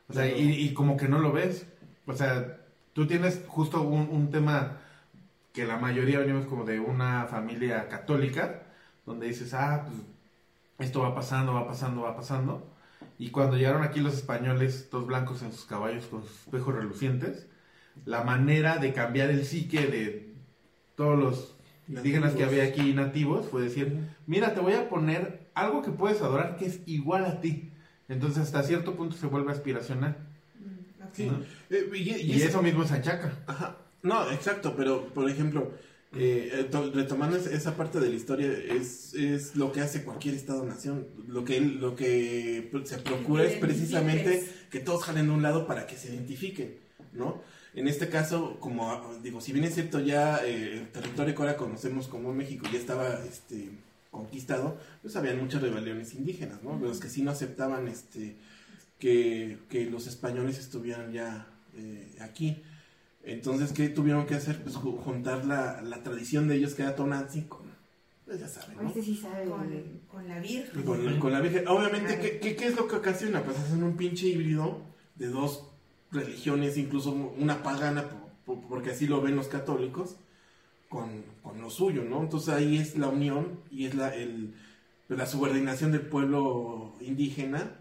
O 0.09 0.13
sea, 0.13 0.27
y, 0.27 0.51
y 0.53 0.75
como 0.75 0.97
que 0.97 1.09
no 1.09 1.19
lo 1.21 1.33
ves. 1.33 1.67
O 2.07 2.13
sea, 2.15 2.59
tú 2.93 3.07
tienes 3.07 3.43
justo 3.47 3.83
un, 3.83 4.09
un 4.11 4.31
tema 4.31 4.79
que 5.53 5.65
la 5.65 5.77
mayoría 5.79 6.19
venimos 6.21 6.47
como 6.47 6.65
de 6.65 6.81
una 6.81 7.27
familia 7.27 7.89
católica, 7.89 8.63
donde 9.07 9.27
dices, 9.27 9.55
ah, 9.55 9.85
pues 9.87 9.99
esto 10.79 11.01
va 11.01 11.15
pasando, 11.15 11.55
va 11.55 11.67
pasando, 11.67 12.03
va 12.03 12.17
pasando. 12.17 12.67
Y 13.19 13.31
cuando 13.31 13.57
llegaron 13.57 13.83
aquí 13.83 14.01
los 14.01 14.15
españoles, 14.15 14.89
todos 14.91 15.07
blancos 15.07 15.43
en 15.43 15.53
sus 15.53 15.65
caballos 15.65 16.07
con 16.07 16.23
sus 16.23 16.41
espejos 16.47 16.75
relucientes, 16.75 17.47
la 18.05 18.25
manera 18.25 18.79
de 18.79 18.93
cambiar 18.93 19.31
el 19.31 19.45
psique 19.45 19.87
de 19.87 20.35
todos 20.97 21.19
los 21.19 21.57
indígenas 21.99 22.33
que 22.35 22.45
había 22.45 22.65
aquí 22.65 22.93
nativos 22.93 23.47
fue 23.49 23.63
decir, 23.63 23.99
mira, 24.27 24.55
te 24.55 24.61
voy 24.61 24.75
a 24.75 24.89
poner 24.89 25.41
algo 25.55 25.83
que 25.83 25.91
puedes 25.91 26.21
adorar 26.23 26.57
que 26.57 26.67
es 26.67 26.81
igual 26.87 27.25
a 27.25 27.41
ti. 27.41 27.71
Entonces 28.09 28.39
hasta 28.43 28.63
cierto 28.63 28.95
punto 28.97 29.17
se 29.17 29.27
vuelve 29.27 29.53
aspiracional. 29.53 30.17
Mm. 30.59 31.05
Sí. 31.13 31.27
¿no? 31.27 31.41
Eh, 31.71 31.91
y, 31.95 31.97
y 31.97 32.11
Y 32.23 32.33
ese- 32.33 32.47
eso 32.49 32.63
mismo 32.63 32.83
es 32.85 32.93
achaca. 32.93 33.33
Ajá. 33.47 33.77
No, 34.03 34.31
exacto, 34.31 34.75
pero 34.77 35.07
por 35.09 35.29
ejemplo, 35.29 35.73
eh, 36.17 36.51
eh, 36.53 36.65
to- 36.71 36.91
retomando 36.93 37.37
es- 37.37 37.47
esa 37.47 37.77
parte 37.77 38.01
de 38.01 38.09
la 38.09 38.15
historia, 38.15 38.49
es, 38.51 39.15
es 39.15 39.55
lo 39.57 39.71
que 39.73 39.81
hace 39.81 40.03
cualquier 40.05 40.35
Estado-nación. 40.35 41.07
Lo 41.29 41.45
que, 41.45 41.61
lo 41.61 41.95
que 41.97 42.71
se 42.85 42.99
procura 42.99 43.45
es 43.45 43.57
precisamente 43.59 44.45
que 44.71 44.81
todos 44.81 45.05
jalen 45.05 45.27
de 45.27 45.33
un 45.33 45.43
lado 45.43 45.67
para 45.67 45.87
que 45.87 45.97
se 45.97 46.09
identifiquen, 46.15 46.77
¿no? 47.13 47.43
En 47.75 47.87
este 47.87 48.09
caso, 48.09 48.59
como 48.61 49.15
digo, 49.23 49.41
si 49.41 49.53
bien 49.53 49.65
es 49.65 49.75
cierto 49.75 50.01
ya 50.01 50.45
eh, 50.45 50.79
el 50.79 50.89
territorio 50.91 51.35
que 51.35 51.43
ahora 51.43 51.57
conocemos 51.57 52.09
como 52.09 52.33
México 52.33 52.67
ya 52.73 52.79
estaba 52.79 53.21
este, 53.25 53.71
conquistado, 54.11 54.77
pues 55.03 55.15
habían 55.17 55.39
muchas 55.41 55.63
rebeliones 55.63 56.15
indígenas, 56.15 56.63
¿no? 56.65 56.79
Los 56.79 56.99
que 56.99 57.09
sí 57.09 57.23
no 57.23 57.31
aceptaban 57.31 57.87
este, 57.87 58.37
que, 58.99 59.59
que 59.69 59.87
los 59.89 60.07
españoles 60.09 60.59
estuvieran 60.59 61.13
ya 61.13 61.47
eh, 61.77 62.17
aquí. 62.21 62.63
Entonces, 63.23 63.73
¿qué 63.73 63.89
tuvieron 63.89 64.27
que 64.27 64.35
hacer? 64.35 64.63
Pues 64.63 64.75
ju- 64.77 64.99
juntar 64.99 65.45
la, 65.45 65.81
la 65.83 66.03
tradición 66.03 66.49
de 66.49 66.57
ellos 66.57 66.75
que 66.75 66.83
era 66.83 66.97
Tonantzin 66.97 67.45
con, 67.45 67.71
pues 68.25 68.41
ya 68.41 68.49
saben, 68.49 68.79
¿no? 68.83 68.89
Este 68.89 69.03
sí 69.03 69.17
sabe. 69.17 69.45
Con, 69.45 70.01
con 70.09 70.27
la 70.29 70.39
Virgen. 70.41 70.83
Con, 70.83 71.19
con 71.21 71.33
la 71.33 71.41
Virgen. 71.41 71.69
Obviamente, 71.69 72.15
Claro. 72.17 72.23
¿qué, 72.23 72.39
qué, 72.41 72.57
qué 72.57 72.67
es 72.67 72.77
lo 72.77 72.89
que 72.89 72.97
ocasiona? 72.97 73.43
Pues 73.45 73.59
hacen 73.59 73.83
un 73.85 73.97
pinche 73.97 74.27
híbrido 74.27 74.83
de 75.17 75.27
dos 75.29 75.70
religiones, 76.13 76.77
incluso 76.77 77.13
una 77.13 77.63
pagana, 77.63 78.09
por- 78.09 78.31
por- 78.59 78.69
porque 78.69 78.91
así 78.91 79.07
lo 79.07 79.21
ven 79.21 79.37
los 79.37 79.49
católicos, 79.49 80.17
con, 80.89 81.23
con 81.43 81.61
lo 81.61 81.71
suyo, 81.71 82.03
¿no? 82.03 82.21
Entonces 82.23 82.49
ahí 82.55 82.77
es 82.79 82.97
la 82.99 83.09
unión 83.09 83.61
y 83.71 83.87
es 83.87 83.95
la, 83.95 84.15
el, 84.15 84.55
la 85.09 85.27
subordinación 85.27 85.93
del 85.93 86.03
pueblo 86.03 86.97
indígena 87.01 87.77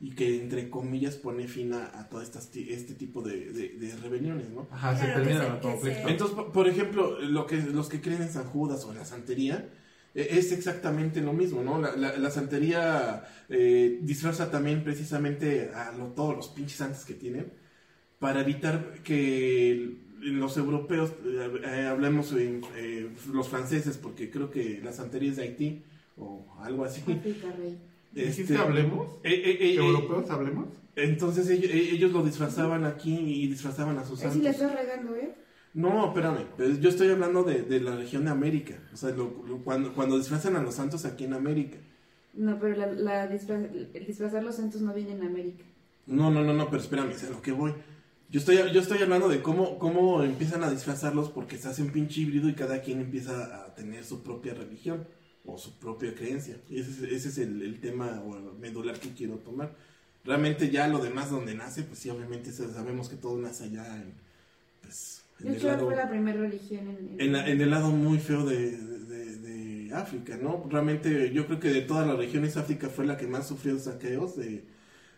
y 0.00 0.10
que, 0.10 0.40
entre 0.42 0.70
comillas, 0.70 1.16
pone 1.16 1.46
fin 1.48 1.72
a, 1.72 1.86
a 2.00 2.08
todo 2.08 2.20
estas, 2.22 2.50
este 2.54 2.94
tipo 2.94 3.22
de, 3.22 3.52
de- 3.52 3.68
de 3.70 3.96
rebeliones, 3.96 4.48
¿no? 4.50 4.66
Ajá, 4.72 4.96
se 4.96 5.04
Claro, 5.04 5.22
termina 5.22 5.46
el 5.46 5.60
conflicto. 5.60 6.08
Entonces, 6.08 6.36
por- 6.36 6.52
por 6.52 6.68
ejemplo, 6.68 7.20
lo 7.20 7.46
que, 7.46 7.56
los 7.62 7.88
que 7.88 8.00
creen 8.00 8.22
en 8.22 8.30
San 8.32 8.44
Judas 8.44 8.84
o 8.84 8.92
en 8.92 8.98
la 8.98 9.04
santería, 9.04 9.68
eh, 10.14 10.28
es 10.32 10.50
exactamente 10.52 11.20
lo 11.20 11.32
mismo, 11.32 11.62
¿no? 11.62 11.80
La, 11.80 11.96
la- 11.96 12.16
la 12.16 12.30
santería 12.30 13.24
eh, 13.48 13.98
disfraza 14.02 14.50
también 14.50 14.82
precisamente 14.84 15.70
a 15.74 15.92
lo- 15.92 16.08
todos 16.08 16.34
los 16.36 16.48
pinches 16.48 16.78
santos 16.78 17.04
que 17.04 17.14
tienen 17.14 17.52
para 18.18 18.40
evitar 18.40 18.94
que 19.04 19.96
los 20.20 20.56
europeos, 20.56 21.12
eh, 21.24 21.50
eh, 21.64 21.86
hablemos 21.86 22.32
en 22.32 22.62
eh, 22.76 23.08
los 23.32 23.48
franceses, 23.48 23.96
porque 23.96 24.30
creo 24.30 24.50
que 24.50 24.80
la 24.82 24.92
santería 24.92 25.30
es 25.30 25.36
de 25.36 25.42
Haití 25.44 25.82
o 26.16 26.44
algo 26.60 26.84
así. 26.84 27.00
África, 27.02 27.52
rey. 27.56 27.78
¿Dijiste 28.12 28.54
Este, 28.54 28.56
hablemos? 28.56 29.14
eh, 29.22 29.56
eh, 29.60 29.74
¿Europeos 29.76 30.28
hablemos? 30.30 30.68
entonces 30.96 31.48
ellos, 31.48 31.70
ellos 31.72 32.10
lo 32.10 32.24
disfrazaban 32.24 32.84
aquí 32.84 33.14
y 33.16 33.46
disfrazaban 33.46 33.98
a 33.98 34.04
sus 34.04 34.20
Ahí 34.24 34.32
sí 34.32 34.38
le 34.40 34.52
santos. 34.52 34.62
estás 34.72 34.74
regando, 34.86 35.14
¿eh? 35.14 35.34
No, 35.74 36.08
espérame, 36.08 36.46
pero 36.56 36.70
yo 36.74 36.88
estoy 36.88 37.08
hablando 37.10 37.44
de, 37.44 37.62
de 37.62 37.78
la 37.80 37.94
región 37.94 38.24
de 38.24 38.30
América, 38.32 38.74
o 38.92 38.96
sea, 38.96 39.10
lo- 39.10 39.44
lo- 39.46 39.58
cuando, 39.58 39.92
cuando 39.94 40.18
disfrazan 40.18 40.56
a 40.56 40.62
los 40.62 40.74
santos 40.74 41.04
aquí 41.04 41.24
en 41.24 41.34
América. 41.34 41.76
No, 42.34 42.58
pero 42.58 42.74
la, 42.74 42.86
la 42.90 43.30
disfraz- 43.30 43.68
el 43.94 44.06
disfrazar 44.06 44.42
los 44.42 44.56
santos 44.56 44.80
no 44.80 44.92
viene 44.92 45.12
en 45.12 45.22
América. 45.22 45.62
No, 46.06 46.30
no, 46.32 46.42
no, 46.42 46.52
no, 46.52 46.68
pero 46.68 46.82
espérame, 46.82 47.10
es 47.10 47.22
a 47.24 47.30
lo 47.30 47.40
que 47.42 47.52
voy. 47.52 47.74
Yo 48.30 48.40
estoy, 48.40 48.56
yo 48.72 48.80
estoy 48.80 48.98
hablando 49.02 49.28
de 49.28 49.40
cómo, 49.40 49.78
cómo 49.78 50.22
empiezan 50.22 50.62
a 50.62 50.70
disfrazarlos 50.70 51.30
porque 51.30 51.56
se 51.56 51.68
hace 51.68 51.82
un 51.82 51.90
pinche 51.90 52.20
híbrido 52.20 52.48
y 52.48 52.54
cada 52.54 52.82
quien 52.82 53.00
empieza 53.00 53.64
a 53.64 53.74
tener 53.74 54.04
su 54.04 54.22
propia 54.22 54.52
religión 54.52 55.06
o 55.46 55.56
su 55.56 55.78
propia 55.78 56.14
creencia. 56.14 56.56
Ese, 56.70 56.90
es- 56.90 57.02
ese 57.12 57.28
es 57.30 57.38
el, 57.38 57.62
el 57.62 57.80
tema 57.80 58.22
o 58.26 58.36
el 58.36 58.58
medular 58.60 58.98
que 59.00 59.10
quiero 59.14 59.36
tomar. 59.36 59.74
Realmente 60.24 60.68
ya 60.68 60.88
lo 60.88 60.98
demás 60.98 61.30
donde 61.30 61.54
nace, 61.54 61.84
pues 61.84 62.00
sí, 62.00 62.10
obviamente 62.10 62.52
sa- 62.52 62.70
sabemos 62.70 63.08
que 63.08 63.16
todo 63.16 63.38
nace 63.38 63.64
allá 63.64 63.96
en, 63.96 64.12
pues, 64.82 65.22
en 65.40 65.52
De 65.52 65.56
el 65.56 65.64
lado- 65.64 65.86
fue 65.86 65.96
la 65.96 66.10
primera 66.10 66.38
religión 66.38 66.86
en, 66.88 66.96
en- 67.14 67.20
en, 67.20 67.32
la- 67.32 67.48
en 67.48 67.60
el 67.62 67.70
lado 67.70 67.90
muy 67.90 68.18
feo 68.18 68.44
de, 68.44 68.76
de- 68.76 69.36
de 69.38 69.94
África, 69.94 70.36
¿no? 70.36 70.66
Realmente 70.68 71.32
yo 71.32 71.46
creo 71.46 71.60
que 71.60 71.70
de 71.70 71.80
todas 71.80 72.06
las 72.06 72.18
regiones 72.18 72.58
África 72.58 72.90
fue 72.90 73.06
la 73.06 73.16
que 73.16 73.26
más 73.26 73.48
sufrió 73.48 73.78
saqueos 73.78 74.36
de, 74.36 74.64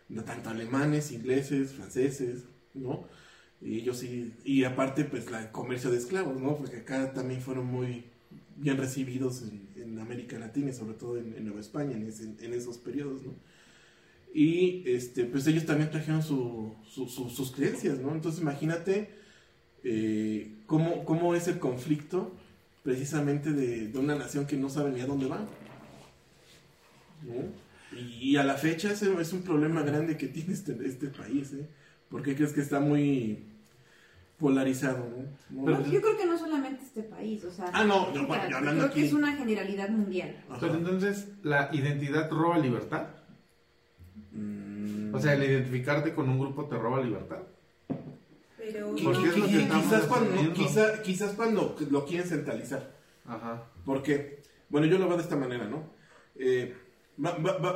de 0.07 0.21
tanto 0.21 0.49
alemanes, 0.49 1.11
ingleses, 1.11 1.73
franceses, 1.73 2.45
¿no? 2.73 3.05
Y 3.61 3.79
ellos 3.79 3.97
sí, 3.99 4.33
y 4.43 4.63
aparte 4.63 5.05
pues 5.05 5.29
la- 5.31 5.43
el 5.43 5.51
comercio 5.51 5.91
de 5.91 5.97
esclavos, 5.97 6.39
¿no? 6.41 6.57
Porque 6.57 6.77
acá 6.77 7.13
también 7.13 7.41
fueron 7.41 7.65
muy 7.67 8.05
bien 8.57 8.77
recibidos 8.77 9.43
en, 9.43 9.99
América 9.99 10.37
Latina 10.39 10.73
sobre 10.73 10.95
todo 10.95 11.17
en, 11.17 11.43
Nueva 11.45 11.59
España 11.59 11.93
en, 11.95 12.53
esos 12.53 12.77
periodos, 12.77 13.23
¿no? 13.23 13.33
Y 14.33 14.83
este, 14.89 15.25
pues 15.25 15.45
ellos 15.47 15.65
también 15.65 15.91
trajeron 15.91 16.23
su- 16.23 16.75
sus 16.87 17.51
creencias, 17.51 17.99
¿no? 17.99 18.13
Entonces 18.13 18.41
imagínate 18.41 19.09
eh, 19.83 20.55
cómo, 20.67 21.05
cómo 21.05 21.35
es 21.35 21.47
el 21.47 21.59
conflicto 21.59 22.31
precisamente 22.83 23.51
de, 23.51 23.87
de 23.89 23.99
una 23.99 24.15
nación 24.15 24.47
que 24.47 24.57
no 24.57 24.69
sabe 24.69 24.91
ni 24.91 25.01
a 25.01 25.05
dónde 25.07 25.27
va. 25.27 25.47
¿no? 27.21 27.53
Y, 27.97 28.35
a 28.37 28.43
la 28.43 28.55
fecha 28.55 28.91
ese 28.91 29.13
es 29.21 29.33
un 29.33 29.43
problema 29.43 29.81
grande 29.83 30.17
que 30.17 30.27
tiene 30.27 30.53
este, 30.53 30.77
este 30.85 31.07
país, 31.07 31.51
¿eh? 31.53 31.67
¿Por 32.11 32.21
qué 32.21 32.35
crees 32.35 32.53
que 32.53 32.61
está 32.61 32.79
muy 32.79 33.45
polarizado? 34.37 35.07
¿no? 35.49 35.65
Pero- 35.65 35.85
Yo 35.89 36.01
creo 36.01 36.17
que 36.17 36.25
no 36.25 36.37
solamente 36.37 36.83
este 36.83 37.03
país, 37.03 37.43
o 37.45 37.51
sea... 37.51 37.69
Ah, 37.73 37.83
no, 37.85 38.07
no, 38.07 38.09
o 38.09 38.13
sea, 38.13 38.23
bueno, 38.25 38.43
yo 38.43 38.49
yo 38.51 38.57
hablando 38.57 38.81
creo 38.81 38.91
aquí. 38.91 38.99
que 39.01 39.07
es 39.07 39.13
una 39.13 39.35
generalidad 39.35 39.89
mundial. 39.89 40.43
Ajá. 40.49 40.59
Pero 40.59 40.73
entonces, 40.75 41.27
¿la 41.43 41.69
identidad 41.71 42.29
roba 42.29 42.57
libertad? 42.59 43.07
Mm. 44.33 45.13
O 45.13 45.19
sea, 45.19 45.33
el 45.33 45.43
identificarte 45.43 46.13
con 46.13 46.29
un 46.29 46.39
grupo 46.39 46.65
te 46.65 46.77
roba 46.77 47.01
libertad. 47.01 47.39
Pero 48.57 48.87
Porque 49.03 49.27
es 49.29 49.37
lo 49.37 49.45
que 49.47 49.67
quizás, 49.67 50.03
cuando, 50.03 50.53
quizá- 50.53 51.01
quizás 51.01 51.31
cuando 51.33 51.75
lo 51.89 52.05
quieren 52.05 52.27
centralizar. 52.27 52.91
Ajá. 53.25 53.63
Porque, 53.85 54.41
bueno, 54.69 54.87
yo 54.87 54.97
lo 54.99 55.07
veo 55.07 55.17
de 55.17 55.23
esta 55.23 55.35
manera, 55.35 55.65
¿no? 55.67 55.83
Eh, 56.35 56.75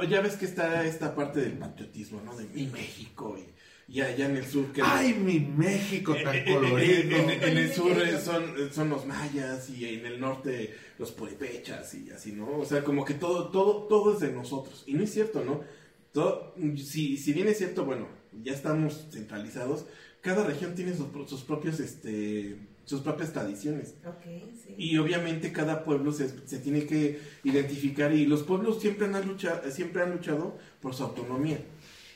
ya 0.10 0.22
ves 0.22 0.36
que 0.38 0.46
está 0.46 0.84
esta 0.86 1.14
parte 1.16 1.42
del 1.42 1.54
patriotismo, 1.54 2.22
¿no? 2.24 2.36
De 2.36 2.46
mi 2.46 2.68
México 2.68 3.36
y, 3.38 3.55
y 3.88 4.02
allá 4.02 4.26
en 4.28 4.38
el 4.38 4.46
sur 4.46 4.72
que... 4.72 4.82
¡Ay, 4.84 5.14
mi 5.14 5.40
México 5.40 6.16
Eh, 6.16 6.24
tan 6.24 6.36
eh, 6.36 6.44
eh, 6.48 6.54
colorido! 6.54 7.02
En, 7.18 7.30
en- 7.30 7.44
en 7.44 7.58
el 7.58 7.72
sur 7.74 7.96
son, 8.24 8.44
son 8.72 8.90
los 8.90 9.06
mayas 9.06 9.70
y 9.70 9.86
en 9.86 10.06
el 10.06 10.20
norte 10.20 10.74
los 10.98 11.12
puripechas 11.12 11.94
y 11.96 12.10
así, 12.10 12.32
¿no? 12.32 12.58
O 12.60 12.66
sea, 12.66 12.84
como 12.84 13.06
que 13.06 13.14
todo, 13.14 13.50
todo, 13.50 13.84
todo 13.88 14.14
es 14.14 14.20
de 14.22 14.32
nosotros. 14.32 14.84
Y 14.88 14.94
no 14.94 15.04
es 15.04 15.12
cierto, 15.12 15.44
¿no? 15.44 15.62
Todo, 16.14 16.56
si, 16.78 17.18
si 17.18 17.34
bien 17.34 17.48
es 17.48 17.58
cierto, 17.58 17.86
bueno, 17.86 18.08
ya 18.44 18.54
estamos 18.54 19.08
centralizados, 19.12 19.86
cada 20.22 20.46
región 20.46 20.74
tiene 20.74 20.96
sus, 20.96 21.08
sus 21.30 21.42
propios, 21.44 21.80
este, 21.80 22.56
sus 22.86 23.02
propias 23.02 23.34
tradiciones. 23.34 23.96
Sí. 24.64 24.74
Y 24.78 24.98
obviamente 24.98 25.52
cada 25.52 25.84
pueblo 25.84 26.12
se, 26.12 26.30
se 26.48 26.58
tiene 26.60 26.86
que 26.88 27.20
identificar 27.44 28.14
y 28.14 28.26
los 28.26 28.44
pueblos 28.44 28.82
siempre 28.82 29.06
han, 29.08 29.28
luchado, 29.28 29.70
siempre 29.70 30.02
han 30.02 30.12
luchado 30.14 30.58
por 30.82 30.96
su 30.96 31.04
autonomía, 31.04 31.60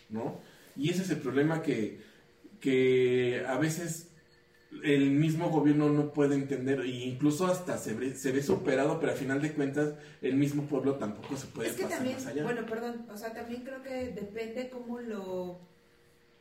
¿no? 0.10 0.42
Y 0.80 0.90
ese 0.90 1.04
es 1.04 1.10
el 1.10 1.18
problema 1.18 1.62
que, 1.62 2.00
que 2.62 3.46
a 3.46 3.58
veces 3.58 4.08
el 4.84 5.12
mismo 5.12 5.50
gobierno 5.50 5.90
no 5.90 6.14
puede 6.14 6.36
entender 6.36 6.82
e 6.82 6.88
incluso 6.88 7.48
hasta 7.48 7.78
se 7.78 7.94
ve, 7.94 8.16
se 8.16 8.32
ve 8.32 8.42
superado, 8.42 9.00
pero 9.00 9.12
al 9.12 9.18
final 9.18 9.42
de 9.42 9.54
cuentas 9.54 9.96
el 10.22 10.36
mismo 10.36 10.64
pueblo 10.68 10.96
tampoco 10.96 11.36
se 11.36 11.48
puede 11.48 11.70
es 11.70 11.76
que 11.76 11.84
pasar 11.84 11.98
también, 11.98 12.16
más 12.16 12.28
allá. 12.28 12.44
bueno, 12.44 12.66
perdón, 12.66 13.06
o 13.12 13.18
sea, 13.18 13.34
también 13.34 13.64
creo 13.64 13.84
que 13.84 14.12
depende 14.12 14.70
cómo 14.70 15.02
lo, 15.02 15.60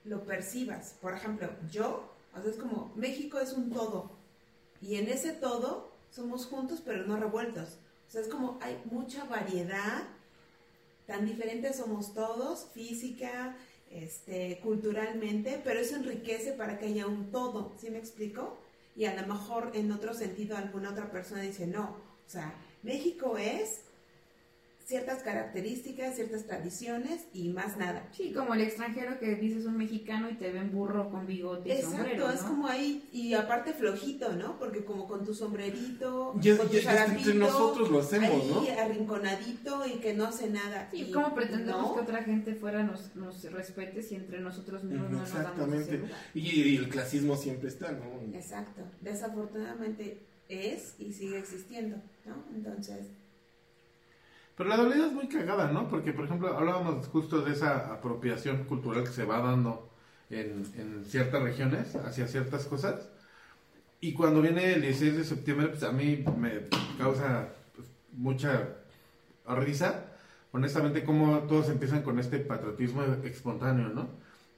lo 0.05 0.25
percibas. 0.25 0.95
Por 1.01 1.15
ejemplo, 1.15 1.49
yo, 1.73 2.13
o 2.37 2.41
sea, 2.41 2.51
es 2.51 2.59
como, 2.59 2.93
México 2.95 3.41
es 3.41 3.55
un 3.55 3.71
todo, 3.71 4.13
y 4.81 4.97
en 4.97 5.09
ese 5.09 5.33
todo 5.33 5.91
somos 6.11 6.47
juntos 6.47 6.81
pero 6.85 7.07
no 7.07 7.17
revueltos. 7.17 7.79
O 8.07 8.11
sea, 8.11 8.21
es 8.21 8.29
como 8.29 8.59
hay 8.63 8.81
mucha 8.91 9.25
variedad, 9.25 10.05
tan 11.07 11.27
diferentes 11.27 11.77
somos 11.77 12.15
todos, 12.15 12.69
física, 12.73 13.57
este, 13.91 14.61
culturalmente, 14.63 15.61
pero 15.65 15.81
eso 15.81 15.97
enriquece 15.97 16.53
para 16.53 16.79
que 16.79 16.87
haya 16.87 17.07
un 17.07 17.31
todo, 17.31 17.75
¿sí 17.81 17.91
me 17.91 17.99
explico? 17.99 18.59
Y 18.97 19.05
a 19.05 19.21
lo 19.21 19.27
mejor 19.27 19.73
en 19.75 19.93
otro 19.93 20.15
sentido 20.15 20.57
alguna 20.57 20.91
otra 20.91 21.11
persona 21.11 21.43
dice, 21.43 21.67
no, 21.67 21.97
o 22.27 22.31
sea, 22.31 22.55
México 22.83 23.39
es 23.39 23.83
ciertas 24.89 25.23
características, 25.23 26.15
ciertas 26.15 26.47
tradiciones 26.47 27.27
y 27.35 27.51
más 27.51 27.77
nada. 27.77 28.09
Sí, 28.17 28.33
como 28.33 28.55
el 28.55 28.63
extranjero 28.63 29.19
que 29.21 29.35
dices 29.37 29.67
un 29.67 29.77
mexicano 29.77 30.31
y 30.31 30.35
te 30.37 30.51
ven 30.51 30.73
burro 30.73 31.11
con 31.11 31.27
bigote 31.27 31.69
y 31.69 31.73
Exacto, 31.73 31.97
sombrero, 31.99 32.31
es 32.31 32.41
¿no? 32.43 32.49
como 32.49 32.67
ahí, 32.69 33.07
y 33.13 33.35
aparte 33.35 33.75
flojito, 33.75 34.33
¿no? 34.33 34.59
Porque 34.59 34.87
como 34.87 35.07
con 35.07 35.27
tu 35.27 35.35
sombrerito, 35.35 36.33
Ya- 36.41 36.57
con 36.57 36.69
tu 36.69 36.73
ya 36.79 36.79
entre 36.79 36.97
zarapito, 37.23 37.35
nosotros 37.35 37.91
lo 37.91 37.99
hacemos, 38.01 38.31
ahí 38.31 38.51
¿no? 38.75 38.83
arrinconadito 38.83 39.87
y 39.87 39.99
que 39.99 40.15
no 40.15 40.25
hace 40.25 40.49
nada. 40.49 40.89
Sí, 40.91 41.03
Y 41.03 41.13
¿cómo 41.13 41.35
pretendemos 41.35 41.83
no, 41.89 41.95
que 41.95 42.01
otra 42.01 42.23
gente 42.23 42.55
fuera 42.55 42.83
nos, 42.83 43.15
nos 43.15 43.43
respete 43.53 44.03
si 44.03 44.15
entre 44.15 44.41
nosotros 44.41 44.85
mismos 44.85 45.11
no 45.11 45.19
nos 45.19 45.33
damos 45.35 45.51
Exactamente. 45.51 46.03
Y, 46.33 46.41
y 46.63 46.77
el 46.79 46.89
clasismo 46.89 47.37
siempre 47.37 47.69
está, 47.69 47.93
¿no? 47.93 48.35
Exacto, 48.35 48.81
desafortunadamente 49.03 50.19
es 50.49 50.95
y 50.99 51.13
sigue 51.13 51.39
existiendo, 51.39 51.99
¿no? 52.25 52.43
Entonces, 52.55 53.01
Pero 54.59 54.71
la 54.71 54.77
dualidad 54.77 55.07
es 55.07 55.13
muy 55.13 55.29
cagada, 55.29 55.71
¿no? 55.71 55.89
Porque, 55.89 56.13
por 56.13 56.25
ejemplo, 56.25 56.49
hablábamos 56.59 57.07
justo 57.07 57.43
de 57.43 57.53
esa 57.53 57.95
apropiación 57.95 58.65
cultural 58.65 59.05
que 59.05 59.13
se 59.13 59.25
va 59.25 59.41
dando 59.41 59.89
en, 60.31 60.65
en 60.77 61.05
ciertas 61.05 61.41
regiones 61.41 61.95
hacia 61.95 62.27
ciertas 62.27 62.67
cosas. 62.67 63.09
Y 64.01 64.15
cuando 64.15 64.43
viene 64.43 64.75
el 64.75 64.83
16 64.83 65.17
de 65.17 65.25
septiembre, 65.25 65.69
pues 65.69 65.85
a 65.85 65.93
mí 65.93 66.25
me 66.37 66.63
causa 66.99 67.51
pues, 67.77 67.87
mucha 68.13 68.69
risa, 69.47 70.07
honestamente, 70.51 71.05
cómo 71.05 71.39
todos 71.47 71.69
empiezan 71.69 72.03
con 72.03 72.19
este 72.19 72.41
patriotismo 72.41 73.05
espontáneo, 73.25 73.91
¿no? 73.91 74.09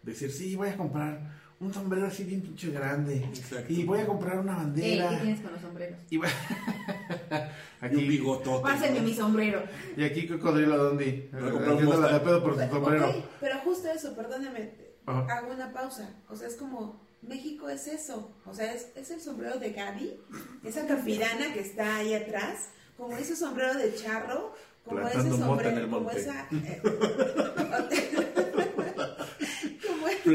Decir, 0.02 0.30
sí, 0.30 0.56
voy 0.56 0.68
a 0.68 0.78
comprar 0.78 1.40
un 1.60 1.74
sombrero 1.74 2.06
así 2.06 2.24
bien 2.24 2.40
pinche 2.40 2.70
grande. 2.70 3.16
Exacto. 3.16 3.72
Y 3.72 3.84
voy 3.84 4.00
a 4.00 4.06
comprar 4.06 4.38
una 4.38 4.56
bandera. 4.56 5.10
¿Qué 5.10 5.16
tienes 5.16 5.40
con 5.40 5.52
los 5.52 5.60
sombreros? 5.60 5.98
y 6.08 6.16
Y 7.90 7.96
un 7.96 8.08
bigotote. 8.08 8.62
Pásenme 8.62 9.00
¿no? 9.00 9.06
mi 9.06 9.14
sombrero. 9.14 9.62
Y 9.96 10.04
aquí 10.04 10.26
Cocodrilo 10.26 10.76
Dondi. 10.76 11.28
Haciendo 11.32 12.00
la 12.00 12.12
de 12.14 12.20
pedo 12.20 12.42
por 12.42 12.54
su 12.54 12.68
sombrero. 12.68 13.24
pero 13.40 13.58
justo 13.60 13.88
eso, 13.88 14.14
perdóname, 14.16 14.72
Ajá. 15.06 15.38
hago 15.38 15.52
una 15.52 15.72
pausa. 15.72 16.08
O 16.28 16.36
sea, 16.36 16.48
es 16.48 16.56
como, 16.56 17.00
México 17.22 17.68
es 17.68 17.86
eso. 17.88 18.32
O 18.46 18.54
sea, 18.54 18.72
es, 18.72 18.88
es 18.96 19.10
el 19.10 19.20
sombrero 19.20 19.58
de 19.58 19.72
Gaby, 19.72 20.18
esa 20.64 20.86
capirana 20.86 21.52
que 21.52 21.60
está 21.60 21.96
ahí 21.96 22.14
atrás, 22.14 22.70
como 22.96 23.16
ese 23.16 23.36
sombrero 23.36 23.74
de 23.74 23.94
charro, 23.94 24.54
como 24.84 25.00
Plantando 25.00 25.34
ese 25.34 25.44
mota 25.44 25.68
en 25.68 25.74
sombrero, 25.74 25.90
como 25.90 26.10
esa... 26.10 26.48
eh, 26.52 28.34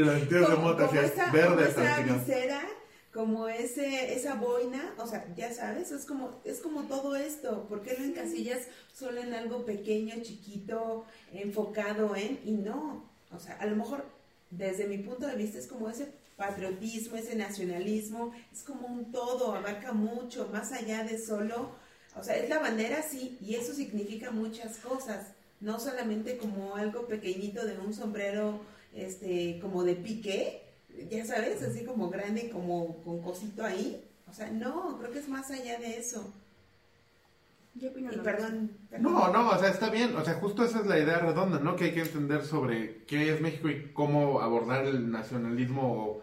como, 0.04 0.56
como- 0.56 0.62
mota 0.62 0.86
como 0.86 0.98
hacia 1.00 1.02
esa, 1.06 1.30
verde 1.32 1.48
como 1.48 1.86
esa 1.86 1.96
visera, 2.18 2.62
como 3.12 3.48
ese, 3.48 4.14
esa 4.14 4.34
boina, 4.34 4.94
o 4.98 5.06
sea, 5.06 5.26
ya 5.36 5.52
sabes, 5.52 5.90
es 5.90 6.04
como, 6.04 6.40
es 6.44 6.60
como 6.60 6.82
todo 6.82 7.16
esto, 7.16 7.66
¿por 7.68 7.82
qué 7.82 7.96
lo 7.98 8.04
encasillas 8.04 8.60
solo 8.92 9.20
en 9.22 9.32
algo 9.32 9.64
pequeño, 9.64 10.16
chiquito, 10.22 11.06
enfocado 11.32 12.14
en, 12.14 12.38
y 12.44 12.52
no, 12.52 13.08
o 13.30 13.38
sea, 13.40 13.56
a 13.56 13.66
lo 13.66 13.76
mejor 13.76 14.04
desde 14.50 14.86
mi 14.86 14.98
punto 14.98 15.26
de 15.26 15.34
vista 15.36 15.58
es 15.58 15.66
como 15.66 15.88
ese 15.88 16.08
patriotismo, 16.36 17.16
ese 17.16 17.34
nacionalismo, 17.36 18.32
es 18.52 18.62
como 18.62 18.86
un 18.86 19.10
todo, 19.10 19.54
abarca 19.54 19.92
mucho, 19.92 20.48
más 20.52 20.72
allá 20.72 21.02
de 21.04 21.18
solo, 21.18 21.70
o 22.14 22.22
sea, 22.22 22.36
es 22.36 22.48
la 22.50 22.58
bandera, 22.58 23.02
sí, 23.02 23.38
y 23.40 23.54
eso 23.54 23.72
significa 23.74 24.30
muchas 24.30 24.76
cosas, 24.76 25.28
no 25.60 25.80
solamente 25.80 26.36
como 26.36 26.76
algo 26.76 27.06
pequeñito 27.06 27.64
de 27.66 27.78
un 27.78 27.94
sombrero, 27.94 28.60
este, 28.96 29.58
como 29.60 29.84
de 29.84 29.94
piqué, 29.94 30.62
ya 31.10 31.24
sabes, 31.24 31.62
así 31.62 31.84
como 31.84 32.10
grande, 32.10 32.50
como 32.50 33.02
con 33.04 33.20
cosito 33.22 33.64
ahí, 33.64 34.02
o 34.28 34.32
sea, 34.32 34.50
no, 34.50 34.98
creo 34.98 35.12
que 35.12 35.18
es 35.20 35.28
más 35.28 35.50
allá 35.50 35.78
de 35.78 35.98
eso, 35.98 36.34
Yo 37.74 37.90
opino 37.90 38.10
y 38.12 38.18
perdón, 38.18 38.70
No, 38.98 39.30
no, 39.32 39.50
o 39.50 39.58
sea, 39.58 39.68
está 39.68 39.90
bien. 39.90 40.16
O 40.16 40.24
sea, 40.24 40.34
justo 40.34 40.64
esa 40.64 40.80
es 40.80 40.86
la 40.86 40.98
idea 40.98 41.18
redonda, 41.18 41.58
¿no? 41.60 41.76
Que 41.76 41.84
hay 41.86 41.94
que 41.94 42.00
entender 42.00 42.44
sobre 42.44 43.04
qué 43.04 43.30
es 43.32 43.40
México 43.40 43.68
y 43.68 43.92
cómo 43.92 44.40
abordar 44.40 44.86
el 44.86 45.10
nacionalismo 45.10 45.82
o 45.92 46.22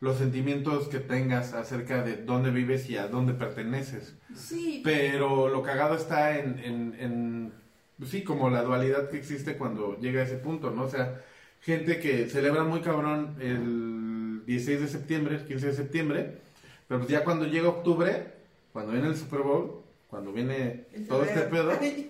los 0.00 0.18
sentimientos 0.18 0.88
que 0.88 1.00
tengas 1.00 1.52
acerca 1.54 2.02
de 2.02 2.16
dónde 2.16 2.50
vives 2.50 2.88
y 2.90 2.96
a 2.96 3.08
dónde 3.08 3.34
perteneces. 3.34 4.16
Sí, 4.34 4.80
Pero 4.82 5.48
lo 5.48 5.62
cagado 5.62 5.94
está 5.96 6.38
en, 6.38 6.58
en, 6.60 6.96
en 6.98 7.52
pues 7.98 8.10
sí, 8.10 8.24
como 8.24 8.50
la 8.50 8.62
dualidad 8.62 9.08
que 9.10 9.18
existe 9.18 9.56
cuando 9.56 9.98
llega 10.00 10.20
a 10.22 10.24
ese 10.24 10.36
punto, 10.38 10.70
¿no? 10.70 10.84
O 10.84 10.88
sea, 10.88 11.22
gente 11.64 11.98
que 11.98 12.28
celebra 12.28 12.62
muy 12.62 12.80
cabrón 12.80 13.36
el 13.40 14.44
16 14.44 14.82
de 14.82 14.88
septiembre, 14.88 15.36
el 15.36 15.46
15 15.46 15.66
de 15.68 15.72
septiembre, 15.72 16.38
pero 16.86 17.00
pues 17.00 17.10
ya 17.10 17.24
cuando 17.24 17.46
llega 17.46 17.68
octubre, 17.68 18.34
cuando 18.72 18.92
viene 18.92 19.08
el 19.08 19.16
Super 19.16 19.40
Bowl, 19.40 19.82
cuando 20.08 20.30
viene 20.32 20.84
En 20.92 21.06
todo 21.06 21.24
este 21.24 21.40
pedo, 21.42 21.72
pues 21.78 22.06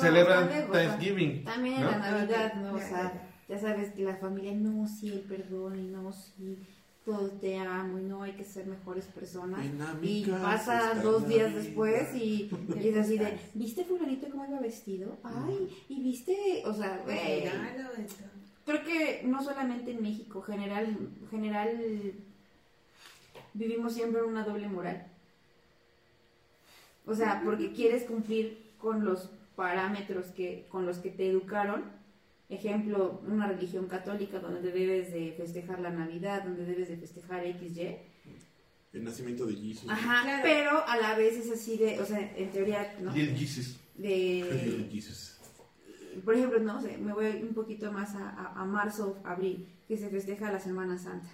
celebran 0.00 0.48
lejos, 0.48 0.72
Thanksgiving. 0.72 1.44
También 1.44 1.80
¿no? 1.80 1.92
en 1.92 1.98
la 2.00 2.10
Navidad, 2.10 2.54
¿no? 2.54 2.74
O 2.74 2.78
sea, 2.78 3.30
ya 3.48 3.58
sabes 3.58 3.92
que 3.92 4.02
la 4.02 4.16
familia, 4.16 4.52
no, 4.54 4.88
sí, 4.88 5.12
el 5.12 5.20
perdón, 5.20 5.78
y 5.78 5.86
no, 5.86 6.12
sí, 6.12 6.58
todo 7.04 7.28
te 7.28 7.58
amo, 7.58 7.98
y 7.98 8.02
no, 8.02 8.22
hay 8.22 8.32
que 8.32 8.44
ser 8.44 8.66
mejores 8.66 9.04
personas. 9.06 9.60
Y 10.02 10.24
pasa 10.24 10.92
está 10.92 11.02
dos 11.02 11.28
días 11.28 11.54
después 11.54 12.14
y, 12.14 12.50
y 12.80 12.88
es 12.88 12.96
así 12.96 13.18
de, 13.18 13.38
¿viste 13.52 13.84
fulanito 13.84 14.28
cómo 14.30 14.46
iba 14.46 14.60
vestido? 14.60 15.16
Ay, 15.22 15.68
y 15.88 16.02
viste, 16.02 16.62
o 16.64 16.72
sea, 16.72 17.02
güey, 17.04 17.44
Regalo, 17.44 17.90
esto. 17.98 18.24
creo 18.64 18.82
que 18.84 19.22
no 19.24 19.42
solamente 19.42 19.90
en 19.90 20.02
México, 20.02 20.40
general, 20.40 20.96
general 21.30 22.14
vivimos 23.52 23.94
siempre 23.94 24.20
en 24.20 24.28
una 24.28 24.44
doble 24.44 24.68
moral. 24.68 25.06
O 27.06 27.14
sea, 27.14 27.42
porque 27.44 27.72
quieres 27.72 28.04
cumplir 28.04 28.72
con 28.78 29.04
los 29.04 29.30
parámetros 29.56 30.26
que 30.28 30.66
con 30.70 30.86
los 30.86 30.98
que 30.98 31.10
te 31.10 31.28
educaron. 31.28 31.84
Ejemplo, 32.48 33.22
una 33.26 33.48
religión 33.48 33.86
católica 33.86 34.38
donde 34.38 34.70
debes 34.70 35.12
de 35.12 35.32
festejar 35.36 35.80
la 35.80 35.90
Navidad, 35.90 36.42
donde 36.44 36.64
debes 36.66 36.88
de 36.88 36.96
festejar 36.98 37.42
XY. 37.44 37.96
El 38.92 39.02
nacimiento 39.04 39.46
de 39.46 39.54
Jesus. 39.56 39.90
Ajá, 39.90 40.22
Claro. 40.22 40.42
pero 40.44 40.86
a 40.86 40.96
la 40.98 41.16
vez 41.16 41.36
es 41.36 41.50
así 41.50 41.76
de, 41.78 41.98
o 42.00 42.04
sea, 42.06 42.20
en 42.36 42.50
teoría, 42.50 42.94
¿no? 43.00 43.12
Little 43.12 43.34
Jesus. 43.36 43.76
De, 43.96 44.88
Jesus. 44.92 45.38
por 46.24 46.34
ejemplo, 46.34 46.60
no 46.60 46.80
sé, 46.80 46.96
me 46.98 47.12
voy 47.12 47.26
un 47.42 47.54
poquito 47.54 47.90
más 47.92 48.14
a, 48.14 48.28
a- 48.30 48.60
a 48.60 48.64
marzo, 48.64 49.18
abril, 49.24 49.66
que 49.88 49.96
se 49.96 50.08
festeja 50.10 50.52
la 50.52 50.60
Semana 50.60 50.98
Santa. 50.98 51.28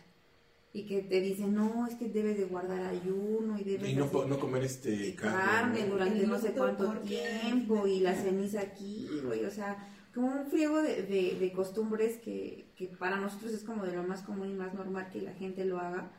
Y 0.73 0.87
que 0.87 1.03
te 1.03 1.21
dicen, 1.21 1.53
no, 1.55 1.87
es 1.89 1.97
que 1.97 2.09
debes 2.09 2.39
de 2.39 2.45
guardar 2.45 2.81
ayuno 2.87 3.59
y 3.59 3.65
debes 3.65 3.91
Y 3.91 3.95
no, 3.97 4.07
de 4.07 4.29
no 4.29 4.39
comer 4.39 4.63
este 4.63 5.15
carne 5.17 5.85
¿no? 5.87 5.95
durante 5.95 6.27
no 6.29 6.39
sé 6.39 6.53
cuánto 6.53 6.93
tiempo 7.01 7.87
y 7.89 7.99
la 8.01 8.15
ceniza 8.15 8.61
aquí, 8.61 9.09
güey, 9.25 9.45
o 9.45 9.51
sea, 9.51 9.77
como 10.15 10.29
un 10.29 10.47
friego 10.47 10.83
de, 10.83 11.03
de- 11.03 11.37
de 11.39 11.53
costumbres 11.53 12.19
que, 12.19 12.67
que 12.77 12.87
para 12.89 13.17
nosotros 13.17 13.53
es 13.53 13.63
como 13.65 13.85
de 13.87 13.95
lo 13.97 14.03
más 14.05 14.23
común 14.23 14.51
y 14.51 14.55
más 14.55 14.75
normal 14.75 15.09
que 15.13 15.23
la 15.23 15.33
gente 15.35 15.65
lo 15.65 15.79
haga, 15.79 16.11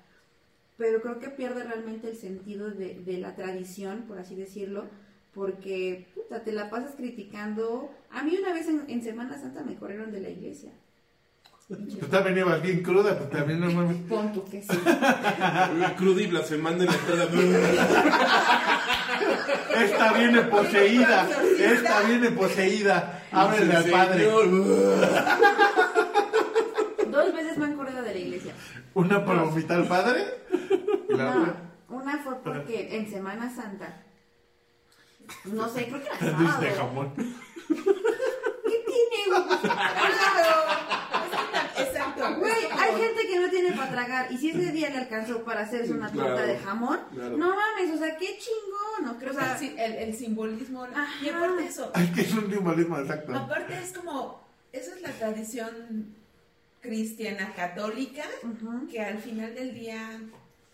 pero 0.77 1.01
creo 1.01 1.19
que 1.19 1.29
pierde 1.29 1.63
realmente 1.63 2.09
el 2.09 2.17
sentido 2.17 2.71
de, 2.71 2.95
de 2.95 3.17
la 3.19 3.35
tradición, 3.35 4.03
por 4.07 4.19
así 4.19 4.35
decirlo, 4.35 4.85
porque 5.33 6.07
puta, 6.15 6.43
te 6.43 6.51
la 6.51 6.69
pasas 6.69 6.95
criticando. 6.95 7.91
A 8.11 8.23
mí 8.23 8.35
una 8.39 8.53
vez 8.53 8.67
en, 8.67 8.83
en 8.89 9.03
Semana 9.03 9.37
Santa 9.39 9.63
me 9.63 9.77
corrieron 9.77 10.11
de 10.11 10.21
la 10.21 10.29
iglesia. 10.29 10.71
Tú 11.99 12.05
también 12.07 12.37
ibas 12.39 12.61
bien 12.61 12.83
cruda, 12.83 13.17
pues 13.17 13.29
también 13.29 13.61
no 13.61 13.71
mames. 13.71 13.95
Pon 14.09 14.33
tú 14.33 14.43
que 14.49 14.61
sí. 14.61 14.67
Crudo 15.97 16.19
y 16.19 16.27
blasfemando 16.27 16.83
en 16.83 16.89
la 16.89 16.95
entrada. 16.95 17.27
Esta 19.81 20.11
viene 20.13 20.41
poseída, 20.43 21.27
esta 21.59 22.01
viene 22.01 22.31
poseída. 22.31 23.23
Ábrele 23.31 23.73
al 23.75 23.85
padre. 23.85 24.25
Dos 27.07 27.33
veces 27.33 27.57
me 27.57 27.65
han 27.65 27.75
corrido 27.77 28.01
de 28.01 28.13
la 28.13 28.19
iglesia. 28.19 28.53
Una 28.93 29.23
para 29.23 29.43
vomitar 29.43 29.77
al 29.79 29.87
padre. 29.87 30.25
No, 31.09 31.53
una 31.89 32.17
fue 32.17 32.35
porque 32.43 32.97
en 32.97 33.09
Semana 33.09 33.49
Santa, 33.53 34.03
no 35.45 35.69
sé, 35.69 35.87
creo 35.87 36.01
que 36.01 36.07
era 36.07 36.17
Luis 36.37 36.49
sábado. 36.49 36.61
de 36.61 36.71
jamón. 36.71 37.13
¿Qué 37.15 38.83
tiene, 38.85 39.29
güey? 39.29 39.45
Hay 42.95 43.01
gente 43.01 43.27
que 43.27 43.39
no 43.39 43.49
tiene 43.49 43.71
tragar. 43.71 44.31
Y 44.31 44.37
si 44.37 44.49
ese 44.49 44.71
día 44.71 44.89
le 44.89 44.97
alcanzó 44.99 45.43
para 45.43 45.61
hacerse 45.61 45.93
una 45.93 46.11
torta 46.11 46.33
Claro, 46.35 46.47
de 46.47 46.57
jamón, 46.59 46.99
claro. 47.13 47.37
no 47.37 47.55
mames, 47.55 47.93
o 47.93 47.97
sea, 47.97 48.17
qué 48.17 48.37
chingón, 48.37 49.05
¿no? 49.05 49.17
Creo, 49.19 49.31
o 49.31 49.35
sea, 49.35 49.57
Sí, 49.57 49.75
el, 49.77 49.93
el 49.93 50.15
simbolismo. 50.15 50.83
Ajá. 50.83 51.07
Y 51.23 51.29
aparte 51.29 51.65
eso, 51.65 51.91
Ay, 51.93 52.11
que 52.13 52.21
es 52.21 52.33
un 52.33 52.51
simbolismo 52.51 52.97
exacto. 52.99 53.35
aparte 53.35 53.73
es 53.81 53.93
como, 53.93 54.41
esa 54.71 54.95
es 54.95 55.01
la 55.01 55.11
tradición 55.11 56.15
cristiana 56.81 57.53
católica, 57.55 58.23
que 58.89 58.99
al 59.01 59.19
final 59.19 59.53
del 59.53 59.73
día, 59.73 60.19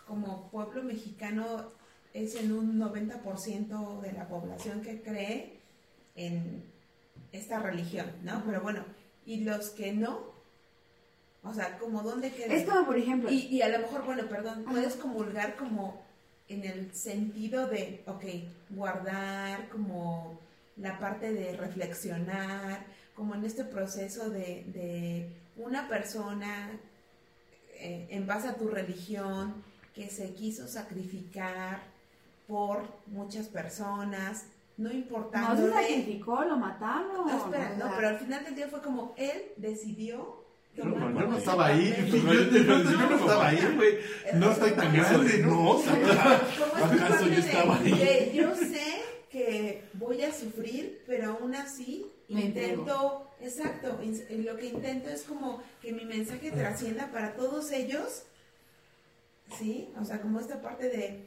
como 0.07 0.49
pueblo 0.49 0.83
mexicano, 0.83 1.71
es 2.13 2.35
en 2.35 2.51
un 2.53 2.79
90% 2.79 3.99
de 4.01 4.11
la 4.13 4.27
población 4.27 4.81
que 4.81 5.01
cree 5.01 5.59
en 6.15 6.63
esta 7.31 7.59
religión, 7.59 8.07
¿no? 8.23 8.41
Pero 8.45 8.61
bueno, 8.61 8.85
y 9.25 9.41
los 9.43 9.69
que 9.71 9.91
no, 9.91 10.36
o 11.49 11.53
sea, 11.53 11.77
como 11.77 12.01
dónde 12.01 12.31
queda. 12.31 12.53
es 12.53 12.67
como, 12.67 12.85
por 12.85 12.97
ejemplo, 12.97 13.29
Y, 13.31 13.47
y 13.47 13.61
a 13.61 13.69
lo 13.69 13.79
mejor, 13.79 14.05
bueno, 14.05 14.27
perdón, 14.27 14.65
puedes 14.69 14.95
comulgar 14.95 15.55
como 15.55 16.05
en 16.47 16.63
el 16.63 16.93
sentido 16.93 17.67
de, 17.67 18.03
ok, 18.07 18.23
guardar 18.69 19.69
como 19.69 20.39
la 20.77 20.99
parte 20.99 21.33
de 21.33 21.57
reflexionar, 21.57 22.85
como 23.15 23.35
en 23.35 23.45
este 23.45 23.63
proceso 23.63 24.29
de, 24.29 24.63
de 24.67 25.29
una 25.57 25.87
persona 25.87 26.71
eh, 27.73 28.07
en 28.09 28.25
base 28.27 28.47
a 28.47 28.55
tu 28.55 28.69
religión 28.69 29.63
que 29.93 30.09
se 30.09 30.33
quiso 30.33 30.67
sacrificar 30.67 31.81
por 32.47 32.83
muchas 33.07 33.47
personas, 33.47 34.45
no 34.77 34.91
no 34.93 35.57
se 35.57 35.71
sacrificó, 35.71 36.43
lo 36.43 36.55
mataron. 36.55 37.27
No, 37.27 37.45
espera, 37.45 37.75
no, 37.77 37.87
sea, 37.87 37.93
pero 37.95 38.07
al 38.09 38.19
final 38.19 38.43
del 38.45 38.55
día 38.55 38.67
fue 38.67 38.81
como 38.81 39.13
él 39.17 39.51
decidió. 39.57 40.45
Yo 40.77 40.85
no, 40.85 41.37
estaba 41.37 41.65
ahí. 41.67 41.95
Yo, 42.07 42.23
no 42.23 43.15
estaba 43.15 43.47
ahí, 43.47 43.59
güey. 43.75 43.97
No 44.35 44.51
estoy 44.51 44.71
tan 44.71 44.93
grande, 44.93 45.37
¿no? 45.39 45.79
Esta 45.79 46.35
¿Acaso 46.85 47.27
yo 47.27 47.39
estaba 47.39 47.77
ahí? 47.79 48.31
yo 48.35 48.55
sé 48.55 49.01
que 49.31 49.83
voy 49.93 50.21
a 50.21 50.31
sufrir, 50.31 51.01
pero 51.07 51.31
aún 51.31 51.55
así 51.55 52.05
intento, 52.29 53.27
exacto, 53.41 53.99
in- 54.03 54.45
lo 54.45 54.55
que 54.57 54.67
intento 54.67 55.09
es 55.09 55.23
como 55.23 55.61
que 55.81 55.91
mi 55.93 56.05
mensaje 56.05 56.51
trascienda 56.51 57.09
para 57.11 57.33
todos 57.35 57.71
ellos, 57.71 58.23
¿sí? 59.57 59.89
O 59.99 60.05
sea, 60.05 60.21
como 60.21 60.39
esta 60.39 60.61
parte 60.61 60.89
de 60.89 61.25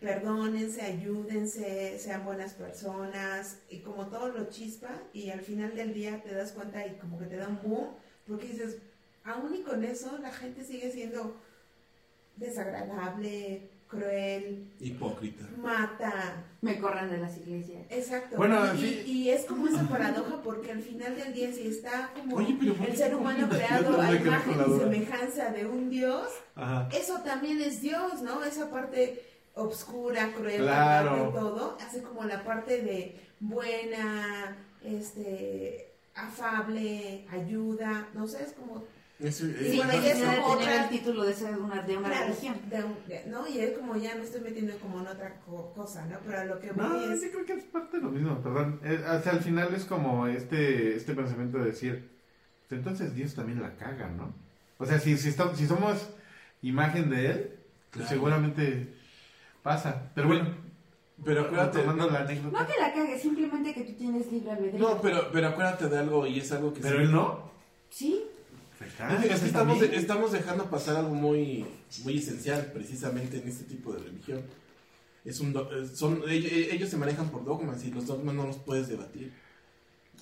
perdónense, 0.00 0.82
ayúdense, 0.82 1.98
sean 1.98 2.24
buenas 2.24 2.52
personas, 2.54 3.58
y 3.70 3.78
como 3.78 4.06
todo 4.08 4.28
lo 4.28 4.50
chispa, 4.50 4.90
y 5.14 5.30
al 5.30 5.40
final 5.40 5.74
del 5.74 5.94
día 5.94 6.22
te 6.22 6.34
das 6.34 6.52
cuenta 6.52 6.86
y 6.86 6.96
como 6.96 7.18
que 7.18 7.24
te 7.26 7.36
da 7.36 7.48
un 7.48 7.58
boom, 7.62 7.88
porque 8.28 8.48
dices, 8.48 8.78
aún 9.24 9.54
y 9.54 9.62
con 9.62 9.84
eso 9.84 10.18
la 10.20 10.32
gente 10.32 10.64
sigue 10.64 10.90
siendo 10.90 11.36
desagradable, 12.36 13.70
cruel, 13.88 14.66
Hipócrita. 14.80 15.46
mata. 15.58 16.44
Me 16.62 16.78
corren 16.80 17.10
de 17.10 17.18
las 17.18 17.36
iglesias. 17.38 17.82
Exacto. 17.90 18.36
Bueno, 18.36 18.74
y, 18.74 18.78
sí. 18.78 19.02
y 19.06 19.30
es 19.30 19.44
como 19.44 19.68
esa 19.68 19.82
paradoja 19.88 20.40
porque 20.42 20.72
al 20.72 20.80
final 20.80 21.14
del 21.14 21.32
día 21.32 21.52
si 21.52 21.68
está 21.68 22.10
como 22.14 22.36
Oye, 22.36 22.56
pero 22.58 22.74
¿por 22.74 22.88
el 22.88 22.96
ser 22.96 23.12
no 23.12 23.18
humano 23.18 23.48
creado 23.48 24.00
a 24.00 24.14
imagen 24.14 24.54
y 24.66 24.78
semejanza 24.78 25.50
de 25.50 25.66
un 25.66 25.90
Dios, 25.90 26.28
Ajá. 26.56 26.88
eso 26.92 27.20
también 27.20 27.60
es 27.60 27.80
Dios, 27.82 28.22
¿no? 28.22 28.42
Esa 28.44 28.70
parte 28.70 29.22
obscura, 29.54 30.32
cruel, 30.32 30.62
Claro. 30.62 31.30
todo, 31.32 31.76
hace 31.86 32.02
como 32.02 32.24
la 32.24 32.42
parte 32.42 32.82
de 32.82 33.20
buena, 33.38 34.56
este, 34.82 35.93
afable, 36.14 37.26
ayuda, 37.30 38.08
no 38.14 38.26
sé, 38.26 38.42
es 38.44 38.52
como 38.52 38.84
Y 39.20 39.30
Sí, 39.30 39.76
bueno, 39.76 39.92
es 39.92 40.14
como 40.18 40.58
tener 40.58 40.72
otra- 40.72 40.82
el 40.84 40.88
título 40.90 41.22
de 41.24 41.32
ser 41.34 41.56
una, 41.56 41.82
de 41.82 41.96
una 41.96 42.08
Claro, 42.08 42.26
religión. 42.26 42.56
de 42.68 42.82
un- 42.84 42.98
de- 43.06 43.24
¿no? 43.26 43.46
Y 43.46 43.58
es 43.60 43.78
como 43.78 43.96
ya 43.96 44.14
me 44.16 44.24
estoy 44.24 44.40
metiendo 44.40 44.76
como 44.80 45.00
en 45.00 45.06
otra 45.06 45.36
co- 45.46 45.72
cosa, 45.72 46.04
¿no? 46.06 46.18
Pero 46.26 46.40
a 46.40 46.44
lo 46.44 46.58
que 46.60 46.72
voy 46.72 46.84
No, 46.84 47.00
es... 47.12 47.22
yo 47.22 47.30
creo 47.30 47.46
que 47.46 47.52
es 47.54 47.64
parte 47.64 47.98
de 47.98 48.02
lo 48.02 48.10
mismo, 48.10 48.42
perdón. 48.42 48.80
Eh, 48.82 48.98
o 49.08 49.22
sea, 49.22 49.32
al 49.32 49.40
final 49.40 49.72
es 49.72 49.84
como 49.84 50.26
este, 50.26 50.96
este 50.96 51.14
pensamiento 51.14 51.58
de 51.58 51.66
decir, 51.66 52.10
pues 52.68 52.78
entonces 52.80 53.14
Dios 53.14 53.34
también 53.34 53.62
la 53.62 53.76
caga, 53.76 54.08
¿no? 54.08 54.34
O 54.78 54.84
sea, 54.84 54.98
si, 54.98 55.16
si, 55.16 55.28
estamos- 55.28 55.56
si 55.58 55.66
somos 55.68 56.08
imagen 56.62 57.08
de 57.08 57.26
Él, 57.30 57.50
pues 57.92 58.06
Claro. 58.06 58.08
seguramente 58.08 58.94
pasa. 59.62 60.10
Pero 60.16 60.26
bueno, 60.26 60.48
Pero 61.24 61.40
acuérdate. 61.42 61.84
la 61.86 62.20
anécdota. 62.20 62.60
No 62.60 62.66
que 62.66 62.72
la 62.80 62.92
cagues, 62.92 63.22
simplemente 63.22 63.74
que 63.74 63.82
tú 63.84 63.92
tienes 63.94 64.30
libre 64.30 64.50
albedrío. 64.52 64.78
No, 64.80 65.00
pero, 65.00 65.30
pero 65.32 65.48
acuérdate 65.48 65.88
de 65.88 65.98
algo 65.98 66.26
y 66.26 66.38
es 66.40 66.52
algo 66.52 66.72
que 66.72 66.80
Pero 66.80 66.96
sí- 66.98 67.02
él 67.04 67.12
no. 67.12 67.50
Sí, 67.90 68.24
Es 68.80 69.26
que 69.26 69.32
ese 69.34 69.46
estamos, 69.96 70.32
dejando 70.32 70.64
pasar 70.68 70.96
algo 70.96 71.14
muy, 71.14 71.64
muy 72.04 72.18
esencial 72.18 72.70
precisamente 72.72 73.38
en 73.38 73.48
este 73.48 73.64
tipo 73.64 73.92
de 73.92 74.00
religión. 74.00 74.42
Es 75.24 75.40
un 75.40 75.52
do- 75.54 75.70
eh, 75.72 75.86
son, 75.86 76.22
ellos, 76.28 76.52
ellos 76.52 76.90
se 76.90 76.96
manejan 76.98 77.30
por 77.30 77.44
dogmas 77.44 77.82
y 77.84 77.90
los 77.90 78.06
dogmas 78.06 78.34
no 78.34 78.46
los 78.46 78.56
puedes 78.58 78.88
debatir. 78.88 79.32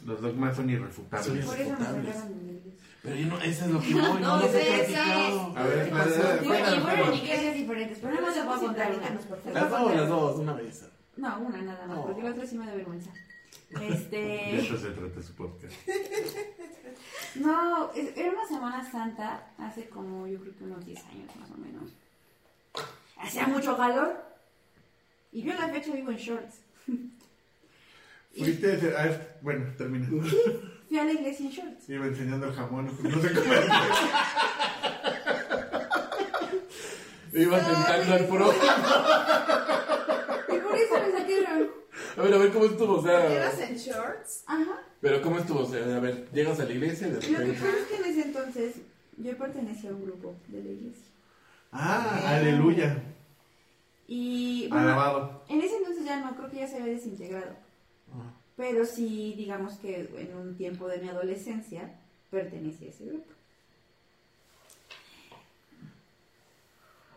Los 0.07 0.21
dogmas 0.21 0.55
son 0.57 0.71
irrefutables. 0.71 1.27
Son 1.27 1.39
por 1.39 1.59
eso 1.61 1.65
me 1.65 1.65
Irrefutables. 1.71 2.17
De. 3.03 3.09
Pero 3.11 3.17
yo 3.17 3.27
no, 3.27 3.39
eso 3.41 3.65
es 3.65 3.71
lo 3.71 3.81
que 3.81 3.95
voy, 3.95 4.03
no, 4.03 4.19
No, 4.21 4.43
he 4.45 4.49
sé, 4.49 4.73
platicado. 4.73 5.55
A 5.57 5.63
ver, 5.65 5.89
¿Qué 5.89 5.95
la- 5.95 6.39
Y 6.43 6.47
Bueno, 6.47 6.77
y 6.77 6.81
fueron 6.81 7.09
en 7.09 7.15
iglesias 7.15 7.55
diferentes, 7.55 7.99
pero 7.99 8.15
nada 8.15 8.27
más 8.27 8.37
les 8.37 8.45
voy 8.47 8.55
a 8.55 8.59
contar 8.61 8.93
una. 8.97 9.53
Las 9.53 9.71
dos, 9.71 9.95
las 9.97 10.09
dos, 10.09 10.39
una 10.39 10.53
vez. 10.55 10.89
No, 11.17 11.39
una 11.41 11.63
nada 11.63 11.87
más, 11.87 11.97
No. 11.97 12.07
porque 12.07 12.23
la 12.23 12.31
otra 12.31 12.47
sí 12.47 12.57
me 12.57 12.67
da 12.67 12.75
vergüenza. 12.75 13.11
De 13.71 13.89
Este. 13.89 14.57
eso 14.59 14.77
se 14.79 14.91
trata 14.91 15.23
su 15.23 15.35
podcast. 15.35 15.75
No, 17.35 17.91
era 17.95 18.31
una 18.31 18.47
Semana 18.47 18.91
Santa 18.91 19.51
hace 19.57 19.89
como 19.89 20.27
yo 20.27 20.39
creo 20.41 20.55
que 20.55 20.65
unos 20.65 20.85
10 20.85 21.03
años 21.07 21.35
más 21.37 21.51
o 21.51 21.57
menos. 21.57 21.91
Hacía 23.17 23.47
mucho 23.47 23.75
calor. 23.77 24.23
Y 25.33 25.43
yo 25.43 25.55
la 25.55 25.69
fecha 25.69 25.93
vivo 25.95 26.11
en 26.11 26.19
shorts. 26.19 26.61
Fuiste 28.37 28.95
bueno, 29.41 29.65
termina. 29.79 30.09
Fui 30.93 30.99
a 31.01 31.05
la 31.05 31.13
iglesia 31.13 31.47
en 31.47 31.53
shorts. 31.53 31.89
Iba 31.89 32.07
enseñando 32.07 32.47
el 32.49 32.53
jamón, 32.53 32.85
no 33.03 33.23
sé 33.23 33.33
cómo. 33.33 33.51
Iba 37.33 37.59
tentando 37.61 38.13
al 38.13 38.27
pro. 38.27 38.53
Y 40.49 40.59
por 40.61 40.77
eso 40.77 40.95
me 41.01 41.13
saquaron. 41.13 41.71
A 42.19 42.21
ver, 42.21 42.35
a 42.35 42.37
ver 42.37 42.53
cómo 42.53 42.67
estuvo, 42.67 42.99
o 42.99 43.03
¿Llevas 43.03 43.55
sea. 43.55 43.69
en 43.71 43.77
shorts? 43.77 44.45
Ajá. 44.47 44.83
Pero 45.01 45.23
cómo 45.23 45.39
estuvo, 45.39 45.61
o 45.61 45.67
sea, 45.67 45.83
a 45.97 46.01
ver, 46.01 46.31
llegas 46.31 46.61
a 46.61 46.65
la 46.67 46.73
iglesia 46.73 47.07
y 47.07 47.11
de 47.13 47.15
Lo 47.15 47.39
que 47.39 47.53
pasa 47.55 47.69
es 47.69 47.87
que 47.87 47.97
en 47.97 48.05
ese 48.05 48.23
entonces 48.25 48.75
yo 49.17 49.39
pertenecía 49.39 49.89
a 49.89 49.95
un 49.95 50.05
grupo 50.05 50.35
de 50.49 50.63
la 50.63 50.71
iglesia. 50.73 51.07
Ah, 51.73 52.21
aleluya. 52.37 53.03
Y 54.07 54.69
bueno, 54.69 54.89
Alabado. 54.89 55.43
en 55.49 55.63
ese 55.63 55.79
entonces 55.79 56.05
ya 56.05 56.21
no, 56.21 56.37
creo 56.37 56.51
que 56.51 56.59
ya 56.59 56.69
se 56.69 56.77
había 56.77 56.93
desintegrado. 56.93 57.57
Ah. 58.13 58.42
Pero 58.57 58.85
sí, 58.85 59.35
digamos 59.37 59.75
que 59.75 60.09
en 60.17 60.37
un 60.37 60.57
tiempo 60.57 60.89
de 60.89 60.99
mi 60.99 61.09
adolescencia 61.09 61.91
pertenecía 62.31 62.89
a 62.89 62.91
ese 62.91 63.05
grupo. 63.07 63.33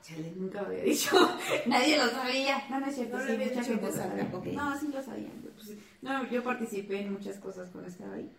Chale, 0.03 0.31
nunca 0.35 0.61
lo 0.61 0.67
había 0.67 0.83
dicho. 0.83 1.17
Nadie 1.65 1.97
lo 1.97 2.07
sabía. 2.09 2.63
No, 2.69 2.79
no 2.79 2.87
es 2.87 2.95
cierto. 2.95 3.17
No 3.17 3.23
lo 3.23 3.27
sí, 3.27 3.33
había 3.33 3.47
mucha 3.47 3.59
dicho 3.61 3.73
gente 3.73 3.91
sabía. 3.91 4.23
No, 4.53 4.79
sí 4.79 4.87
lo 4.93 5.01
sabían. 5.01 5.31
Pues, 5.55 5.77
no, 6.01 6.29
yo 6.29 6.43
participé 6.43 7.01
en 7.01 7.13
muchas 7.13 7.37
cosas 7.37 7.69
cuando 7.71 7.89
estaba 7.89 8.13
ahí. 8.13 8.29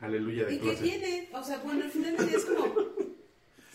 Aleluya 0.00 0.46
de 0.46 0.54
¿Y 0.54 0.58
qué 0.58 0.76
tiene? 0.76 1.28
O 1.32 1.42
sea, 1.42 1.58
bueno, 1.58 1.84
al 1.84 1.90
final 1.90 2.16
del 2.16 2.28
día 2.28 2.38
es 2.38 2.44
como... 2.44 2.74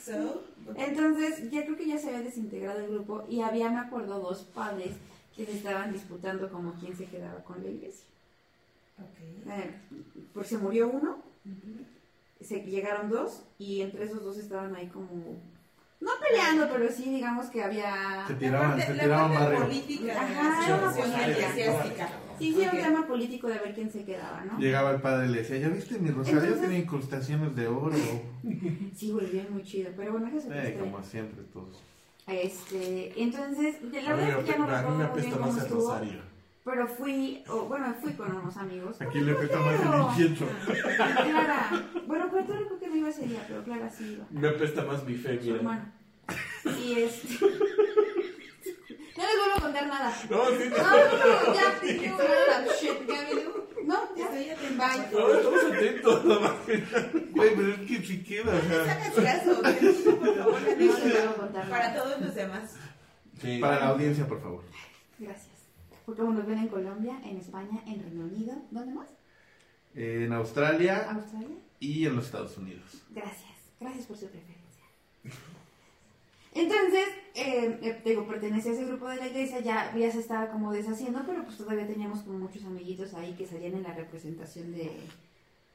So, 0.01 0.43
Entonces, 0.75 1.51
ya 1.51 1.65
creo 1.65 1.75
que 1.75 1.87
ya 1.87 1.97
se 1.97 2.07
había 2.07 2.21
desintegrado 2.21 2.79
el 2.79 2.91
grupo 2.91 3.25
y 3.29 3.41
había, 3.41 3.69
me 3.69 3.79
acuerdo, 3.79 4.19
dos 4.19 4.43
padres 4.43 4.93
que 5.35 5.45
se 5.45 5.53
estaban 5.53 5.91
disputando 5.91 6.49
como 6.49 6.73
quién 6.75 6.95
se 6.95 7.05
quedaba 7.05 7.43
con 7.43 7.61
la 7.61 7.69
iglesia. 7.69 8.05
Ok. 8.99 9.49
Eh, 9.51 9.75
porque 10.33 10.49
se 10.49 10.57
murió 10.57 10.89
uno, 10.89 11.17
se 12.41 12.61
llegaron 12.61 13.09
dos 13.09 13.43
y 13.57 13.81
entre 13.81 14.05
esos 14.05 14.23
dos 14.23 14.37
estaban 14.37 14.75
ahí 14.75 14.87
como 14.87 15.07
no 15.99 16.11
peleando, 16.21 16.69
pero 16.71 16.91
sí 16.91 17.09
digamos 17.09 17.47
que 17.47 17.63
había 17.63 18.23
Se 18.27 18.33
La 18.33 18.39
tiraban, 18.39 18.69
parte, 18.71 18.85
se 18.85 18.93
la 18.93 19.03
tiraban 19.03 19.31
parte 19.33 19.45
barrio. 19.45 19.61
política 19.65 20.21
Ajá, 20.21 20.59
la 20.59 20.65
era 20.67 20.75
una 20.77 20.91
política. 20.91 22.09
sí, 22.37 22.53
sí, 22.53 22.61
era 22.61 22.71
un 22.71 22.77
tema 22.77 23.07
político 23.07 23.47
de 23.47 23.57
ver 23.57 23.73
quién 23.73 23.91
se 23.91 24.05
quedaba, 24.05 24.45
¿no? 24.45 24.59
Llegaba 24.59 24.91
el 24.91 25.01
padre 25.01 25.25
y 25.27 25.31
le 25.31 25.37
decía, 25.39 25.57
¿ya 25.57 25.69
viste 25.69 25.97
mi 25.97 26.11
rosario? 26.11 26.39
Entonces- 26.41 26.61
Tiene 26.67 26.79
incrustaciones 26.83 27.55
de 27.55 27.67
oro. 27.67 27.95
Sí, 28.95 29.11
güey, 29.11 29.25
bien 29.31 29.47
muy 29.51 29.63
chido, 29.63 29.91
pero 29.97 30.11
bueno, 30.11 30.27
eso 30.27 30.37
es 30.53 30.65
Eh, 30.69 30.77
como 30.79 31.03
siempre 31.03 31.43
todos. 31.53 31.81
Este, 32.27 33.13
entonces, 33.21 33.91
de 33.91 34.01
la 34.01 34.13
verdad 34.13 34.29
es 34.39 34.45
que 34.45 34.51
ya 34.51 34.57
no 34.57 34.65
ape- 34.67 34.73
a 34.75 34.81
mí 34.89 34.97
me 34.97 35.03
recuerdo 35.03 35.07
muy 35.13 35.21
bien 35.21 35.33
apesta 35.33 35.37
cómo 35.37 35.47
más 35.47 35.57
el 35.57 35.63
estuvo, 35.63 35.81
rosario. 35.91 36.19
Pero 36.67 36.85
fui, 36.85 37.41
o, 37.47 37.61
bueno, 37.61 37.95
fui 38.01 38.11
con 38.11 38.29
unos 38.35 38.57
amigos. 38.57 39.01
Aquí 39.01 39.21
le 39.21 39.33
pesa 39.35 39.57
más 39.57 39.79
el 39.79 40.01
incienso. 40.01 40.45
Clara, 40.97 41.69
bueno, 42.05 42.27
pero 42.29 42.43
tú 42.45 42.53
creo 42.67 42.79
que 42.79 42.87
no 42.89 42.95
iba 42.97 43.09
ese 43.09 43.25
día, 43.25 43.41
pero 43.47 43.63
Clara 43.63 43.89
sí 43.89 44.03
iba. 44.15 44.25
Me 44.31 44.49
apesta 44.49 44.83
más 44.83 45.01
mi 45.05 45.15
fe, 45.15 45.39
mira. 45.41 45.55
hermana. 45.55 45.93
Y 46.65 46.99
este. 47.03 47.39
No 47.39 49.23
les 49.23 49.37
vuelvo 49.37 49.55
a 49.55 49.61
contar 49.61 49.87
nada. 49.87 50.13
No, 50.29 50.45
sí, 50.49 50.69
No, 50.69 50.77
no, 50.77 50.93
no, 51.47 51.53
ya, 51.55 51.81
you 51.87 52.11
wanna 52.11 52.73
shit, 52.81 53.07
ya 53.07 53.21
me 53.23 53.35
digo. 53.41 53.67
No, 53.85 54.15
ya. 54.17 54.25
Estoy 54.25 54.49
atenta. 54.49 54.87
Bye. 54.89 55.19
no, 55.19 55.33
estamos 55.33 55.63
atentos, 55.71 56.25
nada 56.25 56.39
más 56.41 56.51
que- 56.65 57.29
Güey, 57.31 57.55
pero 57.55 57.69
es 57.69 57.79
que 57.79 58.03
si 58.05 58.23
queda, 58.23 58.51
caso, 58.51 59.61
te 59.61 60.11
por 60.11 60.35
favor, 60.35 61.53
la 61.53 61.69
Para 61.69 61.95
todos 61.95 62.19
los 62.19 62.35
demás. 62.35 62.75
Sí. 63.41 63.57
Para 63.59 63.79
la 63.79 63.87
audiencia, 63.87 64.27
por 64.27 64.41
favor. 64.41 64.63
Gracias. 65.17 65.56
Porque 66.07 66.21
como 66.21 66.33
nos 66.33 66.47
ven 66.47 66.57
en 66.59 66.67
Colombia, 66.69 67.19
en 67.25 67.35
España, 67.37 67.83
en 67.85 68.01
Reino 68.01 68.23
Unido, 68.23 68.55
¿dónde 68.71 68.93
más? 68.93 69.09
En 69.93 70.31
Australia 70.31 71.11
Australia. 71.11 71.57
y 71.81 72.05
en 72.05 72.15
los 72.15 72.25
Estados 72.27 72.57
Unidos. 72.57 73.03
Gracias, 73.11 73.51
gracias 73.79 74.05
por 74.05 74.15
su 74.17 74.27
preferencia. 74.27 74.83
Entonces, 76.53 77.07
eh, 77.35 77.77
eh, 77.83 77.99
te 78.03 78.09
digo, 78.11 78.25
pertenecía 78.25 78.71
a 78.71 78.75
ese 78.75 78.85
grupo 78.85 79.07
de 79.09 79.17
la 79.17 79.27
iglesia, 79.27 79.59
ya, 79.59 79.93
ya 79.95 80.09
se 80.11 80.19
estaba 80.19 80.49
como 80.49 80.71
deshaciendo, 80.71 81.21
pero 81.27 81.43
pues 81.43 81.57
todavía 81.57 81.85
teníamos 81.85 82.21
como 82.21 82.39
muchos 82.39 82.63
amiguitos 82.63 83.13
ahí 83.13 83.33
que 83.33 83.45
salían 83.45 83.75
en 83.75 83.83
la 83.83 83.93
representación 83.93 84.71
de, 84.71 84.97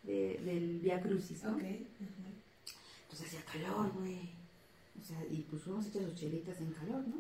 de- 0.03 0.41
del 0.45 0.81
Via 0.81 1.01
Crucis, 1.01 1.45
¿no? 1.45 1.53
Ok. 1.53 1.63
Pues 3.09 3.21
hacía 3.23 3.41
calor, 3.45 3.93
güey. 4.01 4.31
O 4.99 5.05
sea, 5.05 5.19
y 5.31 5.43
pues 5.51 5.67
uno 5.67 5.83
se 5.83 5.91
echa 5.91 6.01
sus 6.01 6.15
chelitas 6.15 6.59
en 6.61 6.73
calor, 6.73 7.05
¿no? 7.07 7.17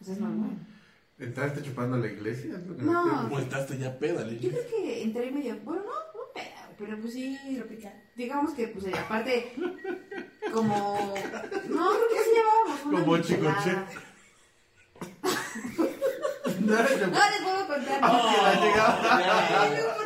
O 0.00 0.04
sea, 0.04 0.14
es 0.14 0.20
normal. 0.20 0.50
¿Entraste 1.18 1.62
chupando 1.62 1.96
a 1.96 2.00
la 2.00 2.06
iglesia? 2.08 2.54
¿Es 2.56 2.66
lo 2.66 2.76
que 2.76 2.82
No. 2.82 3.22
¿Cómo 3.28 3.38
estás 3.38 3.78
ya 3.78 3.98
peda, 3.98 4.26
Yo 4.28 4.50
creo 4.50 4.66
que 4.68 5.02
entré 5.02 5.30
medio, 5.30 5.56
bueno, 5.62 5.82
no, 5.82 5.90
no 5.92 6.32
peda, 6.34 6.70
pero 6.76 6.98
pues 7.00 7.12
sí, 7.14 7.38
Tropical. 7.56 7.92
digamos 8.16 8.52
que 8.54 8.68
pues 8.68 8.86
aparte 8.94 9.52
como 10.52 11.14
no 11.68 11.90
creo 11.90 12.08
que 12.08 12.24
sí 12.24 12.30
llevábamos 12.34 12.84
una 12.86 13.00
Como 13.00 13.18
chicoche. 13.18 13.76
No, 16.60 16.76
les 16.82 17.42
puedo 17.42 17.66
contar 17.68 18.00
Ah. 18.02 19.60
Ay, 19.60 19.70
no. 19.70 20.03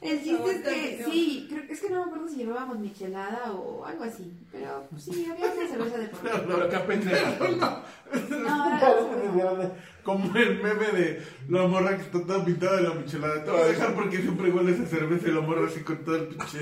El 0.00 0.22
chiste 0.22 0.50
es 0.50 0.62
que 0.62 1.04
sí 1.04 1.46
creo 1.50 1.66
que 1.66 1.72
es 1.72 1.80
que 1.80 1.90
no 1.90 1.96
me 1.96 2.02
acuerdo 2.04 2.28
si 2.28 2.36
llevábamos 2.36 2.78
michelada 2.78 3.52
o 3.52 3.84
algo 3.84 4.04
así 4.04 4.32
pero 4.52 4.86
pues, 4.90 5.04
sí 5.04 5.26
había 5.30 5.52
una 5.52 5.68
cerveza 5.68 5.98
de 5.98 6.08
por 6.08 6.22
medio. 6.22 6.64
Acá 6.64 6.86
pendeja. 6.86 7.36
no 8.30 8.70
era 8.70 9.72
Como 10.02 10.36
el 10.36 10.62
meme 10.62 10.86
de 10.92 11.22
la 11.48 11.66
morra 11.66 11.96
que 11.96 12.02
está 12.02 12.20
toda 12.24 12.44
pintada 12.44 12.76
de 12.76 12.82
la 12.82 12.94
michelada. 12.94 13.44
Te 13.44 13.50
voy 13.50 13.60
a 13.60 13.64
dejar 13.66 13.94
porque 13.94 14.22
siempre 14.22 14.50
huele 14.50 14.72
esa 14.72 14.86
cerveza 14.86 15.28
y 15.28 15.32
la 15.32 15.40
morra 15.40 15.66
así 15.66 15.80
con 15.80 16.04
todo 16.04 16.16
el 16.16 16.28
pinche 16.28 16.58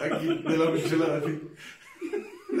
aquí 0.00 0.42
de 0.46 0.58
la 0.58 0.70
michelada 0.70 1.18
así. 1.18 1.40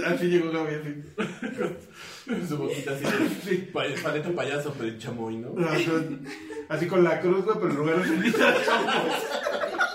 Así 0.06 0.26
llegó 0.28 0.50
Gaby 0.50 0.74
así. 0.74 2.46
Su 2.48 2.56
boquita 2.56 2.92
así. 2.92 3.04
Sí. 3.44 3.70
Pa 3.72 3.82
paleto 4.02 4.34
payaso, 4.34 4.72
pero 4.78 4.88
en 4.88 4.98
chamoy, 4.98 5.36
¿no? 5.36 5.68
Así, 5.68 5.90
así 6.68 6.86
con 6.86 7.04
la 7.04 7.20
cruz, 7.20 7.44
güey, 7.44 7.58
pero 7.58 7.70
en 7.70 7.76
lugar 7.76 8.02
de 8.02 8.08
cenizas. 8.08 8.56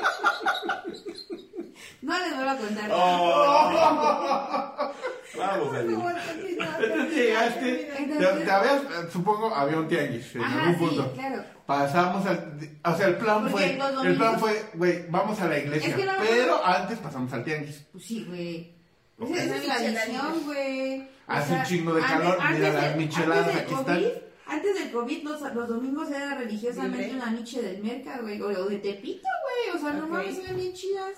no 2.06 2.20
les 2.20 2.36
vuelvo 2.36 2.52
a 2.52 2.56
contar 2.58 2.90
Oh. 2.94 4.92
Vamos, 5.38 5.76
Entonces 5.76 7.14
llegaste, 7.16 7.92
te, 8.08 8.16
te 8.46 8.52
habías, 8.52 8.82
supongo, 9.12 9.54
había 9.54 9.78
un 9.80 9.88
tianguis 9.88 10.36
en 10.36 10.42
ajá 10.44 10.60
algún 10.70 10.90
sí 10.90 10.96
punto. 10.96 11.14
claro 11.14 11.44
Pasamos 11.66 12.26
al, 12.28 12.60
o 12.86 12.96
sea, 12.96 13.08
el 13.08 13.16
plan 13.18 13.42
Porque 13.42 13.52
fue, 13.52 14.06
el 14.08 14.16
plan 14.18 14.40
fue, 14.40 14.66
güey, 14.76 15.06
vamos 15.10 15.42
a 15.42 15.48
la 15.48 15.58
iglesia, 15.58 15.90
Es 15.90 15.96
que 15.96 16.06
no- 16.06 16.12
pero 16.20 16.64
antes 16.64 17.00
pasamos 17.00 17.34
al 17.34 17.44
tianguis. 17.44 17.86
pues 17.92 18.06
sí 18.06 18.24
güey 18.30 18.74
Ok. 19.18 19.30
esa 19.36 19.56
es 19.58 19.68
la 19.68 19.78
visión 19.80 20.44
güey 20.46 21.02
O 21.28 21.32
Hace 21.32 21.50
sea, 21.50 21.58
un 21.60 21.66
chingo 21.66 21.94
de 21.96 22.02
calor, 22.02 22.38
antes 22.40 22.60
mira 22.60 22.74
las 22.74 22.96
micheladas, 22.98 23.48
aquí 23.56 23.74
están. 23.74 23.96
COVID, 23.98 24.08
Antes 24.48 24.76
del 24.80 24.92
COVID, 24.92 25.24
los, 25.24 25.42
los 25.42 25.68
domingos 25.68 26.10
era 26.12 26.36
religiosamente 26.36 27.16
una 27.16 27.32
niche 27.32 27.62
del 27.64 27.82
mercado, 27.84 28.22
güey, 28.22 28.40
o 28.40 28.66
de 28.70 28.78
Tepito, 28.78 29.28
güey, 29.44 29.76
o 29.76 29.80
sea, 29.82 29.94
no 29.94 30.06
Ok. 30.06 30.12
mames, 30.12 30.38
eran 30.38 30.56
bien 30.56 30.72
chidas. 30.74 31.14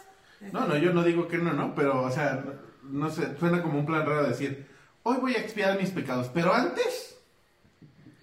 No, 0.52 0.68
no, 0.68 0.78
yo 0.78 0.94
no 0.94 1.04
digo 1.04 1.28
que 1.28 1.38
no, 1.38 1.54
no, 1.54 1.74
pero, 1.76 2.04
o 2.04 2.12
sea, 2.12 2.44
no, 2.84 3.10
sé, 3.10 3.38
suena 3.38 3.62
como 3.62 3.80
un 3.80 3.86
plan 3.86 4.06
raro 4.06 4.28
decir, 4.28 4.68
hoy 5.04 5.18
voy 5.18 5.34
a 5.36 5.40
expiar 5.40 5.80
mis 5.80 5.90
pecados, 5.92 6.30
pero 6.34 6.54
antes, 6.54 7.16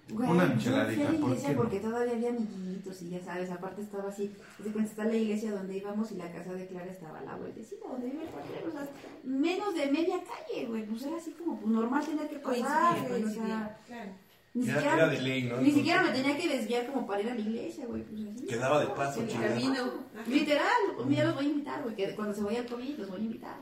Güey, 0.07 0.29
Una 0.29 0.47
yo 0.47 0.55
micheladita, 0.55 1.01
fui 1.01 1.03
a 1.03 1.11
la 1.11 1.19
¿por 1.19 1.29
iglesia 1.29 1.49
no? 1.49 1.57
porque 1.57 1.79
todavía 1.79 2.13
había 2.13 2.29
amiguitos 2.29 3.01
y 3.01 3.09
ya 3.09 3.19
sabes, 3.21 3.49
aparte 3.49 3.81
estaba 3.81 4.09
así, 4.09 4.31
de 4.59 4.71
cuenta 4.71 4.91
está 4.91 5.03
la 5.05 5.15
iglesia 5.15 5.51
donde 5.51 5.77
íbamos 5.77 6.11
y 6.11 6.15
la 6.15 6.31
casa 6.31 6.53
de 6.53 6.67
Clara 6.67 6.91
estaba 6.91 7.19
a 7.19 7.23
la 7.23 7.35
vueltecita 7.35 7.87
donde 7.89 8.11
vive 8.11 8.23
el 8.23 8.29
padre, 8.29 8.63
o 8.67 8.71
sea, 8.71 8.87
menos 9.23 9.73
de 9.73 9.91
media 9.91 10.17
calle, 10.23 10.67
güey, 10.67 10.85
pues 10.85 11.03
era 11.03 11.17
así 11.17 11.31
como 11.31 11.59
pues, 11.59 11.71
normal 11.71 12.05
tener 12.05 12.29
que 12.29 12.37
pasar, 12.37 12.97
Coincidía, 12.97 13.07
güey, 13.09 13.21
o 13.21 13.23
coincidía. 13.23 13.45
sea, 13.47 13.79
Claro. 13.87 14.11
Ni 14.55 14.63
Era, 14.69 14.75
siquiera, 14.79 14.95
era 14.97 15.07
de 15.09 15.21
ley, 15.21 15.43
¿no? 15.43 15.57
ni 15.61 15.71
siquiera 15.71 16.01
me 16.01 16.09
tenía 16.11 16.37
que 16.37 16.47
desviar 16.47 16.87
como 16.87 17.05
para 17.05 17.21
ir 17.21 17.29
a 17.29 17.35
la 17.35 17.41
iglesia, 17.41 17.85
güey, 17.85 18.01
pues 18.03 18.21
así. 18.35 18.45
Quedaba 18.47 18.79
de 18.79 18.87
paso, 18.87 19.21
El 19.21 19.27
chingada. 19.27 19.49
camino. 19.49 19.93
Literal, 20.27 20.71
un 20.97 21.09
día 21.09 21.25
los 21.25 21.35
voy 21.35 21.45
a 21.45 21.49
invitar, 21.49 21.83
güey, 21.83 21.95
que 21.95 22.15
cuando 22.15 22.33
se 22.33 22.41
vaya 22.41 22.59
al 22.61 22.65
COVID 22.65 22.97
los 22.99 23.09
voy 23.09 23.19
a 23.19 23.23
invitar. 23.23 23.55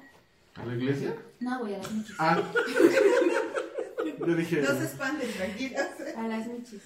¿a 0.56 0.66
la 0.66 0.74
iglesia? 0.76 1.16
No, 1.39 1.60
güey, 1.60 1.74
a 1.76 1.78
las 1.80 1.91
michis. 1.91 2.16
Ah, 2.20 2.39
yo 4.20 4.36
dije, 4.36 4.62
No 4.62 4.68
se 4.78 4.84
espanten, 4.86 5.32
tranquilas. 5.34 5.89
A 6.16 6.28
las 6.28 6.48
michis. 6.48 6.82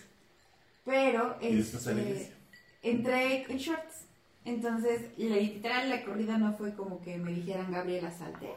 Pero, 0.85 1.37
Y 1.41 1.55
después 1.55 1.87
a 1.87 1.91
la 1.91 1.99
este, 1.99 2.11
iglesia. 2.11 2.35
entré 2.83 3.45
en 3.51 3.57
shorts. 3.57 4.05
Entonces, 4.45 5.01
literal, 5.17 5.89
la 5.89 6.05
corrida 6.05 6.37
no 6.37 6.53
fue 6.53 6.73
como 6.73 7.01
que 7.01 7.17
me 7.17 7.33
dijeran 7.33 7.71
Gabriela 7.71 8.09
salte. 8.11 8.53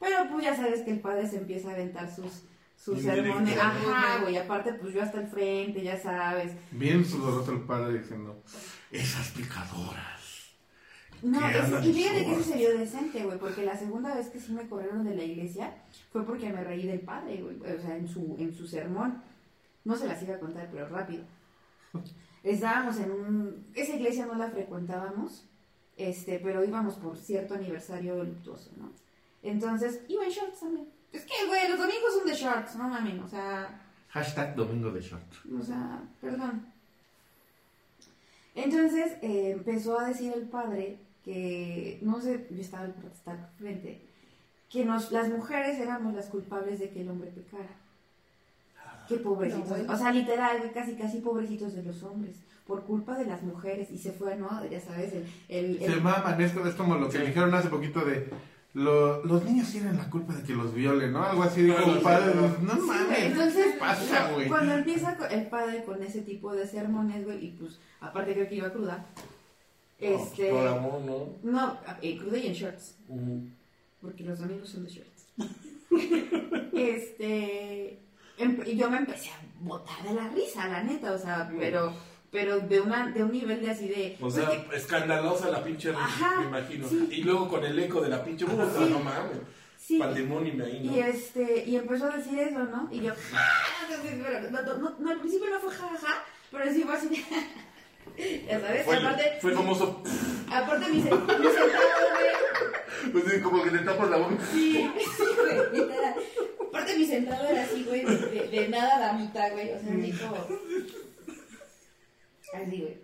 Pero 0.00 0.16
pues 0.32 0.44
ya 0.44 0.56
sabes 0.56 0.80
que 0.82 0.92
el 0.92 1.00
padre 1.00 1.28
se 1.28 1.36
empieza 1.36 1.68
a 1.68 1.74
aventar 1.74 2.10
sus, 2.14 2.44
sus 2.76 3.00
sermones. 3.00 3.58
Ajá, 3.58 4.18
güey. 4.22 4.36
Aparte, 4.36 4.74
pues 4.74 4.94
yo 4.94 5.02
hasta 5.02 5.20
el 5.20 5.26
frente, 5.28 5.82
ya 5.82 5.98
sabes. 6.00 6.52
bien 6.70 7.04
sudoroso 7.04 7.52
el 7.52 7.60
padre 7.62 7.98
diciendo, 7.98 8.42
esas 8.90 9.30
picadoras. 9.30 10.12
No, 11.22 11.38
¿Qué 11.40 11.58
es- 11.58 11.86
y 11.86 11.92
fíjate 11.94 12.24
que 12.26 12.32
eso 12.32 12.42
se 12.42 12.56
vio 12.58 12.78
decente, 12.78 13.24
güey, 13.24 13.38
porque 13.38 13.64
la 13.64 13.76
segunda 13.76 14.14
vez 14.14 14.28
que 14.28 14.38
sí 14.38 14.52
me 14.52 14.68
corrieron 14.68 15.04
de 15.04 15.14
la 15.14 15.24
iglesia 15.24 15.74
fue 16.12 16.24
porque 16.26 16.52
me 16.52 16.62
reí 16.62 16.86
del 16.86 17.00
padre, 17.00 17.40
güey, 17.42 17.56
o 17.60 17.80
sea, 17.80 17.96
en 17.96 18.06
su, 18.06 18.36
en 18.38 18.54
su 18.54 18.66
sermón. 18.66 19.22
No 19.84 19.96
se 19.96 20.06
las 20.06 20.22
iba 20.22 20.34
a 20.34 20.38
contar, 20.40 20.68
pero 20.70 20.88
rápido. 20.88 21.24
Estábamos 22.42 22.98
en 22.98 23.10
un... 23.10 23.66
Esa 23.74 23.96
iglesia 23.96 24.26
no 24.26 24.34
la 24.34 24.50
frecuentábamos, 24.50 25.46
este, 25.96 26.38
pero 26.40 26.62
íbamos 26.64 26.94
por 26.96 27.16
cierto 27.16 27.54
aniversario 27.54 28.22
luctuoso, 28.22 28.70
¿no? 28.76 28.92
Entonces, 29.42 30.00
iba 30.08 30.24
en 30.24 30.30
shorts 30.30 30.60
también. 30.60 30.88
Es 31.14 31.24
que, 31.24 31.46
güey, 31.46 31.68
los 31.68 31.78
domingos 31.78 32.12
son 32.18 32.26
de 32.26 32.34
shorts, 32.34 32.76
no 32.76 32.88
mames, 32.88 33.20
o 33.22 33.28
sea... 33.28 33.80
Hashtag 34.10 34.54
domingo 34.54 34.90
de 34.90 35.00
short. 35.00 35.32
O 35.58 35.62
sea, 35.62 36.00
perdón. 36.20 36.66
Entonces 38.54 39.12
eh, 39.22 39.50
empezó 39.52 39.98
a 39.98 40.08
decir 40.08 40.32
el 40.34 40.42
padre 40.48 40.98
que, 41.24 41.98
no 42.02 42.20
sé, 42.20 42.46
yo 42.50 42.60
estaba 42.60 42.84
al 42.84 42.94
protestar 42.94 43.50
frente, 43.58 44.00
que 44.70 44.84
nos, 44.84 45.10
las 45.10 45.28
mujeres 45.28 45.78
éramos 45.80 46.14
las 46.14 46.26
culpables 46.26 46.78
de 46.78 46.90
que 46.90 47.00
el 47.00 47.08
hombre 47.10 47.30
pecara. 47.30 47.70
Qué 49.08 49.16
pobrecitos. 49.16 49.78
No. 49.86 49.92
O 49.92 49.96
sea, 49.96 50.12
literal, 50.12 50.70
casi, 50.72 50.94
casi 50.94 51.18
pobrecitos 51.20 51.74
de 51.74 51.82
los 51.82 52.02
hombres. 52.02 52.36
Por 52.66 52.84
culpa 52.84 53.16
de 53.18 53.26
las 53.26 53.42
mujeres. 53.42 53.90
Y 53.90 53.98
se 53.98 54.12
fue, 54.12 54.36
¿no? 54.36 54.64
Ya 54.70 54.80
sabes, 54.80 55.12
el... 55.12 55.26
el, 55.48 55.82
el- 55.82 55.92
Se 55.94 56.00
maman, 56.00 56.40
esto 56.40 56.66
es 56.66 56.74
como 56.74 56.94
lo 56.96 57.10
que 57.10 57.18
Sí. 57.18 57.26
dijeron 57.26 57.52
hace 57.54 57.68
poquito 57.68 58.02
de, 58.04 58.30
lo- 58.74 59.24
los 59.24 59.44
niños 59.44 59.70
tienen 59.70 59.96
la 59.96 60.10
culpa 60.10 60.34
de 60.34 60.42
que 60.42 60.52
los 60.52 60.74
violen, 60.74 61.12
¿no? 61.12 61.22
Algo 61.24 61.42
así 61.44 61.60
el 61.60 61.68
no, 61.68 62.00
padre, 62.02 62.34
no. 62.34 62.74
no, 62.74 62.86
mames, 62.86 63.18
Entonces, 63.20 63.72
¿qué 63.74 63.78
pasa, 63.78 64.30
güey? 64.32 64.48
cuando 64.48 64.74
empieza 64.74 65.16
el 65.30 65.46
padre 65.46 65.84
con 65.84 66.02
ese 66.02 66.22
tipo 66.22 66.52
de 66.52 66.66
sermones, 66.66 67.24
güey, 67.24 67.46
y 67.46 67.50
pues, 67.50 67.78
aparte 68.00 68.34
creo 68.34 68.48
que 68.48 68.56
iba 68.56 68.72
cruda, 68.72 69.06
este... 69.98 70.50
Por 70.50 70.66
amor, 70.66 71.00
¿no? 71.02 71.28
No, 71.50 71.78
eh, 72.02 72.18
cruda 72.18 72.36
y 72.38 72.48
en 72.48 72.52
shorts, 72.52 72.96
porque 74.02 74.24
los 74.24 74.40
amigos 74.42 74.68
son 74.68 74.84
de 74.84 74.90
shorts. 74.90 75.24
este, 76.72 77.98
em- 78.38 78.60
y 78.66 78.76
yo 78.76 78.90
me 78.90 78.98
empecé 78.98 79.30
a 79.30 79.38
botar 79.60 80.02
de 80.02 80.14
la 80.14 80.28
risa, 80.28 80.68
la 80.68 80.82
neta, 80.82 81.12
o 81.12 81.18
sea, 81.18 81.50
pero, 81.58 81.92
pero 82.34 82.58
de 82.58 82.80
una, 82.80 83.06
de 83.12 83.22
un 83.22 83.30
nivel 83.30 83.60
de 83.64 83.70
así 83.70 83.86
de, 83.86 84.16
O 84.18 84.22
pues, 84.22 84.34
sea, 84.34 84.50
que- 84.50 84.76
escandalosa 84.76 85.50
la 85.50 85.62
pinche 85.62 85.90
Ajá, 85.90 86.40
me 86.40 86.46
imagino. 86.48 86.88
sí. 86.88 87.08
Y 87.12 87.22
luego 87.22 87.48
con 87.48 87.64
el 87.64 87.78
eco 87.78 88.00
de 88.00 88.08
la 88.08 88.24
pinche 88.24 88.44
puta, 88.44 88.66
Sí. 88.76 88.90
no 88.90 88.98
mames. 88.98 89.38
sí, 89.78 89.98
Pandemonio 89.98 90.64
ahí, 90.64 90.80
y 90.82 90.88
¿no? 91.00 91.06
este, 91.06 91.64
y 91.64 91.76
empezó 91.76 92.06
a 92.10 92.16
decir 92.16 92.36
eso, 92.40 92.58
¿no? 92.58 92.88
Y 92.90 93.02
yo, 93.02 93.12
"Ah", 93.34 93.86
no, 94.50 94.62
no, 94.62 94.74
no, 94.78 94.96
no, 94.98 95.10
al 95.10 95.18
principio 95.20 95.48
no 95.50 95.60
fue 95.60 95.70
jajaja, 95.72 96.24
pero 96.50 96.72
sí 96.72 96.82
fue 96.82 96.94
así 96.96 97.08
de, 97.08 97.16
ya 98.48 98.60
sabes, 98.60 98.84
Fue, 98.84 98.96
aparte, 98.96 99.38
fue 99.40 99.52
famoso. 99.52 100.02
aparte 100.50 100.88
mi, 100.88 101.02
se- 101.02 101.10
mi 101.14 101.20
sentado, 101.20 102.00
güey, 102.14 103.12
Pues 103.12 103.24
sí, 103.30 103.40
como 103.42 103.62
que 103.62 103.70
le 103.70 103.78
tapas 103.80 104.10
la 104.10 104.16
boca. 104.16 104.36
Sí, 104.52 104.90
sí, 105.16 105.24
güey. 105.38 105.88
Aparte 106.68 106.98
mi 106.98 107.06
sentado 107.06 107.46
era 107.46 107.62
así, 107.62 107.84
güey, 107.84 108.04
de, 108.04 108.48
de, 108.50 108.68
nada 108.68 108.96
a 108.96 109.00
la 109.00 109.12
mitad, 109.12 109.52
güey, 109.52 109.70
o 109.70 109.78
sea, 109.78 110.28
como... 110.28 110.58
Así, 112.54 112.80
güey. 112.80 112.96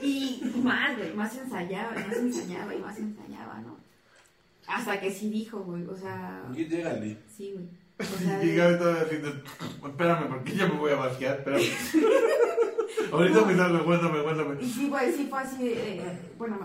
Y 0.00 0.42
más, 0.62 0.96
güey, 0.96 1.12
más 1.14 1.36
ensayaba, 1.36 1.92
y 2.00 2.04
más 2.08 2.16
ensayaba 2.16 2.74
y 2.74 2.78
más 2.78 2.98
ensayaba, 2.98 3.60
¿no? 3.60 3.76
Hasta 4.66 5.00
que 5.00 5.10
sí 5.10 5.30
dijo, 5.30 5.60
güey, 5.60 5.84
o 5.86 5.96
sea, 5.96 6.42
Y 6.54 6.64
llégale. 6.66 7.18
sí, 7.34 7.52
güey. 7.54 7.66
O 8.00 8.04
sea, 8.18 8.42
Y 8.44 8.48
de- 8.48 8.54
Gaby 8.56 8.78
todavía 8.78 9.02
haciendo, 9.02 9.28
espérame, 9.88 10.28
porque 10.28 10.54
ya 10.54 10.66
me 10.68 10.78
voy 10.78 10.92
a 10.92 10.96
vaciar, 10.96 11.38
espérame. 11.38 11.62
Ahorita 13.12 13.44
me 13.44 13.56
salgo, 13.56 13.78
aguántame, 13.78 14.18
aguántame. 14.18 14.62
y 14.62 14.68
sí, 14.70 14.88
güey, 14.88 15.12
sí 15.12 15.26
fue 15.28 15.40
así, 15.40 15.64
de, 15.68 15.96
eh, 15.98 16.18
bueno, 16.36 16.58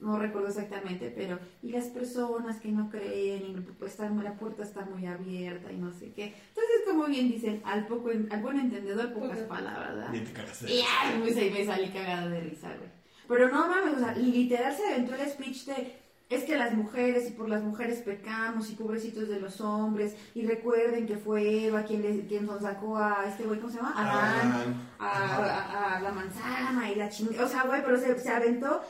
no 0.00 0.18
recuerdo 0.18 0.48
exactamente, 0.48 1.12
pero 1.14 1.38
y 1.62 1.72
las 1.72 1.86
personas 1.86 2.58
que 2.60 2.70
no 2.72 2.88
creen 2.90 3.42
y 3.46 3.60
pues 3.78 3.92
están, 3.92 4.22
la 4.24 4.34
puerta 4.34 4.62
está 4.62 4.84
muy 4.84 5.06
abierta 5.06 5.70
y 5.70 5.76
no 5.76 5.92
sé 5.92 6.12
qué. 6.12 6.24
Entonces, 6.48 6.76
como 6.86 7.04
bien 7.06 7.28
dicen, 7.28 7.60
al 7.64 7.86
poco 7.86 8.10
en- 8.10 8.32
al 8.32 8.40
buen 8.40 8.58
entendedor 8.58 9.12
pocas 9.12 9.38
palabras, 9.40 9.94
¿verdad? 9.94 10.10
Bien 10.12 10.24
te 10.24 10.32
cagaste 10.32 10.72
Y 10.72 10.80
ay, 10.80 11.20
pues 11.20 11.36
ahí 11.36 11.50
me 11.50 11.64
salí 11.66 11.88
cagada 11.88 12.28
de 12.28 12.40
risa, 12.40 12.68
güey. 12.76 12.90
Pero 13.28 13.48
no 13.48 13.68
mames, 13.68 13.94
o 13.96 13.98
sea, 14.00 14.14
literal 14.16 14.74
se 14.74 14.86
aventó 14.86 15.14
el 15.14 15.28
speech 15.30 15.64
de 15.66 16.00
es 16.30 16.44
que 16.44 16.56
las 16.56 16.74
mujeres 16.74 17.28
y 17.28 17.32
por 17.32 17.48
las 17.48 17.60
mujeres 17.60 18.02
pecamos 18.02 18.70
y 18.70 18.76
pobrecitos 18.76 19.28
de 19.28 19.40
los 19.40 19.60
hombres 19.60 20.14
y 20.32 20.46
recuerden 20.46 21.04
que 21.04 21.16
fue 21.16 21.64
Eva 21.66 21.82
quien, 21.82 22.02
le, 22.02 22.24
quien 22.26 22.46
nos 22.46 22.62
sacó 22.62 22.96
a 22.98 23.24
este 23.28 23.42
güey, 23.44 23.58
¿cómo 23.58 23.72
se 23.72 23.78
llama? 23.78 23.94
Adán, 23.96 24.76
a, 25.00 25.08
a- 25.08 25.96
a 25.96 26.00
la 26.00 26.12
manzana 26.12 26.88
y 26.88 26.94
la 26.94 27.08
chingada. 27.08 27.44
O 27.44 27.48
sea, 27.48 27.64
güey, 27.64 27.82
pero 27.84 27.98
se, 27.98 28.16
se 28.16 28.30
aventó 28.30 28.80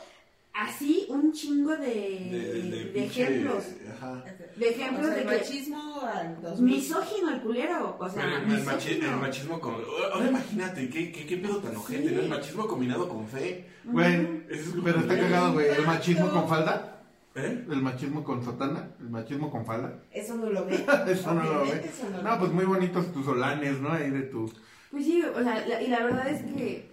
así 0.53 1.05
un 1.09 1.31
chingo 1.31 1.71
de, 1.77 1.85
De, 1.85 2.61
de, 2.61 2.61
de 2.85 2.93
pinche- 2.93 3.21
ejemplos. 3.23 3.63
Ajá. 3.95 4.23
De 4.55 4.69
ejemplos 4.69 5.01
O 5.05 5.07
sea, 5.07 5.15
de 5.15 5.21
el 5.21 5.27
que 5.29 5.37
machismo 5.37 6.01
al 6.01 6.41
2000. 6.41 6.75
misógino 6.75 7.29
el 7.33 7.41
culero. 7.41 7.97
O 7.99 8.09
sea, 8.09 8.23
el, 8.25 8.33
el 8.33 8.45
machi- 8.47 8.59
misógino. 8.59 9.09
el 9.09 9.15
machismo 9.17 9.59
con... 9.59 9.75
Ahora 10.13 10.27
imagínate, 10.27 10.89
¿qué, 10.89 11.11
qué, 11.11 11.25
qué 11.25 11.37
pedo 11.37 11.57
tan 11.59 11.75
ojete, 11.75 12.09
Sí. 12.09 12.15
¿no? 12.15 12.21
El 12.21 12.29
machismo 12.29 12.67
combinado 12.67 13.07
con 13.07 13.27
fe. 13.27 13.65
Güey, 13.85 14.43
es 14.49 14.73
pero 14.83 14.99
está 14.99 15.17
cagado, 15.17 15.53
güey. 15.53 15.67
El 15.69 15.85
machismo 15.85 16.29
con 16.29 16.47
falda, 16.49 17.01
¿Eh? 17.33 17.65
el 17.71 17.81
machismo 17.81 18.23
con 18.23 18.43
sotana, 18.43 18.91
el 18.99 19.09
machismo 19.09 19.49
con 19.49 19.65
falda. 19.65 20.03
Eso 20.11 20.35
no 20.35 20.49
lo 20.49 20.65
ve. 20.65 20.75
Eso 21.07 21.33
no 21.33 21.43
lo 21.43 21.61
ve. 21.63 21.81
No 22.23 22.39
pues 22.39 22.51
muy 22.51 22.65
bonitos 22.65 23.11
tus 23.13 23.25
solanes, 23.25 23.79
¿no? 23.79 23.91
Ahí 23.93 24.09
de 24.11 24.23
tu... 24.23 24.51
Pues 24.91 25.05
sí, 25.05 25.23
o 25.23 25.41
sea, 25.41 25.65
la- 25.65 25.81
y 25.81 25.87
la 25.87 26.03
verdad 26.03 26.27
es 26.29 26.43
que 26.43 26.91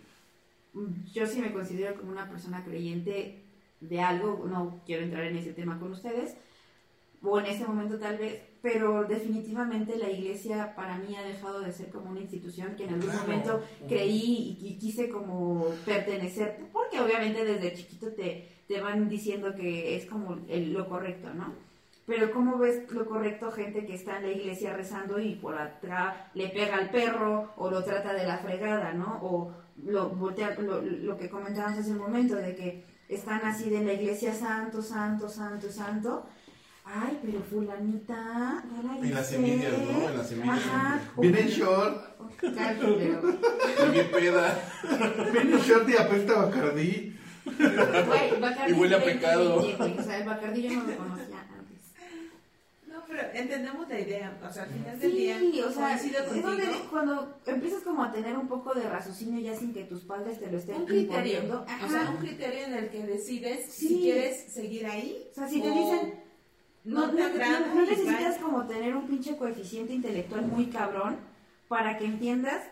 yo 1.13 1.27
sí 1.27 1.41
me 1.41 1.53
considero 1.53 1.97
como 1.97 2.13
una 2.13 2.29
persona 2.31 2.63
creyente 2.65 3.43
de 3.81 4.01
algo, 4.01 4.45
no 4.49 4.81
quiero 4.87 5.05
entrar 5.05 5.24
en 5.24 5.37
ese 5.37 5.53
tema 5.53 5.79
con 5.79 5.93
ustedes, 5.93 6.35
o 7.22 7.39
en 7.41 7.47
este 7.47 7.66
momento 7.66 7.99
tal 7.99 8.16
vez, 8.18 8.41
pero 8.62 9.05
definitivamente 9.05 9.97
la 9.99 10.09
iglesia 10.11 10.74
para 10.76 10.99
mí 10.99 11.16
ha 11.16 11.22
dejado 11.22 11.61
de 11.61 11.72
ser 11.72 11.89
como 11.91 12.11
una 12.11 12.20
institución 12.20 12.74
que 12.76 12.85
en 12.85 12.95
algún 12.95 13.11
Claro. 13.11 13.22
momento 13.22 13.64
creí 13.89 14.57
y, 14.61 14.66
y 14.68 14.79
quise 14.79 15.09
como 15.09 15.64
pertenecer, 15.85 16.59
porque 16.72 17.01
obviamente 17.01 17.45
desde 17.45 17.74
chiquito 17.74 18.12
te, 18.12 18.49
te 18.68 18.81
van 18.81 19.09
diciendo 19.09 19.55
que 19.55 19.97
es 19.97 20.07
como 20.07 20.39
el- 20.49 20.72
lo 20.72 20.89
correcto, 20.89 21.33
¿no? 21.35 21.53
Pero 22.07 22.31
¿cómo 22.33 22.57
ves 22.57 22.91
lo 22.91 23.05
correcto 23.05 23.51
gente 23.53 23.85
que 23.85 23.95
está 23.95 24.16
en 24.16 24.22
la 24.22 24.33
iglesia 24.33 24.72
rezando 24.72 25.20
y 25.20 25.35
por 25.35 25.57
atrás 25.59 26.16
le 26.35 26.49
pega 26.49 26.76
al 26.76 26.91
perro 26.91 27.53
o 27.57 27.70
lo 27.70 27.83
trata 27.85 28.14
de 28.14 28.26
la 28.26 28.39
fregada, 28.39 28.93
¿no? 28.95 29.18
O 29.22 29.53
lo, 29.85 30.09
voltea- 30.11 30.57
lo, 30.59 30.81
lo 30.81 31.16
que 31.18 31.29
comentábamos 31.29 31.79
hace 31.81 31.91
un 31.93 31.99
momento 31.99 32.35
de 32.37 32.55
que 32.55 32.85
están 33.09 33.45
así 33.45 33.71
de 33.71 33.83
la 33.85 33.93
iglesia 33.95 34.35
santo, 34.35 34.83
santo, 34.83 35.29
santo, 35.29 35.71
santo. 35.71 36.27
Ay, 36.85 37.19
pero 37.23 37.41
fulanita, 37.43 38.65
no 38.65 38.83
la 38.83 38.99
En 38.99 39.15
las 39.15 39.31
envidias, 39.33 39.73
¿no? 39.73 40.09
En 40.09 40.17
las 40.19 40.33
envidias. 40.33 40.59
Ajá. 40.59 41.01
Viene 41.19 41.41
en 41.41 41.49
short, 41.49 42.19
Cállate, 42.41 42.79
pero- 42.81 43.89
Y 43.89 43.91
bien 43.93 44.11
peda. 44.11 44.59
viene 45.33 45.53
en 45.53 45.61
short 45.61 45.89
y 45.89 45.97
apesta 45.97 46.33
a 46.33 46.45
Bacardí. 46.47 47.15
Güey, 47.45 48.41
Bacardí 48.41 48.71
Y 48.71 48.73
huele 48.73 48.95
a 48.95 48.99
20, 48.99 49.15
pecado. 49.15 49.61
20, 49.63 49.77
güey. 49.77 49.99
O 49.99 50.03
sea, 50.03 50.19
el 50.19 50.25
Bacardí 50.27 50.63
yo 50.63 50.73
no 50.75 50.85
lo 50.91 50.97
conocía 50.97 51.38
pero 53.09 53.23
entendemos 53.33 53.89
la 53.89 53.99
idea. 54.01 54.39
O 54.49 54.53
sea, 54.53 54.65
al 54.65 54.69
final 54.71 54.99
del 55.01 55.13
día. 55.13 55.39
Sí, 55.39 55.61
o 55.63 55.71
sea, 55.73 55.95
es 55.97 56.43
donde 56.43 56.65
cuando 56.91 57.39
empiezas 57.47 57.83
como 57.83 58.05
a 58.05 58.13
tener 58.13 58.37
un 58.37 58.47
poco 58.49 58.75
de 58.75 58.89
raciocinio 58.89 59.41
ya 59.41 59.59
sin 59.59 59.73
que 59.73 59.85
tus 59.85 60.03
padres 60.05 60.39
te 60.39 60.51
lo 60.51 60.59
estén 60.59 60.77
Un 60.77 60.87
criterio. 60.87 61.65
Ajá. 61.67 61.87
O 61.87 61.89
sea, 61.91 62.11
un 62.11 62.17
criterio 62.19 62.67
en 62.67 62.75
el 62.75 62.91
que 62.91 63.05
decides 63.07 63.73
Sí. 63.73 63.89
si 63.89 64.01
quieres 64.03 64.53
seguir 64.53 64.87
ahí. 64.87 65.27
O 65.33 65.35
sea, 65.35 65.49
si 65.49 65.61
te 65.63 65.71
o 65.71 65.75
dicen, 65.75 66.15
No, 66.85 67.07
no, 67.07 67.13
te 67.15 67.21
no- 67.21 67.27
agrada. 67.27 67.61
no- 67.75 67.81
necesitas 67.81 68.37
como 68.39 68.67
tener 68.67 68.95
un 68.95 69.07
pinche 69.09 69.37
coeficiente 69.37 69.93
intelectual 69.95 70.43
muy 70.47 70.67
cabrón 70.67 71.17
para 71.69 71.99
que 71.99 72.05
entiendas 72.05 72.63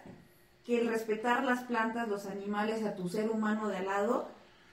que 0.65 0.81
el 0.81 0.89
respetar 0.89 1.45
las 1.45 1.65
plantas, 1.65 2.09
los 2.09 2.27
animales, 2.27 2.83
a 2.85 2.95
tu 2.97 3.09
ser 3.09 3.31
humano 3.31 3.69
de 3.69 3.77
al 3.79 3.87
lado, 3.87 4.29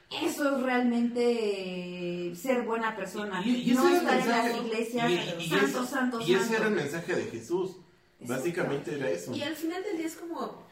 eso 0.09 0.55
es 0.57 0.63
realmente 0.63 2.27
eh, 2.31 2.35
ser 2.35 2.63
buena 2.63 2.95
persona. 2.95 3.41
Y- 3.45 3.55
y 3.61 3.71
ese 3.71 3.81
no 3.81 3.87
estar 3.95 4.19
en 4.19 4.27
las 4.29 4.57
iglesias, 4.65 5.09
y- 5.09 5.43
y 5.43 5.49
santo, 5.49 5.65
ese- 5.83 5.87
santo, 5.91 6.19
Y 6.21 6.33
ese 6.33 6.39
santo. 6.43 6.55
era 6.57 6.67
el 6.67 6.75
mensaje 6.75 7.15
de 7.15 7.23
Jesús. 7.25 7.77
Básicamente 8.19 8.95
era 8.95 9.09
eso. 9.09 9.33
Y 9.33 9.41
al 9.41 9.55
final 9.55 9.83
del 9.83 9.97
día 9.97 10.07
es 10.07 10.15
como, 10.15 10.63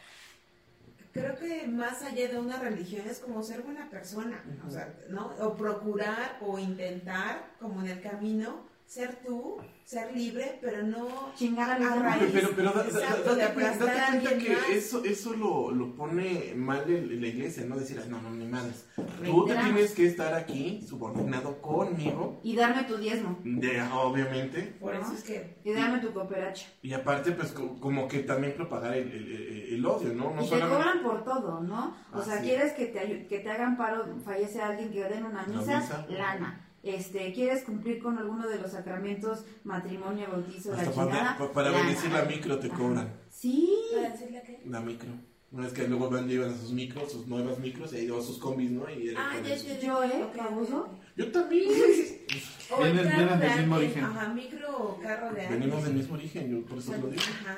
creo 1.12 1.36
que 1.38 1.68
más 1.68 2.02
allá 2.04 2.30
de 2.30 2.38
una 2.40 2.58
religión 2.60 3.06
es 3.10 3.20
como 3.20 3.44
ser 3.44 3.62
buena 3.64 3.90
persona, 3.90 4.42
o 4.66 4.72
sea, 4.72 4.94
¿no? 5.10 5.34
O 5.40 5.56
procurar 5.58 6.38
o 6.42 6.58
intentar, 6.60 7.52
como 7.60 7.82
en 7.82 7.88
el 7.90 8.02
camino, 8.02 8.66
ser 8.92 9.16
tú, 9.26 9.56
ser 9.86 10.14
libre, 10.14 10.60
pero 10.62 10.84
no 10.84 11.32
Chingar 11.38 11.72
a 11.72 11.80
los 11.80 11.94
demás. 11.94 12.20
raíz. 12.20 12.32
Pero, 12.34 12.50
pero 12.58 12.72
da- 12.74 12.84
da- 12.84 12.90
Exacto, 12.90 13.36
de 13.36 13.42
date, 13.42 13.54
cuenta- 13.54 14.38
que 14.38 14.50
más. 14.50 14.70
eso, 14.70 15.06
eso 15.06 15.34
lo, 15.34 15.72
lo 15.72 15.96
pone 15.96 16.54
mal 16.58 16.84
el- 16.92 17.22
la 17.22 17.28
iglesia, 17.28 17.64
no 17.66 17.78
decir, 17.78 18.02
no, 18.10 18.22
no, 18.22 18.32
ni 18.32 18.46
madres. 18.46 18.86
Tú 19.24 19.46
te 19.48 19.56
tienes 19.56 19.94
que 19.94 20.08
estar 20.08 20.34
aquí 20.34 20.86
subordinado 20.86 21.62
conmigo, 21.62 22.42
Y 22.44 22.54
darme 22.58 22.84
tu 22.84 22.98
diezmo. 22.98 23.40
de, 23.46 23.82
obviamente, 23.94 24.76
Por 24.82 24.94
eso 24.94 25.14
es 25.14 25.24
que 25.24 25.56
Y 25.64 25.72
darme 25.72 26.00
tu 26.00 26.12
cooperacha. 26.12 26.68
y 26.82 26.92
aparte, 26.92 27.32
pues 27.32 27.54
co- 27.54 27.80
como 27.80 28.10
que 28.10 28.20
también 28.24 28.56
propagar 28.56 28.94
el, 28.98 29.10
el- 29.10 29.86
odio, 29.86 30.14
¿no? 30.14 30.32
No 30.36 30.42
y 30.42 30.44
te 30.44 30.50
solamente. 30.50 30.76
cobran 30.76 31.02
por 31.04 31.24
todo, 31.24 31.62
¿no? 31.62 31.96
O 32.14 32.22
sea, 32.22 32.42
quieres 32.42 32.74
que 32.74 32.88
te, 32.88 33.26
que 33.28 33.40
te 33.40 33.50
hagan 33.50 33.78
paro, 33.78 34.06
fallece 34.26 34.62
alguien 34.62 34.92
que 34.92 35.02
den 35.06 35.24
una 35.26 35.46
Una 35.46 35.60
misa, 35.60 35.80
misa. 35.80 36.06
lana. 36.10 36.68
Este, 36.84 37.32
quieres 37.34 37.64
cumplir 37.64 38.02
con 38.02 38.18
alguno 38.18 38.48
de 38.50 38.60
los 38.60 38.72
sacramentos, 38.72 39.46
matrimonio, 39.64 40.26
bautizo, 40.32 40.72
la 40.72 40.78
Hasta 40.80 40.92
chingada. 40.92 41.12
para, 41.12 41.38
pa- 41.38 41.52
para 41.54 41.70
lana. 41.72 41.84
bendecir 41.86 42.12
la 42.12 42.24
micro 42.26 42.58
te 42.60 42.70
cobran. 42.70 43.14
Sí. 43.30 43.70
para 43.94 44.10
decirle 44.10 44.42
que 44.44 44.62
La 44.70 44.80
micro. 44.80 45.10
No 45.52 45.66
es 45.68 45.74
que 45.74 45.86
luego 45.88 46.10
van 46.10 46.28
llevan 46.30 46.58
sus 46.58 46.72
micros, 46.72 47.12
sus 47.12 47.28
nuevas 47.28 47.60
micros, 47.60 47.92
y 47.92 47.98
ahí 47.98 48.06
llevan 48.06 48.24
sus 48.24 48.38
combis, 48.38 48.72
¿no? 48.72 48.90
Y 48.90 49.14
Ah, 49.18 49.34
ya, 49.44 49.54
ya. 49.56 49.80
Yo, 49.82 50.04
¿eh? 50.06 50.26
Abuso. 50.40 50.88
Yo 51.18 51.30
también. 51.32 51.70
Vienen- 52.80 53.40
del 53.40 53.58
mismo 53.60 53.76
origen. 53.76 54.04
Ajá, 54.06 54.34
micro 54.34 54.78
o 54.78 55.00
carro 55.02 55.34
de. 55.36 55.48
Venimos 55.50 55.84
del 55.84 55.94
mismo 55.96 56.16
origen, 56.16 56.50
yo 56.50 56.66
por 56.66 56.78
eso 56.78 56.94
lo 56.94 57.08
digo. 57.08 57.22
Ajá. 57.22 57.58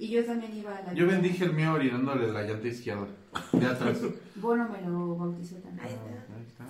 Y 0.00 0.08
yo 0.08 0.24
también 0.24 0.56
iba 0.56 0.76
a 0.76 0.82
la 0.82 0.92
Yo 0.92 1.06
bendije 1.06 1.44
el 1.44 1.52
mío 1.52 1.72
orinándole 1.72 2.26
de 2.26 2.32
la 2.32 2.42
llanta 2.42 2.66
izquierda, 2.66 3.06
de 3.52 3.66
atrás. 3.66 3.98
Bueno, 4.34 4.68
me 4.68 4.80
lo 4.80 5.16
bautizó 5.16 5.54
también. 5.56 5.86
Ahí 5.86 5.92
Ah, 5.94 6.08
está. 6.18 6.34
ahí 6.34 6.46
está. 6.48 6.64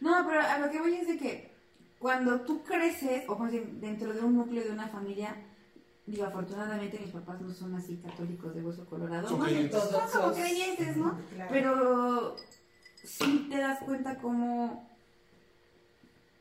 No, 0.00 0.24
pero 0.26 0.40
a 0.40 0.58
lo 0.58 0.70
que 0.70 0.80
voy 0.80 0.94
es 0.94 1.08
de 1.08 1.16
que 1.16 1.56
cuando 1.98 2.40
tú 2.42 2.62
creces, 2.62 3.24
o 3.28 3.44
decir, 3.44 3.66
dentro 3.80 4.12
de 4.12 4.20
un 4.20 4.36
núcleo 4.36 4.64
de 4.64 4.70
una 4.70 4.88
familia, 4.88 5.34
digo, 6.06 6.24
afortunadamente 6.24 6.98
mis 6.98 7.10
papás 7.10 7.40
no 7.40 7.52
son 7.52 7.74
así 7.74 7.96
católicos 7.96 8.54
de 8.54 8.62
hueso 8.62 8.84
colorado. 8.86 9.28
Son 9.28 9.40
¿no? 9.40 9.80
Son 9.80 10.22
como 10.22 10.32
creyentes, 10.34 10.96
¿no? 10.96 11.18
Claro. 11.34 11.50
Pero 11.50 12.36
sí 13.02 13.46
te 13.50 13.58
das 13.58 13.80
cuenta 13.80 14.16
como 14.18 14.88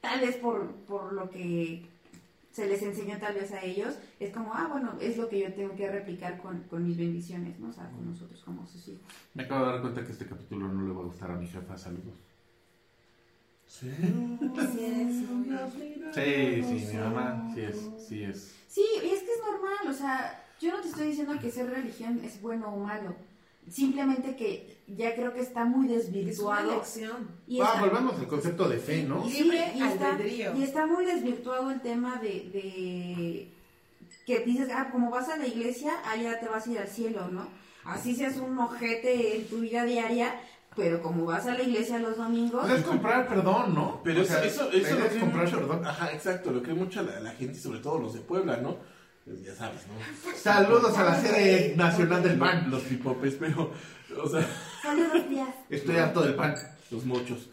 tal 0.01 0.22
vez 0.22 0.36
por, 0.38 0.72
por 0.88 1.14
lo 1.14 1.30
que 1.30 1.88
se 2.51 2.68
les 2.68 2.82
enseñó 2.84 3.18
tal 3.18 3.36
vez 3.36 3.51
a 3.51 3.62
ellos, 3.64 3.97
es 4.20 4.32
como, 4.32 4.53
ah, 4.53 4.68
bueno, 4.72 4.93
es 5.01 5.18
lo 5.18 5.28
que 5.28 5.39
yo 5.39 5.53
tengo 5.53 5.76
que 5.76 5.91
replicar 5.91 6.38
con, 6.38 6.62
con 6.70 6.88
mis 6.88 6.97
bendiciones, 6.97 7.60
¿no? 7.60 7.70
O 7.70 7.74
sea, 7.74 7.89
con 7.89 8.10
nosotros 8.10 8.41
como 8.45 8.66
sus 8.66 8.88
hijos. 8.88 9.01
Me 9.34 9.43
acabo 9.43 9.66
de 9.66 9.72
dar 9.74 9.82
cuenta 9.82 10.06
que 10.06 10.12
este 10.14 10.26
capítulo 10.26 10.70
no 10.70 10.88
le 10.88 10.93
va 10.93 11.01
a 11.01 11.06
gustar 11.06 11.32
a 11.32 11.36
mi 11.36 11.47
jefa. 11.47 11.78
Saludos. 11.78 12.14
Sí. 13.68 13.88
Es, 13.89 15.16
Sí, 16.16 16.63
sí, 16.63 16.88
mi 16.93 16.97
mamá, 16.99 17.51
sí 17.53 17.61
es, 17.61 17.89
sí 18.07 18.24
es. 18.24 18.53
Sí, 18.68 18.86
y 19.03 19.07
es 19.07 19.20
que 19.24 19.32
es 19.32 19.39
normal, 19.51 19.88
o 19.89 19.93
sea, 19.93 20.43
yo 20.61 20.72
no 20.72 20.82
te 20.82 20.88
estoy 20.88 21.07
diciendo 21.07 21.34
que 21.41 21.51
ser 21.51 21.70
religión 21.70 22.22
es 22.24 22.41
bueno 22.41 22.70
o 22.74 22.78
malo, 22.80 23.16
simplemente 23.70 24.36
que 24.36 24.78
ya 24.88 25.13
creo 25.16 25.34
que 25.34 25.41
está 25.41 25.66
muy 25.66 25.88
Es 25.93 26.05
una 26.07 26.13
desvirtuado. 26.13 26.72
elección. 26.74 27.30
Y 27.47 27.59
Ah, 27.59 27.66
está- 27.74 27.82
volvemos 27.82 28.18
al 28.20 28.28
concepto 28.28 28.70
de 28.70 28.78
fe, 28.78 29.03
¿no? 29.03 29.28
y 29.28 29.32
sí, 29.32 29.43
Libre 29.43 29.72
y 29.76 29.82
está, 29.84 30.09
albedrío. 30.11 30.55
y 30.55 30.63
está 30.63 30.86
muy 30.86 31.05
desvirtuado 31.05 31.72
el 31.72 31.82
tema 31.82 32.18
de, 32.22 32.30
de 32.53 33.51
que 34.26 34.39
dices, 34.39 34.70
ah, 34.74 34.89
como 34.91 35.09
vas 35.09 35.28
a 35.30 35.38
la 35.38 35.47
iglesia, 35.47 35.91
allá 36.09 36.39
te 36.39 36.47
vas 36.47 36.66
a 36.68 36.72
ir 36.72 36.80
al 36.80 36.88
cielo, 36.88 37.28
¿no? 37.30 37.47
Así 37.84 38.16
seas 38.16 38.38
un 38.38 38.57
ojete 38.57 39.38
en 39.38 39.47
tu 39.47 39.59
vida 39.59 39.84
diaria, 39.86 40.34
pero 40.76 41.01
como 41.01 41.26
vas 41.26 41.45
a 41.45 41.53
la 41.53 41.61
iglesia 41.63 41.99
los 41.99 42.17
domingos, 42.17 42.63
O 42.63 42.67
sea, 42.67 42.76
es 42.78 42.84
comprar 42.84 43.28
perdón, 43.28 43.73
¿no? 43.73 44.01
Pero 44.03 44.19
O 44.21 44.23
eso, 44.23 44.34
sea, 44.34 44.43
eso, 44.43 44.71
eso 44.71 44.95
lo 44.95 45.03
es 45.05 45.09
cree 45.09 45.19
comprar 45.21 45.45
mucho. 45.45 45.57
perdón. 45.59 45.86
Ajá, 45.86 46.11
exacto, 46.11 46.51
lo 46.51 46.61
cree 46.61 46.76
mucho 46.76 47.01
la, 47.03 47.19
la 47.19 47.32
gente 47.32 47.57
y 47.57 47.61
sobre 47.61 47.80
todo 47.80 47.99
los 47.99 48.13
de 48.13 48.19
Puebla, 48.21 48.57
¿no? 48.57 48.78
Pues 49.26 49.43
ya 49.43 49.55
sabes, 49.55 49.82
¿no? 49.88 50.34
Saludos 50.38 50.97
a 50.97 51.03
la 51.03 51.19
sede 51.19 51.76
nacional 51.76 52.21
del 52.21 52.38
pan. 52.38 52.69
Los 52.69 52.84
pipopes, 52.84 53.36
pero, 53.39 53.71
o 54.21 54.30
sea, 54.30 54.47
saludos 54.84 55.28
días. 55.30 55.49
Estoy 55.69 55.95
harto 55.97 56.21
del 56.21 56.36
pan. 56.36 56.55
los 56.91 57.05
mochos. 57.05 57.49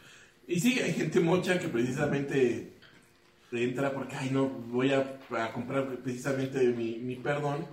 Y 0.46 0.60
sí, 0.60 0.78
hay 0.80 0.92
gente 0.92 1.20
mocha 1.20 1.58
que 1.58 1.68
precisamente 1.68 2.72
entra 3.52 3.92
porque, 3.92 4.16
ay, 4.16 4.30
no, 4.30 4.48
voy 4.48 4.92
a, 4.92 5.18
a 5.38 5.52
comprar 5.52 5.86
precisamente 5.98 6.58
mi, 6.68 6.96
mi 6.98 7.16
perdón 7.16 7.66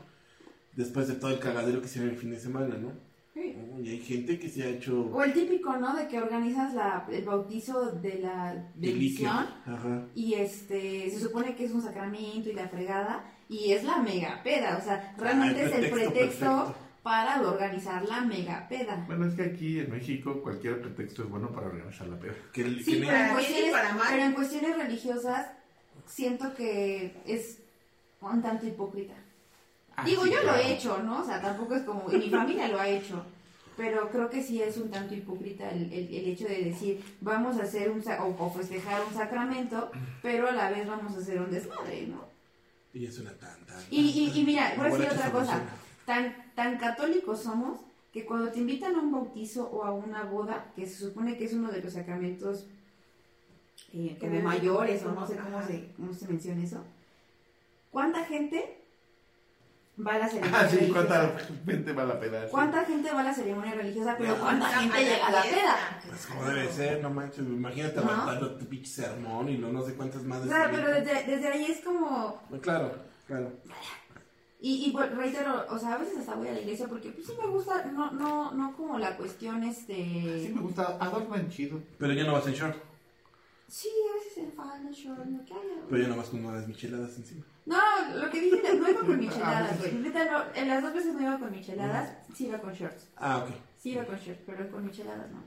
después 0.76 1.08
de 1.08 1.16
todo 1.16 1.32
el 1.32 1.40
cagadero 1.40 1.82
que 1.82 1.88
hicieron 1.88 2.10
el 2.12 2.16
fin 2.18 2.32
de 2.32 2.40
semana, 2.40 2.76
¿no? 2.78 2.94
Y 3.82 3.90
hay 3.90 4.00
gente 4.00 4.38
que 4.40 4.50
se 4.50 4.64
ha 4.64 4.68
hecho 4.68 5.10
O 5.14 5.24
el 5.24 5.34
típico, 5.34 5.76
¿no? 5.78 5.96
De 5.96 6.08
que 6.08 6.20
organizas 6.20 6.74
la, 6.74 7.06
el 7.12 7.24
bautizo 7.24 7.92
de 7.94 8.20
la 8.20 8.56
bendición 8.76 9.48
y 10.16 10.34
este 10.36 11.10
se 11.10 11.20
supone 11.20 11.56
que 11.56 11.66
es 11.66 11.72
un 11.72 11.82
sacramento 11.82 12.50
y 12.50 12.54
la 12.54 12.68
fregada 12.68 13.24
y 13.48 13.72
es 13.72 13.84
la 13.84 13.98
mega 13.98 14.42
peda, 14.44 14.78
o 14.80 14.84
sea, 14.84 15.14
realmente 15.18 15.62
Ah, 15.62 15.64
el 15.64 15.70
es 15.70 15.76
el 15.86 15.92
pretexto 15.92 16.46
perfecto. 16.46 16.76
para 17.04 17.42
organizar 17.42 18.08
la 18.08 18.22
mega 18.22 18.68
peda. 18.68 19.04
Bueno, 19.08 19.26
es 19.26 19.34
que 19.34 19.44
aquí 19.44 19.80
en 19.80 19.90
México 19.92 20.42
cualquier 20.44 20.82
pretexto 20.82 21.24
es 21.24 21.30
bueno 21.30 21.50
para 21.52 21.68
organizar 21.68 22.08
la 22.08 22.18
peda. 22.20 22.34
Que, 22.54 22.62
el- 22.62 22.84
Sí, 22.84 23.00
que 23.00 23.06
pero 23.08 23.18
en, 23.18 23.30
cuestiones, 23.34 23.72
para 23.72 23.94
mal. 23.96 24.08
pero 24.12 24.24
en 24.24 24.34
cuestiones 24.34 24.78
religiosas 24.78 25.48
siento 26.06 26.54
que 26.54 27.16
es 27.26 27.60
un 28.22 28.42
tanto 28.42 28.68
hipócrita. 28.68 29.14
Ah, 29.96 30.04
Digo, 30.06 30.24
sí, 30.26 30.32
yo 30.32 30.44
lo 30.44 30.56
he 30.56 30.74
hecho, 30.74 31.02
¿no? 31.04 31.22
O 31.22 31.26
sea, 31.26 31.42
tampoco 31.42 31.76
es 31.76 31.84
como, 31.84 32.12
y 32.12 32.18
mi 32.18 32.30
familia 32.30 32.68
lo 32.70 32.80
ha 32.80 32.88
hecho, 32.88 33.26
pero 33.80 34.10
creo 34.10 34.30
que 34.30 34.44
sí 34.44 34.62
es 34.62 34.76
un 34.76 34.92
tanto 34.92 35.14
hipócrita 35.16 35.70
el, 35.72 35.84
el- 35.94 36.14
el 36.14 36.26
hecho 36.28 36.46
de 36.50 36.66
decir, 36.66 37.02
vamos 37.22 37.58
a 37.58 37.64
hacer 37.64 37.90
un, 37.90 38.04
o, 38.20 38.36
o 38.46 38.50
festejar 38.52 39.02
un 39.08 39.14
sacramento, 39.14 39.90
pero 40.22 40.50
a 40.50 40.52
la 40.52 40.70
vez 40.70 40.86
vamos 40.86 41.16
a 41.16 41.20
hacer 41.20 41.40
un 41.40 41.50
desmadre, 41.50 42.08
¿no? 42.08 42.26
y 42.94 43.06
es 43.06 43.18
una 43.20 43.32
tan, 43.36 43.66
tan, 43.66 43.78
Y, 43.90 44.02
y, 44.02 44.38
y 44.38 44.44
mira, 44.44 44.74
voy 44.76 44.88
a 44.88 44.90
decir 44.92 45.08
otra 45.14 45.32
cosa, 45.32 45.62
tan, 46.06 46.52
tan 46.56 46.78
católicos 46.78 47.42
somos 47.42 47.80
que 48.12 48.26
cuando 48.26 48.52
te 48.52 48.60
invitan 48.60 48.96
a 48.96 49.00
un 49.00 49.12
bautizo 49.14 49.70
o 49.70 49.86
a 49.86 49.94
una 49.94 50.24
boda, 50.24 50.74
que 50.76 50.86
se 50.86 50.96
supone 51.06 51.38
que 51.38 51.46
es 51.46 51.54
uno 51.54 51.72
de 51.72 51.82
los 51.82 51.94
sacramentos 51.94 52.66
eh, 53.94 54.18
Que 54.20 54.28
como 54.28 54.42
mayores 54.42 55.04
o 55.06 55.14
no 55.14 55.26
sé 55.26 55.38
cómo 55.38 55.62
se, 55.66 55.94
cómo 55.96 56.14
se 56.14 56.28
menciona 56.28 56.62
eso, 56.64 56.84
¿cuánta 57.92 58.26
gente 58.26 58.79
va 60.06 60.14
a 60.16 60.18
la 60.20 60.28
ceremonia 60.30 60.60
Ah, 60.60 60.68
sí, 60.70 60.76
religiosa? 60.78 61.08
¿cuánta 61.08 61.40
gente 61.66 61.94
va 61.94 62.04
a 62.04 62.06
la 62.06 62.20
peda? 62.20 62.44
Sí. 62.46 62.52
¿Cuánta 62.52 62.86
gente 62.86 63.12
va 63.12 63.20
a 63.20 63.24
la 63.24 63.34
ceremonia 63.34 63.74
religiosa? 63.74 64.16
Pero. 64.18 64.36
¿cuánta 64.40 64.68
gente 64.68 64.98
llega 65.04 65.28
a 65.28 65.32
la 65.32 65.42
peda? 65.44 65.76
Pues 66.08 66.26
como 66.26 66.46
debe 66.46 66.72
ser, 66.72 67.02
no 67.02 67.10
manches, 67.10 67.40
imagínate 67.40 67.96
¿No? 67.96 68.02
aguantando 68.02 68.56
tu 68.56 68.66
pinche 68.66 68.90
sermón 68.90 69.50
y 69.50 69.58
lo 69.58 69.72
no 69.72 69.82
sé 69.86 69.94
cuántas 69.96 70.24
más 70.24 70.40
O 70.40 70.44
de 70.44 70.50
sea, 70.50 70.66
ese 70.66 70.76
pero 70.76 70.88
desde, 70.92 71.24
desde 71.24 71.48
ahí 71.48 71.66
es 71.66 71.80
como... 71.84 72.42
Claro, 72.62 72.94
claro. 73.28 73.52
Y, 74.62 74.88
y 74.88 74.92
bueno, 74.92 75.16
reitero, 75.16 75.66
o 75.70 75.80
sea, 75.80 75.94
a 75.94 75.98
veces 75.98 76.18
hasta 76.18 76.36
voy 76.36 76.50
a 76.50 76.52
la 76.52 76.60
iglesia 76.60 76.86
porque 76.90 77.12
pues 77.12 77.28
sí 77.28 77.34
me 77.42 77.48
gusta, 77.48 77.86
no, 77.86 78.12
no, 78.12 78.52
no 78.52 78.76
como 78.76 79.00
la 79.00 79.16
cuestión, 79.16 79.64
este... 79.64 79.94
Sí 79.96 80.52
me 80.54 80.62
gusta, 80.62 80.98
adornan 81.00 81.50
chido. 81.50 81.80
Pero 81.98 82.12
ya 82.14 82.26
no 82.26 82.34
vas 82.34 82.46
en 82.48 82.54
short, 82.54 82.76
Sí, 83.70 83.88
a 84.12 84.16
veces 84.16 84.38
en 84.40 84.52
falda, 84.54 84.90
short, 84.92 85.26
lo 85.28 85.46
que 85.46 85.54
haya. 85.54 85.82
pero 85.90 86.02
ya 86.02 86.08
no 86.10 86.18
vas 86.18 86.28
con 86.28 86.44
unas 86.44 86.68
micheladas 86.68 87.16
encima. 87.18 87.46
No, 87.70 87.78
lo 88.20 88.30
que 88.32 88.42
dije, 88.42 88.62
no 88.80 88.90
iba 88.90 89.00
con 89.02 89.12
Ah, 89.14 89.18
micheladas, 89.18 89.80
güey. 89.80 89.94
Neta, 89.94 90.26
no, 90.32 90.44
en 90.56 90.68
las 90.68 90.82
dos 90.82 90.94
veces 90.94 91.14
no 91.14 91.22
iba 91.22 91.38
con 91.40 91.52
micheladas, 91.52 92.18
sí 92.36 92.48
iba 92.48 92.58
con 92.58 92.74
shorts. 92.74 93.08
Ah, 93.16 93.38
ok. 93.46 93.50
Sí 93.80 93.92
iba 93.92 94.04
con 94.06 94.18
shorts, 94.18 94.42
pero 94.46 94.72
con 94.72 94.86
micheladas 94.86 95.28
no. 95.32 95.44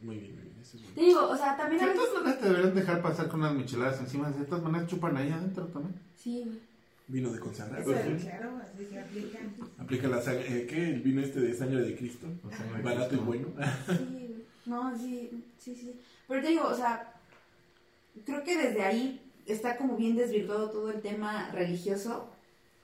Muy 0.00 0.16
bien, 0.16 0.34
muy 0.36 0.42
bien. 0.44 0.56
Eso 0.62 0.76
es 0.76 0.94
Te 0.94 1.00
digo, 1.00 1.28
o 1.28 1.36
sea, 1.36 1.56
también 1.56 1.82
a 1.82 1.86
De 1.86 1.92
veces... 1.92 2.08
todas 2.08 2.22
maneras 2.22 2.40
te 2.40 2.48
deberían 2.48 2.74
dejar 2.74 3.02
pasar 3.02 3.28
con 3.28 3.40
unas 3.40 3.54
micheladas 3.54 3.98
encima. 4.00 4.30
De 4.30 4.44
todas 4.44 4.62
maneras 4.62 4.86
chupan 4.88 5.16
ahí 5.16 5.30
adentro 5.30 5.66
también. 5.66 5.94
Sí, 6.16 6.42
güey. 6.46 6.58
Vino 7.08 7.32
de 7.32 7.40
consagrar. 7.40 7.80
Eso, 7.80 7.90
¿verdad? 7.90 8.20
claro, 8.20 8.60
así 8.62 8.86
se 8.86 9.00
aplica. 9.00 9.38
Aplica 9.78 10.08
la 10.08 10.20
sangre, 10.22 10.46
eh, 10.62 10.66
¿qué? 10.66 10.90
El 10.90 11.00
vino 11.00 11.20
este 11.22 11.40
de 11.40 11.54
sangre 11.54 11.80
de 11.80 11.96
Cristo. 11.96 12.26
O 12.46 12.50
sea, 12.50 12.64
no 12.66 12.82
Barato 12.82 13.14
y 13.14 13.18
bueno. 13.18 13.48
Sí, 13.86 14.44
no, 14.66 14.96
sí, 14.96 15.44
sí, 15.58 15.74
sí. 15.74 16.00
Pero 16.28 16.42
te 16.42 16.48
digo, 16.48 16.64
o 16.68 16.74
sea, 16.74 17.12
creo 18.26 18.44
que 18.44 18.56
desde 18.56 18.82
ahí 18.84 19.27
está 19.48 19.76
como 19.76 19.96
bien 19.96 20.16
desvirtuado 20.16 20.70
todo 20.70 20.90
el 20.90 21.00
tema 21.00 21.50
religioso. 21.52 22.30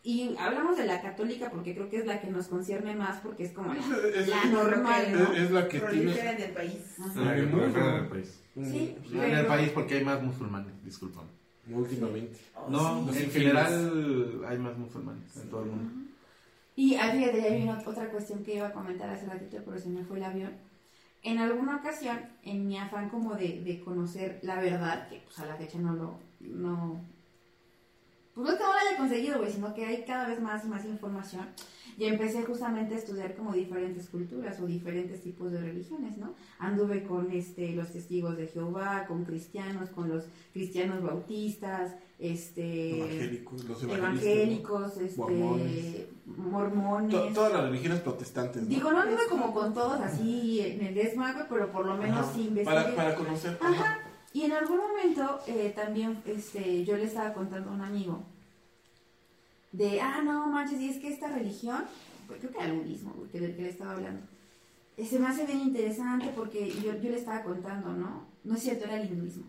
Y 0.07 0.35
hablamos 0.39 0.77
de 0.77 0.85
la 0.85 1.01
católica 1.01 1.51
porque 1.51 1.75
creo 1.75 1.89
que 1.89 1.97
es 1.97 2.07
la 2.07 2.21
que 2.21 2.27
nos 2.29 2.49
concierne 2.49 2.95
más 2.95 3.21
porque 3.21 3.45
es 3.45 3.53
como 3.53 3.73
la, 3.73 3.81
Es, 4.15 4.29
la 4.29 4.43
es- 4.43 4.51
normal, 4.51 5.05
es- 5.07 5.13
¿no? 5.19 5.33
es 5.33 5.51
la 5.51 5.67
que 5.69 5.81
tiene. 5.81 6.13
en 6.21 6.41
el 6.43 6.51
país. 6.51 6.77
Ah, 7.01 7.33
que 7.35 7.41
el 7.41 7.49
proliferan 7.49 7.61
mundo. 7.73 7.89
en 7.89 7.95
el 8.05 8.09
país. 8.09 8.41
Sí, 8.55 8.97
No 9.11 9.23
en 9.25 9.35
el 9.35 9.47
país 9.47 9.71
porque 9.71 9.95
hay 9.95 10.05
más 10.05 10.23
musulmanes, 10.23 10.73
discúlpame. 10.85 11.29
Últimamente. 11.71 12.39
Oh, 12.55 12.69
No, 12.69 13.11
sí. 13.13 13.23
en 13.25 13.31
general 13.31 14.45
hay 14.47 14.59
más 14.59 14.77
musulmanes 14.77 15.37
en 15.39 15.49
todo 15.49 15.63
el 15.65 15.71
mundo. 15.71 15.91
Y 16.77 16.91
fíjate, 16.91 17.41
ya 17.43 17.57
vino 17.57 17.79
otra 17.87 18.11
cuestión 18.11 18.43
que 18.45 18.57
iba 18.57 18.67
a 18.67 18.73
comentar 18.73 19.09
hace 19.09 19.25
ratito, 19.27 19.57
pero 19.65 19.79
se 19.79 19.89
me 19.89 20.05
fue 20.05 20.19
el 20.19 20.25
avión. 20.25 20.53
En 21.25 21.39
alguna 21.39 21.77
ocasión, 21.77 22.21
en 22.43 22.67
mi 22.67 22.79
afán 22.79 23.09
como 23.09 23.35
de, 23.35 23.63
de 23.63 23.81
conocer 23.81 24.39
la 24.43 24.61
verdad, 24.61 25.09
que 25.09 25.23
pues 25.25 25.39
a 25.41 25.47
la 25.47 25.57
fecha 25.57 25.79
no 25.79 25.95
lo, 25.95 26.19
no, 26.41 27.01
pues 28.35 28.47
no 28.47 28.53
es 28.53 28.59
que 28.59 28.65
no 28.65 28.73
haya 28.73 28.97
conseguido, 28.99 29.39
güey, 29.39 29.51
sino 29.51 29.73
que 29.75 29.87
hay 29.87 30.05
cada 30.05 30.29
vez 30.29 30.41
más 30.41 30.65
y 30.65 30.69
más 30.69 30.85
información. 30.85 31.49
Y 31.97 32.05
empecé 32.07 32.43
justamente 32.43 32.95
a 32.95 32.99
estudiar 32.99 33.35
como 33.37 33.53
diferentes 33.53 34.09
culturas 34.09 34.59
o 34.61 34.67
diferentes 34.67 35.23
tipos 35.23 35.53
de 35.53 35.61
religiones, 35.61 36.17
¿no? 36.19 36.35
Anduve 36.59 37.05
con 37.05 37.31
este, 37.31 37.73
los 37.75 37.93
testigos 37.93 38.37
de 38.37 38.47
Jehová, 38.49 39.05
con 39.07 39.25
cristianos, 39.25 39.91
con 39.91 40.09
los 40.09 40.25
cristianos 40.53 41.03
bautistas, 41.03 41.95
este, 42.19 42.99
Evangélicos, 42.99 43.65
los 43.65 43.83
evangélicos, 43.83 44.97
este, 44.99 45.19
Mormones. 45.21 46.07
mormones. 46.27 47.11
To- 47.11 47.33
todas 47.35 47.53
las 47.53 47.65
religiones 47.65 48.01
protestantes. 48.01 48.63
¿no? 48.63 48.69
Digo, 48.69 48.91
no 48.93 49.01
anduve 49.01 49.27
como 49.29 49.53
con 49.53 49.75
todos 49.75 50.01
así 50.01 50.61
en 50.61 50.85
el 50.87 50.95
desmague, 50.95 51.45
pero 51.49 51.71
por 51.71 51.87
lo 51.87 51.97
menos 51.97 52.27
sí 52.35 52.49
investigué. 52.49 52.65
para, 52.65 52.95
para 52.95 53.15
conocer. 53.15 53.59
Ajá. 53.61 53.99
Y 54.33 54.43
en 54.43 54.53
algún 54.53 54.79
momento 54.79 55.41
eh, 55.47 55.73
también 55.77 56.21
este, 56.27 56.85
yo 56.85 56.97
le 56.97 57.05
estaba 57.05 57.33
contando 57.35 57.71
a 57.71 57.75
un 57.75 57.83
amigo 57.83 58.25
de, 59.77 60.01
ah, 60.01 60.23
no 60.23 60.47
manches, 60.47 60.81
y 60.81 60.89
es 60.89 60.99
que 60.99 61.09
esta 61.13 61.29
religión, 61.29 61.85
pues, 62.29 62.39
creo 62.41 62.53
que 62.53 62.59
era 62.59 62.67
el 62.69 62.79
budismo, 62.79 63.13
güey, 63.17 63.31
que 63.31 63.41
del 63.41 63.57
que 63.57 63.63
le 63.63 63.71
estaba 63.71 63.93
hablando, 63.93 64.23
eh, 64.97 65.05
se 65.05 65.19
me 65.19 65.27
hace 65.27 65.45
bien 65.45 65.61
interesante 65.61 66.31
porque 66.35 66.71
yo, 66.71 66.95
yo 66.95 67.11
le 67.11 67.19
estaba 67.19 67.43
contando, 67.43 67.93
¿no? 67.93 68.27
No 68.45 68.55
es 68.55 68.63
cierto, 68.63 68.85
era 68.85 69.01
el 69.01 69.11
hinduismo. 69.11 69.45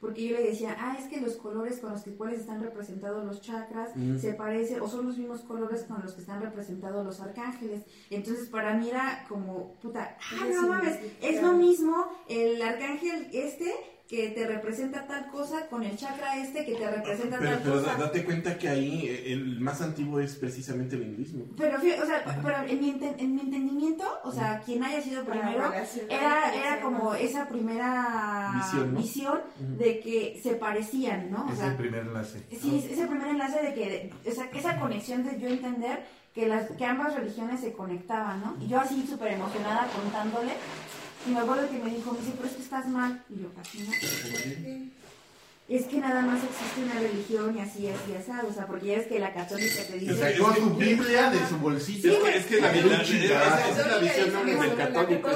Porque 0.00 0.28
yo 0.28 0.36
le 0.36 0.44
decía, 0.50 0.76
ah, 0.78 0.94
es 1.00 1.06
que 1.06 1.20
los 1.20 1.36
colores 1.36 1.78
con 1.80 1.90
los 1.90 2.02
que 2.02 2.14
cuales 2.14 2.40
están 2.40 2.62
representados 2.62 3.24
los 3.24 3.40
chakras 3.40 3.96
Mm. 3.96 4.18
se 4.18 4.34
parecen, 4.34 4.80
o 4.82 4.88
son 4.88 5.06
los 5.06 5.16
mismos 5.16 5.40
colores 5.40 5.82
con 5.84 6.00
los 6.02 6.12
que 6.12 6.20
están 6.20 6.40
representados 6.42 7.04
los 7.04 7.18
arcángeles. 7.20 7.82
Entonces, 8.10 8.48
para 8.48 8.74
mí 8.74 8.88
era 8.90 9.24
como, 9.28 9.72
puta, 9.82 10.16
ah, 10.20 10.46
no 10.54 10.68
mames, 10.68 10.98
es 11.20 11.42
lo 11.42 11.54
mismo 11.54 12.06
el 12.28 12.60
arcángel 12.62 13.28
este 13.32 13.74
que 14.08 14.28
te 14.28 14.46
representa 14.46 15.04
tal 15.06 15.28
cosa 15.32 15.66
con 15.68 15.82
el 15.82 15.96
chakra 15.96 16.36
este 16.36 16.64
que 16.64 16.76
te 16.76 16.88
representa 16.88 17.38
Pero, 17.40 17.50
tal 17.50 17.60
pero 17.62 17.74
cosa. 17.80 17.92
da- 17.94 17.98
date 18.04 18.24
cuenta 18.24 18.56
que 18.56 18.68
ahí 18.68 19.06
eh, 19.08 19.32
el 19.32 19.58
más 19.58 19.80
antiguo 19.82 20.20
es 20.20 20.36
precisamente 20.36 20.94
el 20.94 21.02
hinduismo. 21.02 21.44
Pero, 21.56 21.76
o 21.78 22.06
sea, 22.06 22.40
pero 22.42 22.58
en 22.68 22.80
mi, 22.80 22.92
enten- 22.92 23.16
en 23.18 23.34
mi 23.34 23.40
entendimiento, 23.40 24.04
o 24.22 24.30
sea, 24.30 24.60
quien 24.64 24.84
haya 24.84 25.00
sido 25.02 25.24
primero, 25.24 25.70
relacionar, 25.70 26.12
era, 26.12 26.54
era 26.54 26.80
como 26.82 27.14
esa 27.16 27.48
primera 27.48 28.52
Visión, 28.54 28.94
¿no? 28.94 29.00
visión 29.00 29.40
de 29.76 29.98
que 30.00 30.40
se 30.40 30.54
parecían, 30.54 31.30
¿no? 31.32 31.44
O 31.46 31.52
Es 31.52 31.58
sea, 31.58 31.66
el 31.68 31.76
primer 31.76 32.02
enlace. 32.06 32.42
Sí, 32.60 32.78
es, 32.78 32.92
es 32.92 32.98
el 33.00 33.08
primer 33.08 33.28
enlace 33.28 33.60
de 33.60 33.74
que, 33.74 34.12
o 34.24 34.32
sea, 34.32 34.48
esa 34.54 34.78
conexión 34.78 35.24
de 35.24 35.40
yo 35.40 35.48
entender 35.48 36.04
que, 36.32 36.46
las, 36.46 36.70
que 36.70 36.84
ambas 36.84 37.14
religiones 37.14 37.60
se 37.60 37.72
conectaban, 37.72 38.40
¿no? 38.40 38.56
Y 38.62 38.68
yo 38.68 38.78
así 38.78 39.04
súper 39.06 39.32
emocionada 39.32 39.88
contándole, 39.88 40.52
y 41.26 41.30
me 41.30 41.40
acuerdo 41.40 41.68
que 41.70 41.78
me 41.78 41.90
dijo, 41.94 42.12
me 42.12 42.18
dice, 42.20 42.32
pero 42.36 42.48
es 42.48 42.54
que 42.56 42.62
estás 42.62 42.88
mal. 42.88 43.22
Y 43.30 43.42
yo, 43.42 43.48
así 43.60 43.78
no. 43.80 44.96
Es 45.68 45.84
que 45.86 45.98
nada 45.98 46.22
más 46.22 46.38
existe 46.44 46.84
una 46.84 46.94
religión 47.00 47.56
y 47.56 47.60
así, 47.60 47.88
así, 47.88 48.12
así, 48.14 48.30
o 48.48 48.52
sea, 48.54 48.68
porque 48.68 48.86
ya 48.86 48.98
ves 48.98 49.08
que 49.08 49.18
la 49.18 49.34
católica 49.34 49.82
te 49.90 49.98
dice... 49.98 50.12
O 50.12 50.16
sea, 50.16 50.28
que- 50.32 50.60
su 50.60 50.70
Biblia 50.76 51.28
de 51.30 51.44
su 51.48 51.56
bolsillo. 51.58 52.12
Es 52.12 52.18
que, 52.22 52.38
es 52.38 52.46
que 52.46 52.60
la, 52.60 52.72
esa 52.72 53.80
es 53.80 53.86
la 53.88 53.98
visión 53.98 54.46
del 54.46 54.58
la 54.58 54.74
católico. 54.76 55.28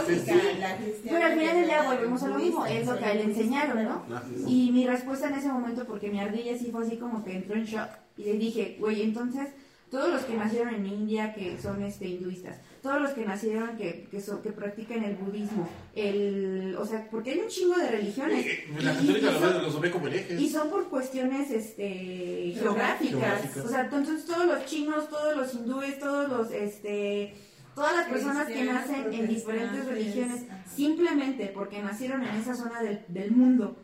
Pero 1.03 1.25
al 1.27 1.33
final 1.33 1.57
del 1.57 1.65
día 1.65 1.83
la 1.83 1.93
volvemos 1.93 2.23
a 2.23 2.29
lo 2.29 2.39
mismo, 2.39 2.65
es 2.65 2.87
lo 2.87 2.97
que 2.97 3.05
a 3.05 3.11
él 3.13 3.19
le 3.19 3.25
enseñaron, 3.25 3.83
¿no? 3.83 4.05
Y 4.47 4.71
mi 4.71 4.87
respuesta 4.87 5.27
en 5.27 5.35
ese 5.35 5.49
momento, 5.49 5.85
porque 5.85 6.11
mi 6.11 6.21
ardilla 6.21 6.57
sí 6.57 6.71
fue 6.71 6.87
así 6.87 6.97
como 6.97 7.25
que 7.25 7.33
entró 7.35 7.57
en 7.57 7.65
shock, 7.65 7.89
y 8.17 8.23
le 8.23 8.35
dije, 8.35 8.77
güey, 8.79 9.03
entonces, 9.03 9.49
todos 9.91 10.09
los 10.11 10.23
que 10.23 10.35
nacieron 10.35 10.73
en 10.75 10.87
India, 10.87 11.35
que 11.35 11.59
son 11.61 11.83
este, 11.83 12.07
hinduistas, 12.07 12.59
todos 12.83 13.01
los 13.03 13.11
que 13.11 13.25
nacieron 13.25 13.77
que, 13.77 14.07
que, 14.11 14.21
son- 14.21 14.41
que 14.41 14.53
practican 14.53 15.03
el 15.03 15.17
budismo, 15.17 15.69
el, 15.97 16.77
o 16.79 16.87
sea, 16.87 17.09
porque 17.11 17.33
hay 17.33 17.41
un 17.41 17.49
chingo 17.49 17.77
de 17.77 17.89
religiones. 17.91 18.47
Eh, 18.47 18.65
La 18.81 18.93
Y- 18.93 18.97
católica 18.97 19.31
y 19.59 19.63
los 19.63 19.81
ve 19.81 19.91
como 19.91 20.07
herejes. 20.07 20.41
y 20.41 20.49
son 20.49 20.71
por 20.71 20.89
cuestiones 20.89 21.51
este, 21.51 22.55
geográficas. 22.59 23.11
Geográficas. 23.11 23.65
O 23.65 23.69
sea, 23.69 23.81
entonces 23.83 24.25
todos 24.25 24.47
los 24.47 24.65
chinos, 24.67 25.09
todos 25.09 25.37
los 25.37 25.55
hindúes, 25.55 25.99
todos 25.99 26.29
los, 26.31 26.51
este, 26.53 27.35
todas 27.75 27.95
las 27.97 28.09
personas 28.09 28.47
que 28.47 28.65
nacen 28.65 29.13
en 29.13 29.27
diferentes 29.29 29.85
religiones, 29.87 30.43
simplemente 30.75 31.47
porque 31.55 31.83
nacieron 31.83 32.23
en 32.23 32.37
esa 32.37 32.55
zona 32.55 32.81
del, 32.83 33.01
del 33.09 33.33
mundo, 33.33 33.77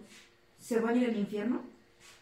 ¿se 0.59 0.78
van 0.80 0.94
a 0.94 0.98
ir 0.98 1.09
al 1.11 1.16
infierno? 1.16 1.62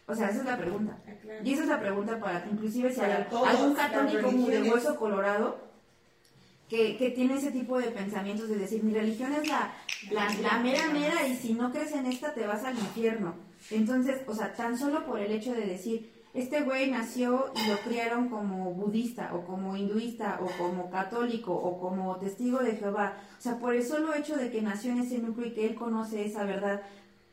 O 0.07 0.15
sea, 0.15 0.29
esa 0.29 0.39
es 0.39 0.45
la 0.45 0.57
pregunta. 0.57 0.97
Ah. 1.07 1.11
Y 1.43 1.53
esa 1.53 1.63
es 1.63 1.69
la 1.69 1.79
pregunta 1.79 2.19
para, 2.19 2.45
inclusive 2.51 2.93
si 2.93 3.01
hay 3.01 3.11
algún 3.11 3.73
católico 3.73 4.31
muy 4.31 4.51
de 4.51 4.69
hueso 4.69 4.95
colorado 4.95 5.57
que, 6.69 6.97
que 6.97 7.11
tiene 7.11 7.35
ese 7.35 7.51
tipo 7.51 7.79
de 7.79 7.91
pensamientos 7.91 8.49
de 8.49 8.57
decir, 8.57 8.83
mi 8.83 8.93
religión 8.93 9.33
es 9.33 9.47
la, 9.47 9.73
la, 10.11 10.29
la 10.41 10.59
mera 10.59 10.89
mera 10.91 11.27
y 11.27 11.35
si 11.35 11.53
no 11.53 11.71
crees 11.71 11.91
en 11.93 12.05
esta 12.05 12.33
te 12.33 12.45
vas 12.45 12.63
al 12.63 12.77
infierno. 12.77 13.35
Entonces, 13.71 14.21
o 14.27 14.35
sea, 14.35 14.53
tan 14.53 14.77
solo 14.77 15.05
por 15.05 15.19
el 15.19 15.31
hecho 15.31 15.53
de 15.53 15.65
decir, 15.65 16.11
este 16.35 16.63
güey 16.63 16.91
nació 16.91 17.51
y 17.55 17.69
lo 17.69 17.77
criaron 17.77 18.27
como 18.29 18.73
budista 18.73 19.33
o 19.33 19.45
como 19.45 19.77
hinduista 19.77 20.39
o 20.41 20.49
como 20.61 20.89
católico 20.89 21.53
o 21.53 21.79
como 21.79 22.17
testigo 22.17 22.59
de 22.59 22.75
Jehová. 22.75 23.17
O 23.37 23.41
sea, 23.41 23.57
por 23.57 23.73
el 23.73 23.85
solo 23.85 24.13
hecho 24.13 24.35
de 24.35 24.51
que 24.51 24.61
nació 24.61 24.91
en 24.91 24.99
ese 24.99 25.19
núcleo 25.19 25.47
y 25.47 25.53
que 25.53 25.65
él 25.65 25.75
conoce 25.75 26.25
esa 26.25 26.43
verdad, 26.43 26.81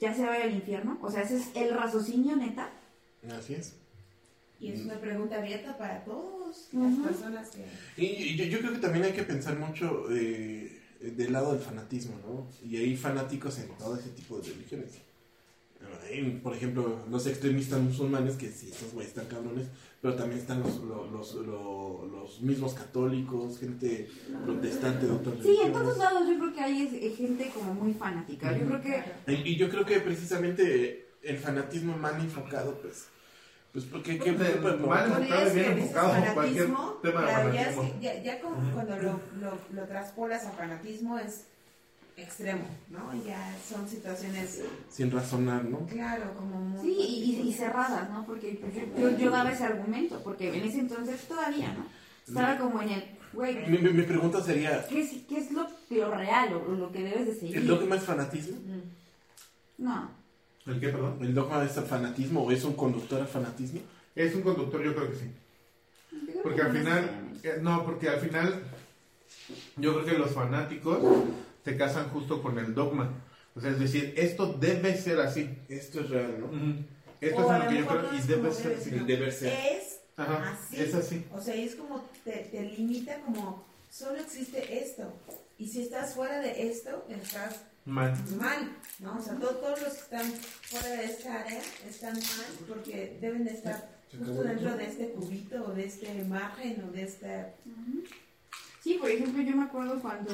ya 0.03 0.12
se 0.12 0.24
va 0.26 0.34
al 0.34 0.53
infierno. 0.53 0.98
O 1.00 1.11
sea, 1.11 1.22
ese 1.22 1.36
es 1.36 1.50
el 1.55 1.72
raciocinio 1.72 2.34
neta. 2.34 2.70
Así 3.38 3.55
es. 3.55 3.76
Y 4.59 4.72
es 4.72 4.80
una 4.80 5.00
pregunta 5.00 5.36
abierta 5.38 5.78
para 5.78 6.05
todas 6.05 6.68
Ujú. 6.72 6.82
las 6.82 7.09
personas 7.09 7.50
que... 7.50 7.64
Y, 7.96 8.07
y 8.07 8.36
yo, 8.36 8.44
yo 8.46 8.59
creo 8.59 8.72
que 8.72 8.78
también 8.80 9.05
hay 9.05 9.12
que 9.12 9.22
pensar 9.22 9.57
mucho 9.59 10.07
eh, 10.11 10.80
del 11.00 11.32
lado 11.32 11.53
del 11.53 11.62
fanatismo, 11.62 12.16
¿no? 12.26 12.48
Y 12.68 12.76
hay 12.78 12.96
fanáticos 12.96 13.59
en 13.61 13.68
todo 13.78 13.96
ese 13.96 14.11
tipo 14.11 14.38
de 14.38 14.50
religiones. 14.50 14.90
Hay, 16.05 16.41
por 16.43 16.55
ejemplo, 16.55 16.99
los 17.11 17.26
extremistas 17.26 17.80
musulmanes, 17.80 18.37
que 18.37 18.51
sí, 18.51 18.70
esos 18.70 18.93
güeyes 18.93 19.09
están 19.16 19.26
cabrones, 19.26 19.66
pero 20.03 20.14
también 20.14 20.41
están 20.41 20.61
los, 20.61 20.76
los, 20.78 21.11
los, 21.11 21.35
lo- 21.47 22.07
los 22.07 22.41
mismos 22.43 22.74
católicos, 22.74 23.59
gente 23.59 24.09
protestante 24.45 25.07
de 25.07 25.12
otras 25.12 25.37
Sí, 25.43 25.59
en 25.64 25.72
todos 25.72 25.97
lados 25.99 26.28
yo 26.28 26.39
creo 26.39 26.53
que 26.55 26.61
hay 26.61 26.83
eh, 27.03 27.14
gente 27.16 27.51
como 27.55 27.72
muy 27.74 27.95
fanática. 27.95 28.57
Yo 28.57 28.66
creo 28.66 28.80
que 28.83 29.33
Y, 29.33 29.57
yo 29.57 29.70
creo 29.70 29.85
que 29.87 30.01
precisamente 30.01 31.09
el 31.22 31.39
fanatismo 31.39 31.97
mal 31.97 32.20
enfocado, 32.20 32.78
pues, 32.83 33.07
pues 33.72 33.85
porque 33.87 34.18
¿qué 34.18 34.33
Mal 34.33 35.11
enfocado. 35.12 35.51
Y 35.51 35.55
bien 35.55 35.89
cualquier 35.89 36.66
fanatismo, 36.66 36.99
tema 37.03 37.20
de 37.20 37.26
claro, 37.26 37.55
ya, 37.55 37.72
ya, 38.01 38.22
ya 38.22 38.41
como 38.41 38.72
cuando 38.74 38.97
lo, 38.97 39.20
lo, 39.41 39.59
lo 39.72 39.85
traspolas 39.87 40.45
a 40.47 40.51
fanatismo 40.53 41.18
es 41.18 41.47
extremo, 42.16 42.64
¿no? 42.90 43.12
Ya 43.24 43.56
son 43.68 43.88
situaciones, 43.88 44.62
sin 44.90 45.10
razonar, 45.10 45.64
¿no? 45.64 45.86
claro, 45.86 46.34
como 46.34 46.60
muy... 46.60 46.80
sí, 46.80 46.96
y, 46.98 47.24
y- 47.40 47.48
y 47.48 47.52
cerradas, 47.52 48.10
¿no? 48.10 48.24
Porque 48.26 48.58
yo, 48.96 49.10
yo, 49.10 49.16
yo 49.18 49.30
daba 49.30 49.50
ese 49.52 49.64
argumento, 49.64 50.20
porque 50.22 50.54
en 50.54 50.62
ese 50.64 50.80
entonces 50.80 51.26
todavía, 51.26 51.72
¿no? 51.74 51.86
Estaba 52.26 52.58
como 52.58 52.80
en 52.82 52.90
el, 52.90 53.04
güey, 53.32 53.68
Mi, 53.68 53.78
mi- 53.78 53.92
mi 53.92 54.02
pregunta 54.02 54.40
sería, 54.42 54.86
¿qué 54.88 55.00
es, 55.00 55.10
qué 55.28 55.38
es 55.38 55.50
lo, 55.52 55.66
lo 55.90 56.10
real 56.14 56.52
o 56.54 56.72
lo 56.74 56.92
que 56.92 57.02
debes 57.02 57.26
de 57.26 57.34
seguir? 57.34 57.56
¿el 57.58 57.66
dogma 57.66 57.96
es 57.96 58.02
fanatismo? 58.04 58.56
No. 59.78 60.10
¿El 60.66 60.78
qué, 60.78 60.88
perdón? 60.90 61.18
¿El 61.20 61.34
dogma 61.34 61.64
es 61.64 61.72
fanatismo 61.72 62.44
o 62.44 62.52
es 62.52 62.62
un 62.64 62.74
conductor 62.74 63.20
al 63.20 63.26
fanatismo? 63.26 63.80
Es 64.14 64.34
un 64.34 64.42
conductor, 64.42 64.82
yo 64.84 64.94
creo 64.94 65.10
que 65.10 65.16
sí. 65.16 65.30
Porque 66.42 66.56
que 66.60 66.62
al 66.62 66.72
final, 66.76 67.10
eh, 67.42 67.58
no, 67.60 67.84
porque 67.84 68.08
al 68.08 68.20
final 68.20 68.62
yo 69.76 69.94
creo 69.94 70.04
que 70.04 70.18
los 70.18 70.30
fanáticos 70.32 71.00
se 71.64 71.76
casan 71.76 72.08
justo 72.10 72.42
con 72.42 72.58
el 72.58 72.74
dogma. 72.74 73.10
O 73.54 73.60
sea, 73.60 73.70
es 73.70 73.78
decir, 73.78 74.14
esto 74.16 74.52
debe 74.54 74.96
ser 74.96 75.20
así. 75.20 75.50
Esto 75.68 76.00
es 76.00 76.10
real, 76.10 76.40
¿no? 76.40 76.84
Esto 77.20 77.46
O 77.46 77.52
es 77.52 77.62
lo 77.62 77.68
que 77.68 77.78
yo 77.78 77.86
creo 77.86 78.02
no 78.02 78.14
y 78.18 78.20
debe 78.22 78.52
ser 78.52 78.78
debe 78.78 78.80
así. 78.80 78.90
deber 79.06 79.32
ser. 79.32 79.52
Es 79.76 80.00
Ajá, 80.16 80.52
así. 80.58 80.80
es 80.80 80.94
así. 80.94 81.24
O 81.32 81.40
sea, 81.40 81.54
es 81.54 81.74
como 81.76 82.00
te, 82.24 82.32
te 82.50 82.62
limita 82.62 83.20
como 83.20 83.64
solo 83.90 84.16
existe 84.20 84.82
esto. 84.82 85.12
Y 85.58 85.68
si 85.68 85.82
estás 85.82 86.14
fuera 86.14 86.40
de 86.40 86.68
esto, 86.70 87.06
estás 87.08 87.60
Mal. 87.84 88.14
mal, 88.38 88.76
¿no? 89.00 89.18
O 89.18 89.22
sea, 89.22 89.34
to- 89.34 89.56
todos 89.56 89.80
los 89.82 89.92
que 89.92 90.00
están 90.00 90.32
fuera 90.62 90.88
de 90.88 91.04
esta 91.04 91.40
área 91.42 91.60
están 91.88 92.14
mal 92.14 92.46
porque 92.68 93.18
deben 93.20 93.44
de 93.44 93.52
estar 93.52 93.88
justo 94.18 94.42
dentro 94.42 94.76
de 94.76 94.84
este 94.86 95.08
cubito 95.10 95.64
o 95.66 95.72
de 95.72 95.84
este 95.86 96.24
margen 96.24 96.84
o 96.88 96.92
de 96.92 97.02
este... 97.02 97.46
Ujú. 97.66 98.02
Sí, 98.83 98.95
por 99.01 99.09
ejemplo, 99.11 99.41
yo 99.43 99.57
me 99.57 99.62
acuerdo 99.64 100.01
cuando 100.01 100.33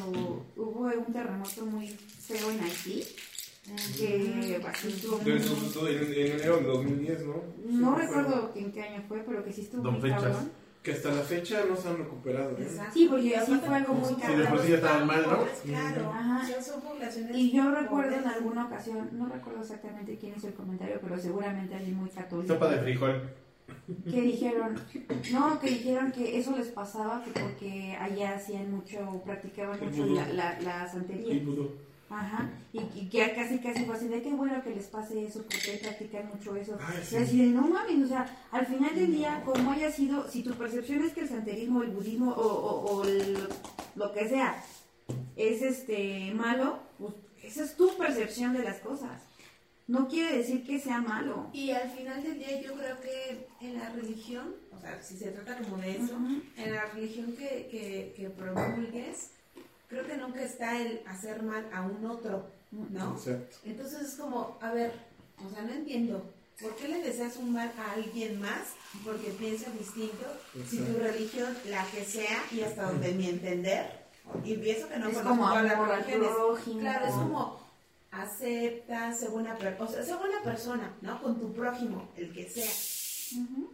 hubo 0.56 0.90
un 1.06 1.12
terremoto 1.12 1.66
muy 1.66 1.88
feo 1.88 2.50
en 2.50 2.60
Haití, 2.60 3.04
que 3.98 4.60
aquí 4.66 4.88
estuvo 4.88 5.18
muy- 5.18 5.32
En, 5.32 5.38
en 6.14 6.32
enero 6.32 6.56
del 6.56 6.66
2010, 6.66 7.24
¿no? 7.26 7.42
No 7.66 7.94
Sí, 7.96 8.02
recuerdo 8.02 8.52
en 8.56 8.72
qué 8.72 8.82
año 8.82 9.02
fue, 9.06 9.22
pero 9.26 9.44
que 9.44 9.52
sí 9.52 9.60
estuvo 9.62 9.82
Don 9.82 9.94
muy 9.94 10.02
Fechas. 10.02 10.22
cabrón. 10.22 10.50
Que 10.82 10.92
hasta 10.92 11.10
la 11.12 11.20
fecha 11.22 11.64
no 11.68 11.76
se 11.76 11.88
han 11.88 11.98
recuperado. 11.98 12.56
Exacto. 12.56 12.92
Sí, 12.94 13.06
porque 13.10 13.26
Y 13.26 13.28
sí 13.30 13.34
aparte, 13.34 13.66
fue 13.66 13.76
algo 13.76 13.94
muy 13.94 14.14
caro. 14.14 14.32
Sí, 14.32 14.38
de 14.40 14.46
por 14.46 14.62
sí 14.62 14.68
ya 14.70 14.74
estaban 14.76 15.06
mal, 15.06 15.22
¿no? 15.22 15.44
Claro, 15.64 16.10
Ajá. 16.12 16.40
o 16.42 16.46
sea, 16.46 16.62
son 16.62 16.80
poblaciones 16.80 17.36
Y 17.36 17.52
yo 17.52 17.70
recuerdo 17.74 18.14
en 18.16 18.26
alguna 18.26 18.64
ocasión, 18.66 19.10
no 19.12 19.26
recuerdo 19.28 19.60
exactamente 19.60 20.16
quién 20.18 20.34
hizo 20.36 20.46
el 20.46 20.54
comentario, 20.54 20.98
pero 21.02 21.18
seguramente 21.18 21.74
alguien 21.74 21.96
muy 21.96 22.08
católico. 22.08 22.54
Sopa 22.54 22.70
de 22.70 22.78
frijol. 22.78 23.30
Que 24.10 24.20
dijeron, 24.22 24.80
no, 25.32 25.60
que 25.60 25.68
dijeron 25.70 26.12
que 26.12 26.38
eso 26.38 26.56
les 26.56 26.68
pasaba 26.68 27.22
que 27.24 27.30
porque 27.38 27.96
allá 28.00 28.34
hacían 28.36 28.70
mucho, 28.70 29.22
practicaban 29.24 29.78
mucho 29.84 30.06
la, 30.06 30.28
la, 30.32 30.60
la 30.60 30.88
santería. 30.90 31.42
Ajá, 32.10 32.48
y, 32.72 32.78
y 32.94 33.08
que 33.10 33.32
casi 33.34 33.58
casi 33.58 33.84
fue 33.84 33.94
así 33.94 34.08
de 34.08 34.22
qué 34.22 34.32
bueno 34.32 34.62
que 34.62 34.70
les 34.70 34.86
pase 34.86 35.26
eso 35.26 35.42
porque 35.42 35.78
practican 35.82 36.28
mucho 36.28 36.56
eso. 36.56 36.78
Ay, 36.80 37.00
Y 37.02 37.04
sí. 37.04 37.16
así 37.16 37.38
de, 37.38 37.46
no 37.48 37.68
mames, 37.68 38.06
o 38.06 38.08
sea, 38.08 38.44
al 38.50 38.64
final 38.66 38.94
del 38.94 39.12
día, 39.12 39.42
como 39.44 39.72
haya 39.72 39.92
sido, 39.92 40.26
si 40.30 40.42
tu 40.42 40.52
percepción 40.54 41.02
es 41.04 41.12
que 41.12 41.20
el 41.20 41.28
santerismo, 41.28 41.82
el 41.82 41.90
budismo 41.90 42.30
o, 42.32 42.46
o- 42.46 42.92
o 42.96 43.04
el- 43.04 43.46
lo 43.94 44.12
que 44.14 44.26
sea 44.26 44.64
es 45.36 45.60
este 45.60 46.32
malo, 46.34 46.78
pues 46.98 47.12
esa 47.42 47.64
es 47.64 47.76
tu 47.76 47.94
percepción 47.98 48.54
de 48.54 48.62
las 48.62 48.78
cosas. 48.78 49.20
No 49.88 50.06
quiere 50.06 50.36
decir 50.36 50.66
que 50.66 50.78
sea 50.78 51.00
malo. 51.00 51.48
Y 51.52 51.70
al 51.70 51.90
final 51.90 52.22
del 52.22 52.38
día 52.38 52.60
yo 52.60 52.74
creo 52.74 53.00
que 53.00 53.48
en 53.62 53.78
la 53.78 53.88
religión, 53.88 54.54
o 54.76 54.78
sea, 54.78 55.02
si 55.02 55.16
se 55.16 55.30
trata 55.30 55.56
como 55.56 55.78
de 55.78 55.96
eso, 55.96 56.14
en 56.56 56.72
la 56.74 56.84
religión 56.86 57.32
que, 57.32 57.68
que, 57.70 58.12
que 58.14 58.28
promulgues, 58.28 59.30
creo 59.88 60.06
que 60.06 60.18
nunca 60.18 60.42
está 60.42 60.78
el 60.78 61.00
hacer 61.06 61.42
mal 61.42 61.66
a 61.72 61.80
un 61.80 62.04
otro, 62.04 62.50
¿no? 62.70 63.14
Exacto. 63.14 63.56
Entonces 63.64 64.02
es 64.02 64.14
como, 64.16 64.58
a 64.60 64.72
ver, 64.72 64.92
o 65.44 65.48
sea, 65.48 65.62
no 65.62 65.72
entiendo. 65.72 66.34
¿Por 66.60 66.76
qué 66.76 66.88
le 66.88 67.02
deseas 67.02 67.36
un 67.38 67.52
mal 67.52 67.72
a 67.78 67.92
alguien 67.92 68.40
más 68.40 68.74
porque 69.04 69.30
piensa 69.30 69.70
distinto? 69.70 70.26
Si 70.68 70.78
tu 70.80 70.98
religión, 70.98 71.56
la 71.66 71.86
que 71.86 72.04
sea, 72.04 72.42
y 72.52 72.60
hasta 72.60 72.90
donde 72.90 73.14
mi 73.14 73.28
entender, 73.28 74.08
y 74.44 74.54
pienso 74.56 74.88
que 74.88 74.98
no 74.98 75.08
es 75.08 75.16
conozco 75.16 75.30
como 75.30 75.48
todas 75.48 75.64
las 75.64 75.88
religiones. 75.88 76.28
Claro, 76.80 77.06
es 77.06 77.12
como 77.12 77.57
acepta, 78.10 79.12
sé 79.12 79.28
buena, 79.28 79.56
per- 79.56 79.76
o 79.78 79.86
sea, 79.86 80.02
sé 80.02 80.14
buena 80.14 80.42
persona, 80.42 80.94
¿no? 81.02 81.22
Con 81.22 81.38
tu 81.40 81.52
prójimo, 81.52 82.08
el 82.16 82.32
que 82.32 82.48
sea. 82.48 83.38
¿no? 83.40 83.68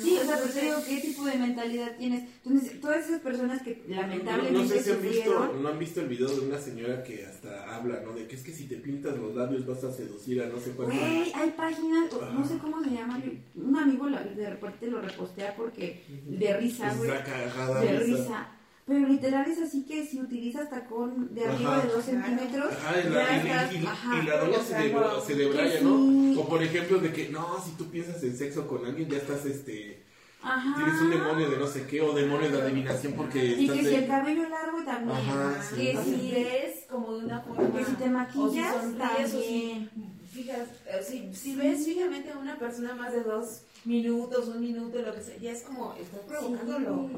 Sí, 0.00 0.16
o 0.22 0.24
sea, 0.24 0.36
pues 0.38 0.54
te 0.54 0.60
digo, 0.60 0.76
¿qué 0.86 1.00
tipo 1.00 1.24
de 1.24 1.34
mentalidad 1.36 1.96
tienes? 1.98 2.22
Entonces, 2.44 2.80
todas 2.80 3.04
esas 3.08 3.20
personas 3.22 3.60
que 3.62 3.82
lamentablemente 3.88 4.52
no 4.52 4.68
sé 4.68 4.84
si 4.84 4.90
han 4.92 5.02
visto, 5.02 5.52
no 5.60 5.68
han 5.68 5.78
visto 5.80 6.00
el 6.00 6.06
video 6.06 6.28
de 6.28 6.46
una 6.46 6.58
señora 6.58 7.02
que 7.02 7.26
hasta 7.26 7.74
habla, 7.74 8.00
¿no? 8.06 8.12
De 8.12 8.28
que 8.28 8.36
es 8.36 8.44
que 8.44 8.52
si 8.52 8.66
te 8.68 8.76
pintas 8.76 9.16
los 9.18 9.34
labios 9.34 9.66
vas 9.66 9.82
a 9.82 9.92
seducir 9.92 10.42
a 10.42 10.46
no 10.46 10.60
sé 10.60 10.70
cuánto. 10.72 10.94
Güey, 10.94 11.32
hay 11.34 11.50
páginas, 11.56 12.04
no 12.34 12.46
sé 12.46 12.58
cómo 12.58 12.84
se 12.84 12.90
llama, 12.90 13.20
un 13.56 13.76
amigo 13.76 14.08
lo- 14.08 14.22
de 14.22 14.50
repente 14.50 14.86
lo 14.86 15.00
repostea 15.02 15.56
porque 15.56 16.04
de 16.24 16.56
risa, 16.56 16.92
Es 16.92 16.98
güey, 16.98 17.10
de 17.10 17.98
risa. 17.98 18.48
Pero 18.90 19.06
literal 19.06 19.48
es 19.48 19.58
así 19.60 19.84
que 19.84 20.04
si 20.04 20.20
utilizas 20.20 20.68
tacón 20.68 21.32
de 21.32 21.44
arriba 21.46 21.76
Ajá. 21.76 21.86
de 21.86 21.92
dos 21.92 22.04
centímetros, 22.04 22.72
Ajá, 22.72 23.00
y 23.00 23.08
la, 23.08 23.14
ya 23.14 23.30
y- 23.30 23.36
y- 23.36 23.48
estás, 23.48 23.72
y- 23.72 23.86
ajá. 23.86 24.18
y 24.20 24.26
la 24.26 24.34
O 24.34 24.62
se, 24.64 24.92
no, 24.92 25.20
se 25.20 25.34
debraya, 25.36 25.80
¿no? 25.82 25.96
sí. 25.96 26.36
O 26.36 26.48
por 26.48 26.60
ejemplo 26.60 26.98
de 26.98 27.12
que, 27.12 27.28
no, 27.28 27.62
si 27.64 27.70
tú 27.76 27.88
piensas 27.88 28.20
en 28.24 28.36
sexo 28.36 28.66
con 28.66 28.84
alguien 28.84 29.08
ya 29.08 29.18
estás, 29.18 29.46
este, 29.46 30.02
Ajá. 30.42 30.74
tienes 30.74 31.00
un 31.02 31.10
demonio 31.10 31.48
de 31.50 31.56
no 31.58 31.68
sé 31.68 31.86
qué 31.86 32.00
o 32.02 32.12
demonio 32.12 32.50
de 32.50 32.62
adivinación 32.62 33.12
porque 33.12 33.44
Y 33.44 33.62
estás 33.66 33.76
que 33.76 33.84
si 33.84 33.90
de- 33.90 33.96
el 33.98 34.06
cabello 34.08 34.48
largo 34.48 34.82
también, 34.84 35.16
Ajá, 35.18 35.62
sí. 35.62 35.76
que 35.76 35.96
si 36.02 36.10
si, 36.16 36.30
ves 36.32 36.74
como 36.90 37.12
de 37.16 37.24
una 37.26 37.40
forma, 37.42 37.78
que 37.78 37.84
si 37.84 37.92
te 37.92 38.10
maquillas 38.10 38.74
o 38.74 38.80
si 38.80 38.86
sonríes, 38.98 39.34
o 39.34 39.38
si 39.40 39.70
también. 39.70 39.90
fijas, 40.32 40.68
eh, 40.88 41.00
si, 41.08 41.32
si 41.32 41.54
ves 41.54 41.84
fijamente 41.84 42.32
a 42.32 42.38
una 42.38 42.58
persona 42.58 42.92
más 42.96 43.12
de 43.12 43.22
dos 43.22 43.62
minutos, 43.84 44.48
un 44.48 44.60
minuto, 44.60 45.00
lo 45.00 45.14
que 45.14 45.20
sea, 45.22 45.36
ya 45.38 45.52
es 45.52 45.62
como, 45.62 45.94
estás 45.94 46.20
provocándolo, 46.26 47.08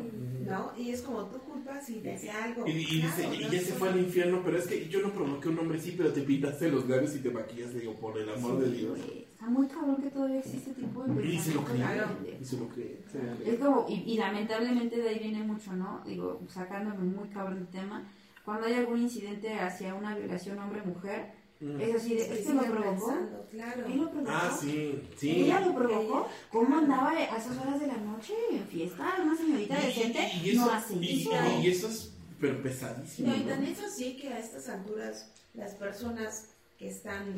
¿no? 0.46 0.72
Y 0.78 0.90
es 0.90 1.02
como 1.02 1.24
algo. 2.30 2.66
Y, 2.66 2.70
y 2.70 3.02
dice, 3.02 3.28
y 3.34 3.50
ya 3.50 3.60
se 3.60 3.72
fue 3.72 3.88
al 3.88 3.98
infierno, 3.98 4.42
pero 4.44 4.58
es 4.58 4.66
que 4.66 4.88
yo 4.88 5.00
no 5.02 5.12
provoqué 5.12 5.48
un 5.48 5.58
hombre, 5.58 5.78
sí, 5.80 5.94
pero 5.96 6.12
te 6.12 6.22
pintaste 6.22 6.70
los 6.70 6.88
labios 6.88 7.14
y 7.16 7.20
te 7.20 7.30
maquillas, 7.30 7.74
digo, 7.74 7.94
por 7.98 8.18
el 8.18 8.28
amor 8.28 8.60
de 8.60 8.70
Dios. 8.70 8.98
Está 8.98 9.46
muy 9.50 9.66
cabrón 9.66 9.96
que 10.02 10.10
todavía 10.10 10.38
existe 10.38 10.70
este 10.70 10.82
tipo 10.82 11.02
de 11.02 11.26
Y 11.26 11.38
se 11.38 11.54
lo 11.54 11.64
cree, 11.64 11.78
y 12.40 12.44
se 12.44 12.56
lo 12.56 12.68
cree. 12.68 13.00
Es 13.44 13.58
como, 13.58 13.86
y, 13.88 14.12
y 14.12 14.16
lamentablemente 14.16 14.96
de 15.00 15.08
ahí 15.08 15.18
viene 15.18 15.42
mucho, 15.42 15.72
¿no? 15.72 16.02
Digo, 16.06 16.40
sacándome 16.48 17.02
muy 17.04 17.28
cabrón 17.28 17.56
del 17.56 17.68
tema. 17.68 18.04
Cuando 18.44 18.66
hay 18.66 18.74
algún 18.74 19.02
incidente 19.02 19.54
hacia 19.54 19.94
una 19.94 20.16
violación 20.16 20.58
hombre-mujer, 20.58 21.32
Mm. 21.62 21.80
es 21.80 21.94
así 21.94 22.14
de, 22.16 22.24
Sí, 22.24 22.30
¿este 22.32 22.54
lo 22.54 22.62
provocó? 22.64 23.06
pensando, 23.06 23.46
claro. 23.52 23.86
¿Él 23.86 23.96
lo 23.98 24.10
provocó? 24.10 24.30
Ah, 24.32 24.58
sí, 24.60 25.00
sí. 25.16 25.30
¿Ella 25.44 25.60
lo 25.60 25.74
provocó? 25.74 26.28
¿Cómo 26.50 26.66
Claro. 26.66 26.82
andaba 26.82 27.10
a 27.10 27.36
esas 27.38 27.56
horas 27.58 27.78
de 27.80 27.86
la 27.86 27.96
noche 27.98 28.34
en 28.50 28.66
fiesta? 28.66 29.14
¿Una 29.22 29.36
señorita 29.36 29.80
Y- 29.80 29.86
decente? 29.86 30.30
y, 30.42 30.46
y 30.46 30.50
eso, 30.50 30.66
no 30.66 30.72
hace 30.72 30.94
y, 30.96 31.20
eso. 31.22 31.30
y 31.62 31.66
eso 31.68 31.88
es 31.88 32.12
pero 32.40 32.60
pesadísimo. 32.60 33.28
No, 33.28 33.36
y 33.36 33.40
tan 33.42 33.62
es 33.62 33.80
así 33.80 34.16
que 34.16 34.28
a 34.28 34.40
estas 34.40 34.68
alturas 34.68 35.30
las 35.54 35.74
personas 35.74 36.46
que 36.78 36.88
están 36.90 37.34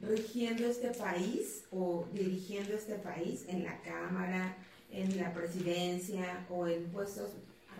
rigiendo 0.00 0.66
este 0.66 0.88
país 0.90 1.62
o 1.70 2.04
dirigiendo 2.12 2.74
este 2.74 2.94
país 2.96 3.44
en 3.48 3.64
la 3.64 3.80
Cámara, 3.82 4.56
en 4.90 5.16
la 5.18 5.32
presidencia 5.32 6.44
o 6.50 6.66
en 6.66 6.84
puestos 6.90 7.30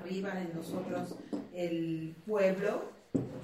arriba 0.01 0.35
de 0.35 0.55
nosotros, 0.55 1.17
el 1.55 2.15
pueblo, 2.27 2.85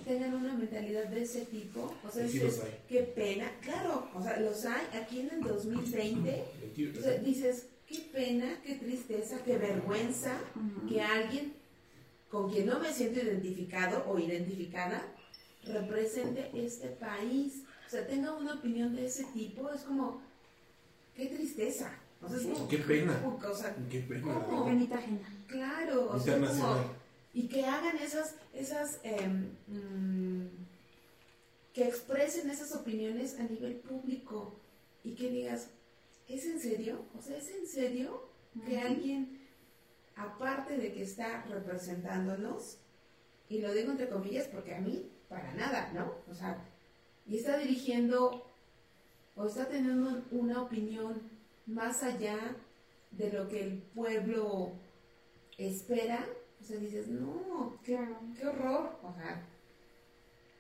tengan 0.05 0.35
una 0.35 0.55
mentalidad 0.55 1.05
de 1.09 1.23
ese 1.23 1.47
tipo. 1.47 1.93
O 2.07 2.11
sea, 2.11 2.27
sí 2.29 2.39
dices, 2.39 2.63
qué 2.89 3.03
pena. 3.03 3.51
Claro, 3.61 4.09
o 4.15 4.23
sea, 4.23 4.39
los 4.41 4.65
hay 4.65 4.87
aquí 5.01 5.21
en 5.21 5.31
el 5.31 5.41
2020. 5.43 6.45
Mentira. 6.61 6.99
O 6.99 7.03
sea, 7.03 7.19
dices, 7.19 7.67
qué 7.89 7.99
pena, 8.13 8.61
qué 8.65 8.77
tristeza, 8.77 9.39
qué 9.45 9.59
vergüenza 9.59 10.39
que 10.89 11.01
alguien 11.03 11.55
con 12.31 12.51
quien 12.51 12.67
no 12.67 12.79
me 12.81 12.93
siento 12.93 13.21
identificado 13.21 14.05
o 14.09 14.19
identificada 14.19 15.03
represente 15.65 16.51
este 16.55 16.89
país. 16.89 17.63
O 17.87 17.91
sea, 17.91 18.07
tenga 18.07 18.33
una 18.35 18.55
opinión 18.55 18.95
de 18.95 19.07
ese 19.07 19.25
tipo. 19.33 19.71
Es 19.73 19.83
como, 19.83 20.21
qué 21.15 21.27
tristeza. 21.27 21.93
O 22.23 22.29
sea, 22.29 22.39
es 22.39 22.45
como, 22.47 22.69
Qué 22.69 22.79
pena. 22.79 23.21
O 23.25 23.55
sea, 23.55 23.75
Qué 23.91 24.01
pena. 24.01 24.23
¿Cómo? 24.23 24.65
Qué 24.65 24.71
penita 24.71 24.97
ajena. 24.99 25.29
claro. 25.47 26.11
O 26.11 26.19
sea, 26.19 26.35
Internacional. 26.35 26.83
como, 26.83 27.06
y 27.37 27.49
que 27.49 27.67
hagan 27.67 27.99
esas, 27.99 28.35
esas, 28.55 28.99
em, 29.03 29.51
mm, 29.67 30.49
que 31.75 31.87
expresen 31.87 32.49
esas 32.49 32.75
opiniones 32.75 33.39
a 33.39 33.43
nivel 33.43 33.75
público 33.75 34.55
y 35.05 35.15
que 35.15 35.29
digas, 35.29 35.69
¿es 36.29 36.47
en 36.47 36.59
serio? 36.59 37.05
O 37.15 37.21
sea, 37.21 37.37
¿es 37.37 37.51
en 37.51 37.67
serio 37.67 38.31
que 38.67 38.79
alguien, 38.79 39.39
aparte 40.15 40.79
de 40.79 40.95
que 40.95 41.03
está 41.03 41.43
representándonos, 41.43 42.79
y 43.51 43.59
lo 43.59 43.71
digo 43.75 43.91
entre 43.91 44.09
comillas 44.09 44.49
porque 44.49 44.75
a 44.75 44.81
mí, 44.81 45.07
para 45.29 45.53
nada, 45.53 45.93
¿no? 45.93 46.15
O 46.31 46.35
sea, 46.35 46.65
y 47.27 47.37
está 47.37 47.59
dirigiendo 47.59 48.51
o 49.35 49.45
está 49.45 49.69
teniendo 49.69 50.23
una 50.31 50.63
opinión 50.63 51.21
más 51.67 52.03
allá 52.03 52.57
de 53.11 53.31
lo 53.31 53.47
que 53.47 53.63
el 53.63 53.83
pueblo 53.95 54.73
espera, 55.59 56.27
o 56.67 56.69
sea, 56.69 56.81
dices, 56.81 57.07
no, 57.07 57.79
qué, 57.85 57.97
qué 58.37 58.45
horror, 58.45 58.99
o 59.01 59.15
sea, 59.15 59.41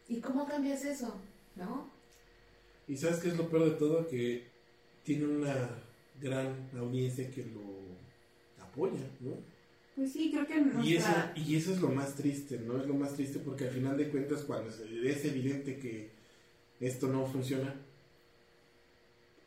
¿y 0.06 0.20
cómo 0.20 0.46
cambias 0.46 0.84
eso? 0.84 1.20
¿No? 1.56 1.90
Y 2.86 2.96
sabes 2.96 3.18
qué 3.18 3.28
es 3.28 3.36
lo 3.36 3.48
peor 3.48 3.64
de 3.64 3.70
todo? 3.72 4.06
Que 4.06 4.46
tiene 5.02 5.26
una 5.26 5.68
gran 6.22 6.70
audiencia 6.78 7.28
que 7.28 7.44
lo 7.46 8.64
apoya, 8.64 9.00
¿no? 9.18 9.32
Pues 9.96 10.12
sí, 10.12 10.30
creo 10.30 10.46
que 10.46 10.86
Y 10.86 10.94
eso, 10.94 11.10
y 11.34 11.56
eso 11.56 11.72
es 11.72 11.80
lo 11.80 11.88
más 11.88 12.14
triste, 12.14 12.60
¿no? 12.60 12.80
Es 12.80 12.86
lo 12.86 12.94
más 12.94 13.14
triste 13.14 13.40
porque 13.40 13.64
al 13.64 13.74
final 13.74 13.96
de 13.96 14.08
cuentas 14.08 14.42
cuando 14.42 14.70
es 14.70 15.24
evidente 15.24 15.76
que 15.80 16.10
esto 16.78 17.08
no 17.08 17.26
funciona, 17.26 17.74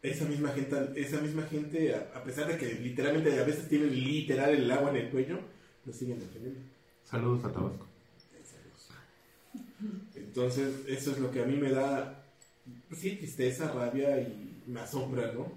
esa 0.02 0.26
misma 0.26 0.50
gente, 0.50 0.76
esa 0.98 1.22
misma 1.22 1.44
gente 1.44 1.96
a, 1.96 2.12
a 2.16 2.24
pesar 2.26 2.50
de 2.50 2.58
que 2.58 2.74
literalmente 2.82 3.40
a 3.40 3.46
veces 3.46 3.70
tienen 3.70 3.94
literal 3.94 4.50
el 4.56 4.70
agua 4.70 4.90
en 4.90 4.98
el 4.98 5.10
cuello, 5.10 5.40
lo 5.86 5.94
siguen 5.94 6.20
defendiendo. 6.20 6.60
Saludos 7.04 7.46
a 7.46 7.52
Tabasco. 7.52 7.86
Entonces, 10.16 10.86
eso 10.88 11.12
es 11.12 11.20
lo 11.20 11.32
que 11.32 11.42
a 11.42 11.46
mí 11.46 11.56
me 11.56 11.72
da, 11.72 12.24
sí, 12.94 13.16
tristeza, 13.16 13.72
rabia 13.72 14.20
y 14.22 14.64
me 14.68 14.82
asombra, 14.82 15.32
¿no? 15.34 15.52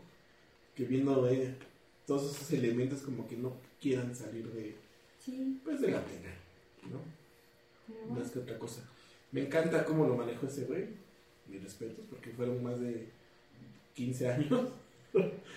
Que 0.75 0.85
viendo 0.85 1.29
eh, 1.29 1.55
todos 2.07 2.35
esos 2.35 2.53
elementos 2.53 3.03
como 3.03 3.29
que 3.29 3.37
no 3.37 3.53
quieran 3.81 4.15
salir 4.15 4.47
de, 4.53 4.77
Sí, 5.19 5.61
pues, 5.63 5.81
de 5.81 5.91
la 5.91 6.05
pena, 6.05 6.35
¿no? 6.91 6.99
bueno. 8.07 8.21
Más 8.21 8.31
que 8.31 8.41
otra 8.41 8.59
cosa. 8.59 8.83
Me 9.31 9.43
encanta 9.43 9.85
cómo 9.85 10.07
lo 10.07 10.17
manejó 10.17 10.47
ese 10.47 10.65
güey. 10.65 10.87
Mis 11.49 11.63
respetos, 11.63 12.05
porque 12.09 12.31
fueron 12.31 12.63
más 12.63 12.81
de 12.81 13.09
15 13.95 14.29
años. 14.31 14.69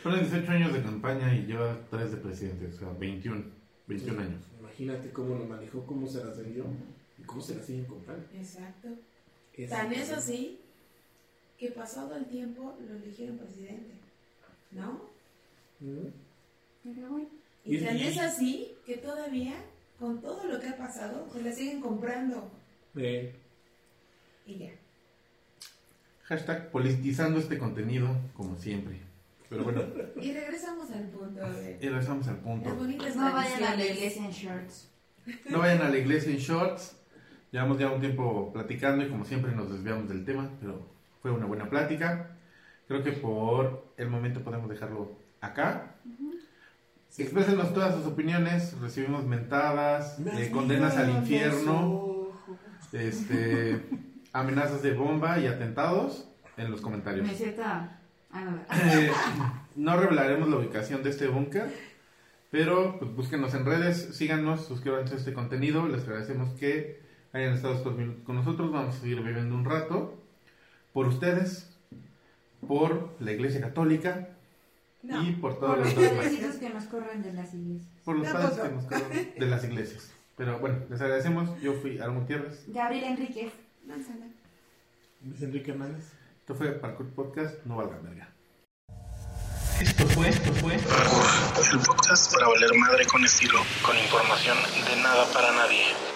Fueron 0.04 0.20
18 0.20 0.52
años 0.52 0.74
de 0.74 0.84
campaña 0.84 1.34
y 1.34 1.46
lleva 1.46 1.80
3 1.90 2.12
de 2.12 2.18
presidente, 2.18 2.68
o 2.68 2.74
sea, 2.74 2.90
21, 3.00 3.44
21 3.88 4.22
años. 4.22 4.44
Imagínate 4.78 5.10
cómo 5.12 5.36
lo 5.36 5.46
manejó, 5.46 5.86
cómo 5.86 6.06
se 6.08 6.24
las 6.24 6.38
vendió 6.38 6.66
y 7.18 7.24
cómo 7.24 7.42
se 7.42 7.56
las 7.56 7.66
siguen 7.66 7.86
comprando. 7.86 8.26
Exacto. 8.34 8.90
Es 9.54 9.70
Tan 9.70 9.94
es 9.94 10.12
así 10.12 10.60
que 11.58 11.72
pasado 11.72 12.16
el 12.18 12.26
tiempo 12.26 12.76
lo 12.86 12.96
eligieron 12.96 13.38
presidente, 13.38 13.94
¿no? 14.72 15.02
Y 17.64 17.76
Y- 17.78 17.82
tan 17.84 17.96
es 17.98 18.18
así 18.20 18.74
que 18.86 18.98
todavía, 18.98 19.54
con 19.98 20.22
todo 20.22 20.44
lo 20.46 20.60
que 20.60 20.68
ha 20.68 20.78
pasado, 20.78 21.28
se 21.32 21.42
la 21.42 21.52
siguen 21.54 21.80
comprando. 21.82 22.50
Eh, 22.98 23.34
Y 24.46 24.58
ya. 24.60 24.72
Hashtag 26.26 26.70
politizando 26.70 27.40
este 27.40 27.58
contenido, 27.58 28.08
como 28.36 28.58
siempre. 28.58 29.00
Pero 29.50 29.64
bueno, 29.64 29.82
Y 30.22 30.34
regresamos 30.34 30.90
al 30.92 31.10
punto 31.10 31.42
de 31.42 31.78
y 31.82 31.88
regresamos 31.88 32.28
al 32.28 32.38
punto. 32.38 32.70
No 32.70 33.34
vayan 33.34 33.64
a 33.64 33.76
la 33.76 33.86
iglesia 33.86 34.26
en 34.26 34.32
shorts. 34.32 34.92
No 35.50 35.60
vayan 35.60 35.82
a 35.82 35.90
la 35.90 35.98
iglesia 35.98 36.32
en 36.32 36.38
shorts. 36.38 36.98
Llevamos 37.52 37.80
ya 37.80 37.90
un 37.90 38.02
tiempo 38.02 38.52
platicando 38.52 39.06
y 39.06 39.10
como 39.10 39.24
siempre 39.24 39.52
nos 39.54 39.72
desviamos 39.72 40.10
del 40.10 40.26
tema, 40.26 40.50
pero 40.60 40.90
fue 41.22 41.32
una 41.32 41.46
buena 41.46 41.70
plática. 41.70 42.38
Creo 42.88 43.04
que 43.04 43.12
por 43.14 43.94
el 43.98 44.10
momento 44.10 44.44
podemos 44.44 44.70
dejarlo 44.70 45.18
acá. 45.42 45.96
Exprésenos 47.18 47.74
todas 47.74 47.96
sus 47.96 48.06
opiniones, 48.06 48.78
recibimos 48.82 49.24
mentadas, 49.26 50.20
eh, 50.20 50.52
condenas 50.52 50.98
al 50.98 51.12
infierno, 51.12 52.28
este, 52.92 53.82
amenazas 54.34 54.82
de 54.82 54.94
bomba 54.94 55.40
y 55.40 55.48
atentados 55.48 56.28
en 56.58 56.72
los 56.72 56.82
comentarios. 56.82 57.26
Meseta. 57.26 58.02
No, 58.44 58.60
Eh, 59.00 59.12
no 59.76 59.98
revelaremos 59.98 60.50
la 60.50 60.58
ubicación 60.58 61.04
de 61.04 61.10
este 61.10 61.28
búnker, 61.28 61.72
pero 62.52 62.98
pues, 63.00 63.14
búsquenos 63.16 63.54
en 63.54 63.66
redes, 63.66 64.16
síganos, 64.16 64.66
suscríbanse 64.66 65.16
a 65.16 65.18
este 65.18 65.34
contenido. 65.34 65.88
Les 65.88 66.04
agradecemos 66.04 66.50
que 66.60 67.02
hayan 67.34 67.54
estado 67.54 67.76
estos 67.76 67.96
minutos 67.98 68.24
con 68.26 68.36
nosotros. 68.36 68.72
Vamos 68.72 68.96
a 68.96 69.00
seguir 69.00 69.22
viviendo 69.22 69.56
un 69.56 69.66
rato 69.66 70.18
por 70.94 71.08
ustedes, 71.08 71.76
por 72.68 73.16
la 73.20 73.32
Iglesia 73.32 73.62
Católica 73.62 74.30
No. 75.04 75.22
y 75.24 75.34
por 75.34 75.60
todos 75.60 75.80
los 75.80 75.94
padrecitos 75.94 76.56
que 76.56 76.70
nos 76.70 76.86
corren 76.86 77.22
de 77.22 77.34
las 77.34 77.54
iglesias. 77.54 77.90
Por 78.04 78.18
los 78.18 78.28
padres 78.28 78.60
que 78.60 78.70
nos 78.70 78.86
quedan 78.86 79.12
de 79.38 79.46
las 79.46 79.64
iglesias. 79.64 80.12
Pero 80.38 80.60
bueno, 80.60 80.80
les 80.90 81.00
agradecemos. 81.00 81.50
Yo 81.62 81.74
fui 81.74 81.98
Aaron 82.00 82.20
Gutiérrez. 82.20 82.66
Gabriel 82.68 83.04
Enríquez. 83.06 83.54
Manzana. 83.88 84.26
Luis 85.24 85.42
Enrique 85.42 85.72
Hernández. 85.72 86.12
Esto 86.46 86.54
fue 86.54 86.74
Parkour 86.74 87.10
Podcast. 87.16 87.66
No 87.66 87.78
valga 87.78 87.98
verga. 88.04 88.30
Esto 89.82 90.06
fue, 90.10 90.30
esto 90.30 90.54
fue 90.54 90.78
Parkour, 90.78 91.26
el 91.74 91.80
podcast 91.80 92.32
para 92.32 92.48
valer 92.48 92.70
madre 92.76 93.04
con 93.08 93.26
estilo, 93.26 93.58
con 93.84 93.98
información 93.98 94.56
de 94.88 95.02
nada 95.02 95.26
para 95.34 95.52
nadie. 95.54 96.15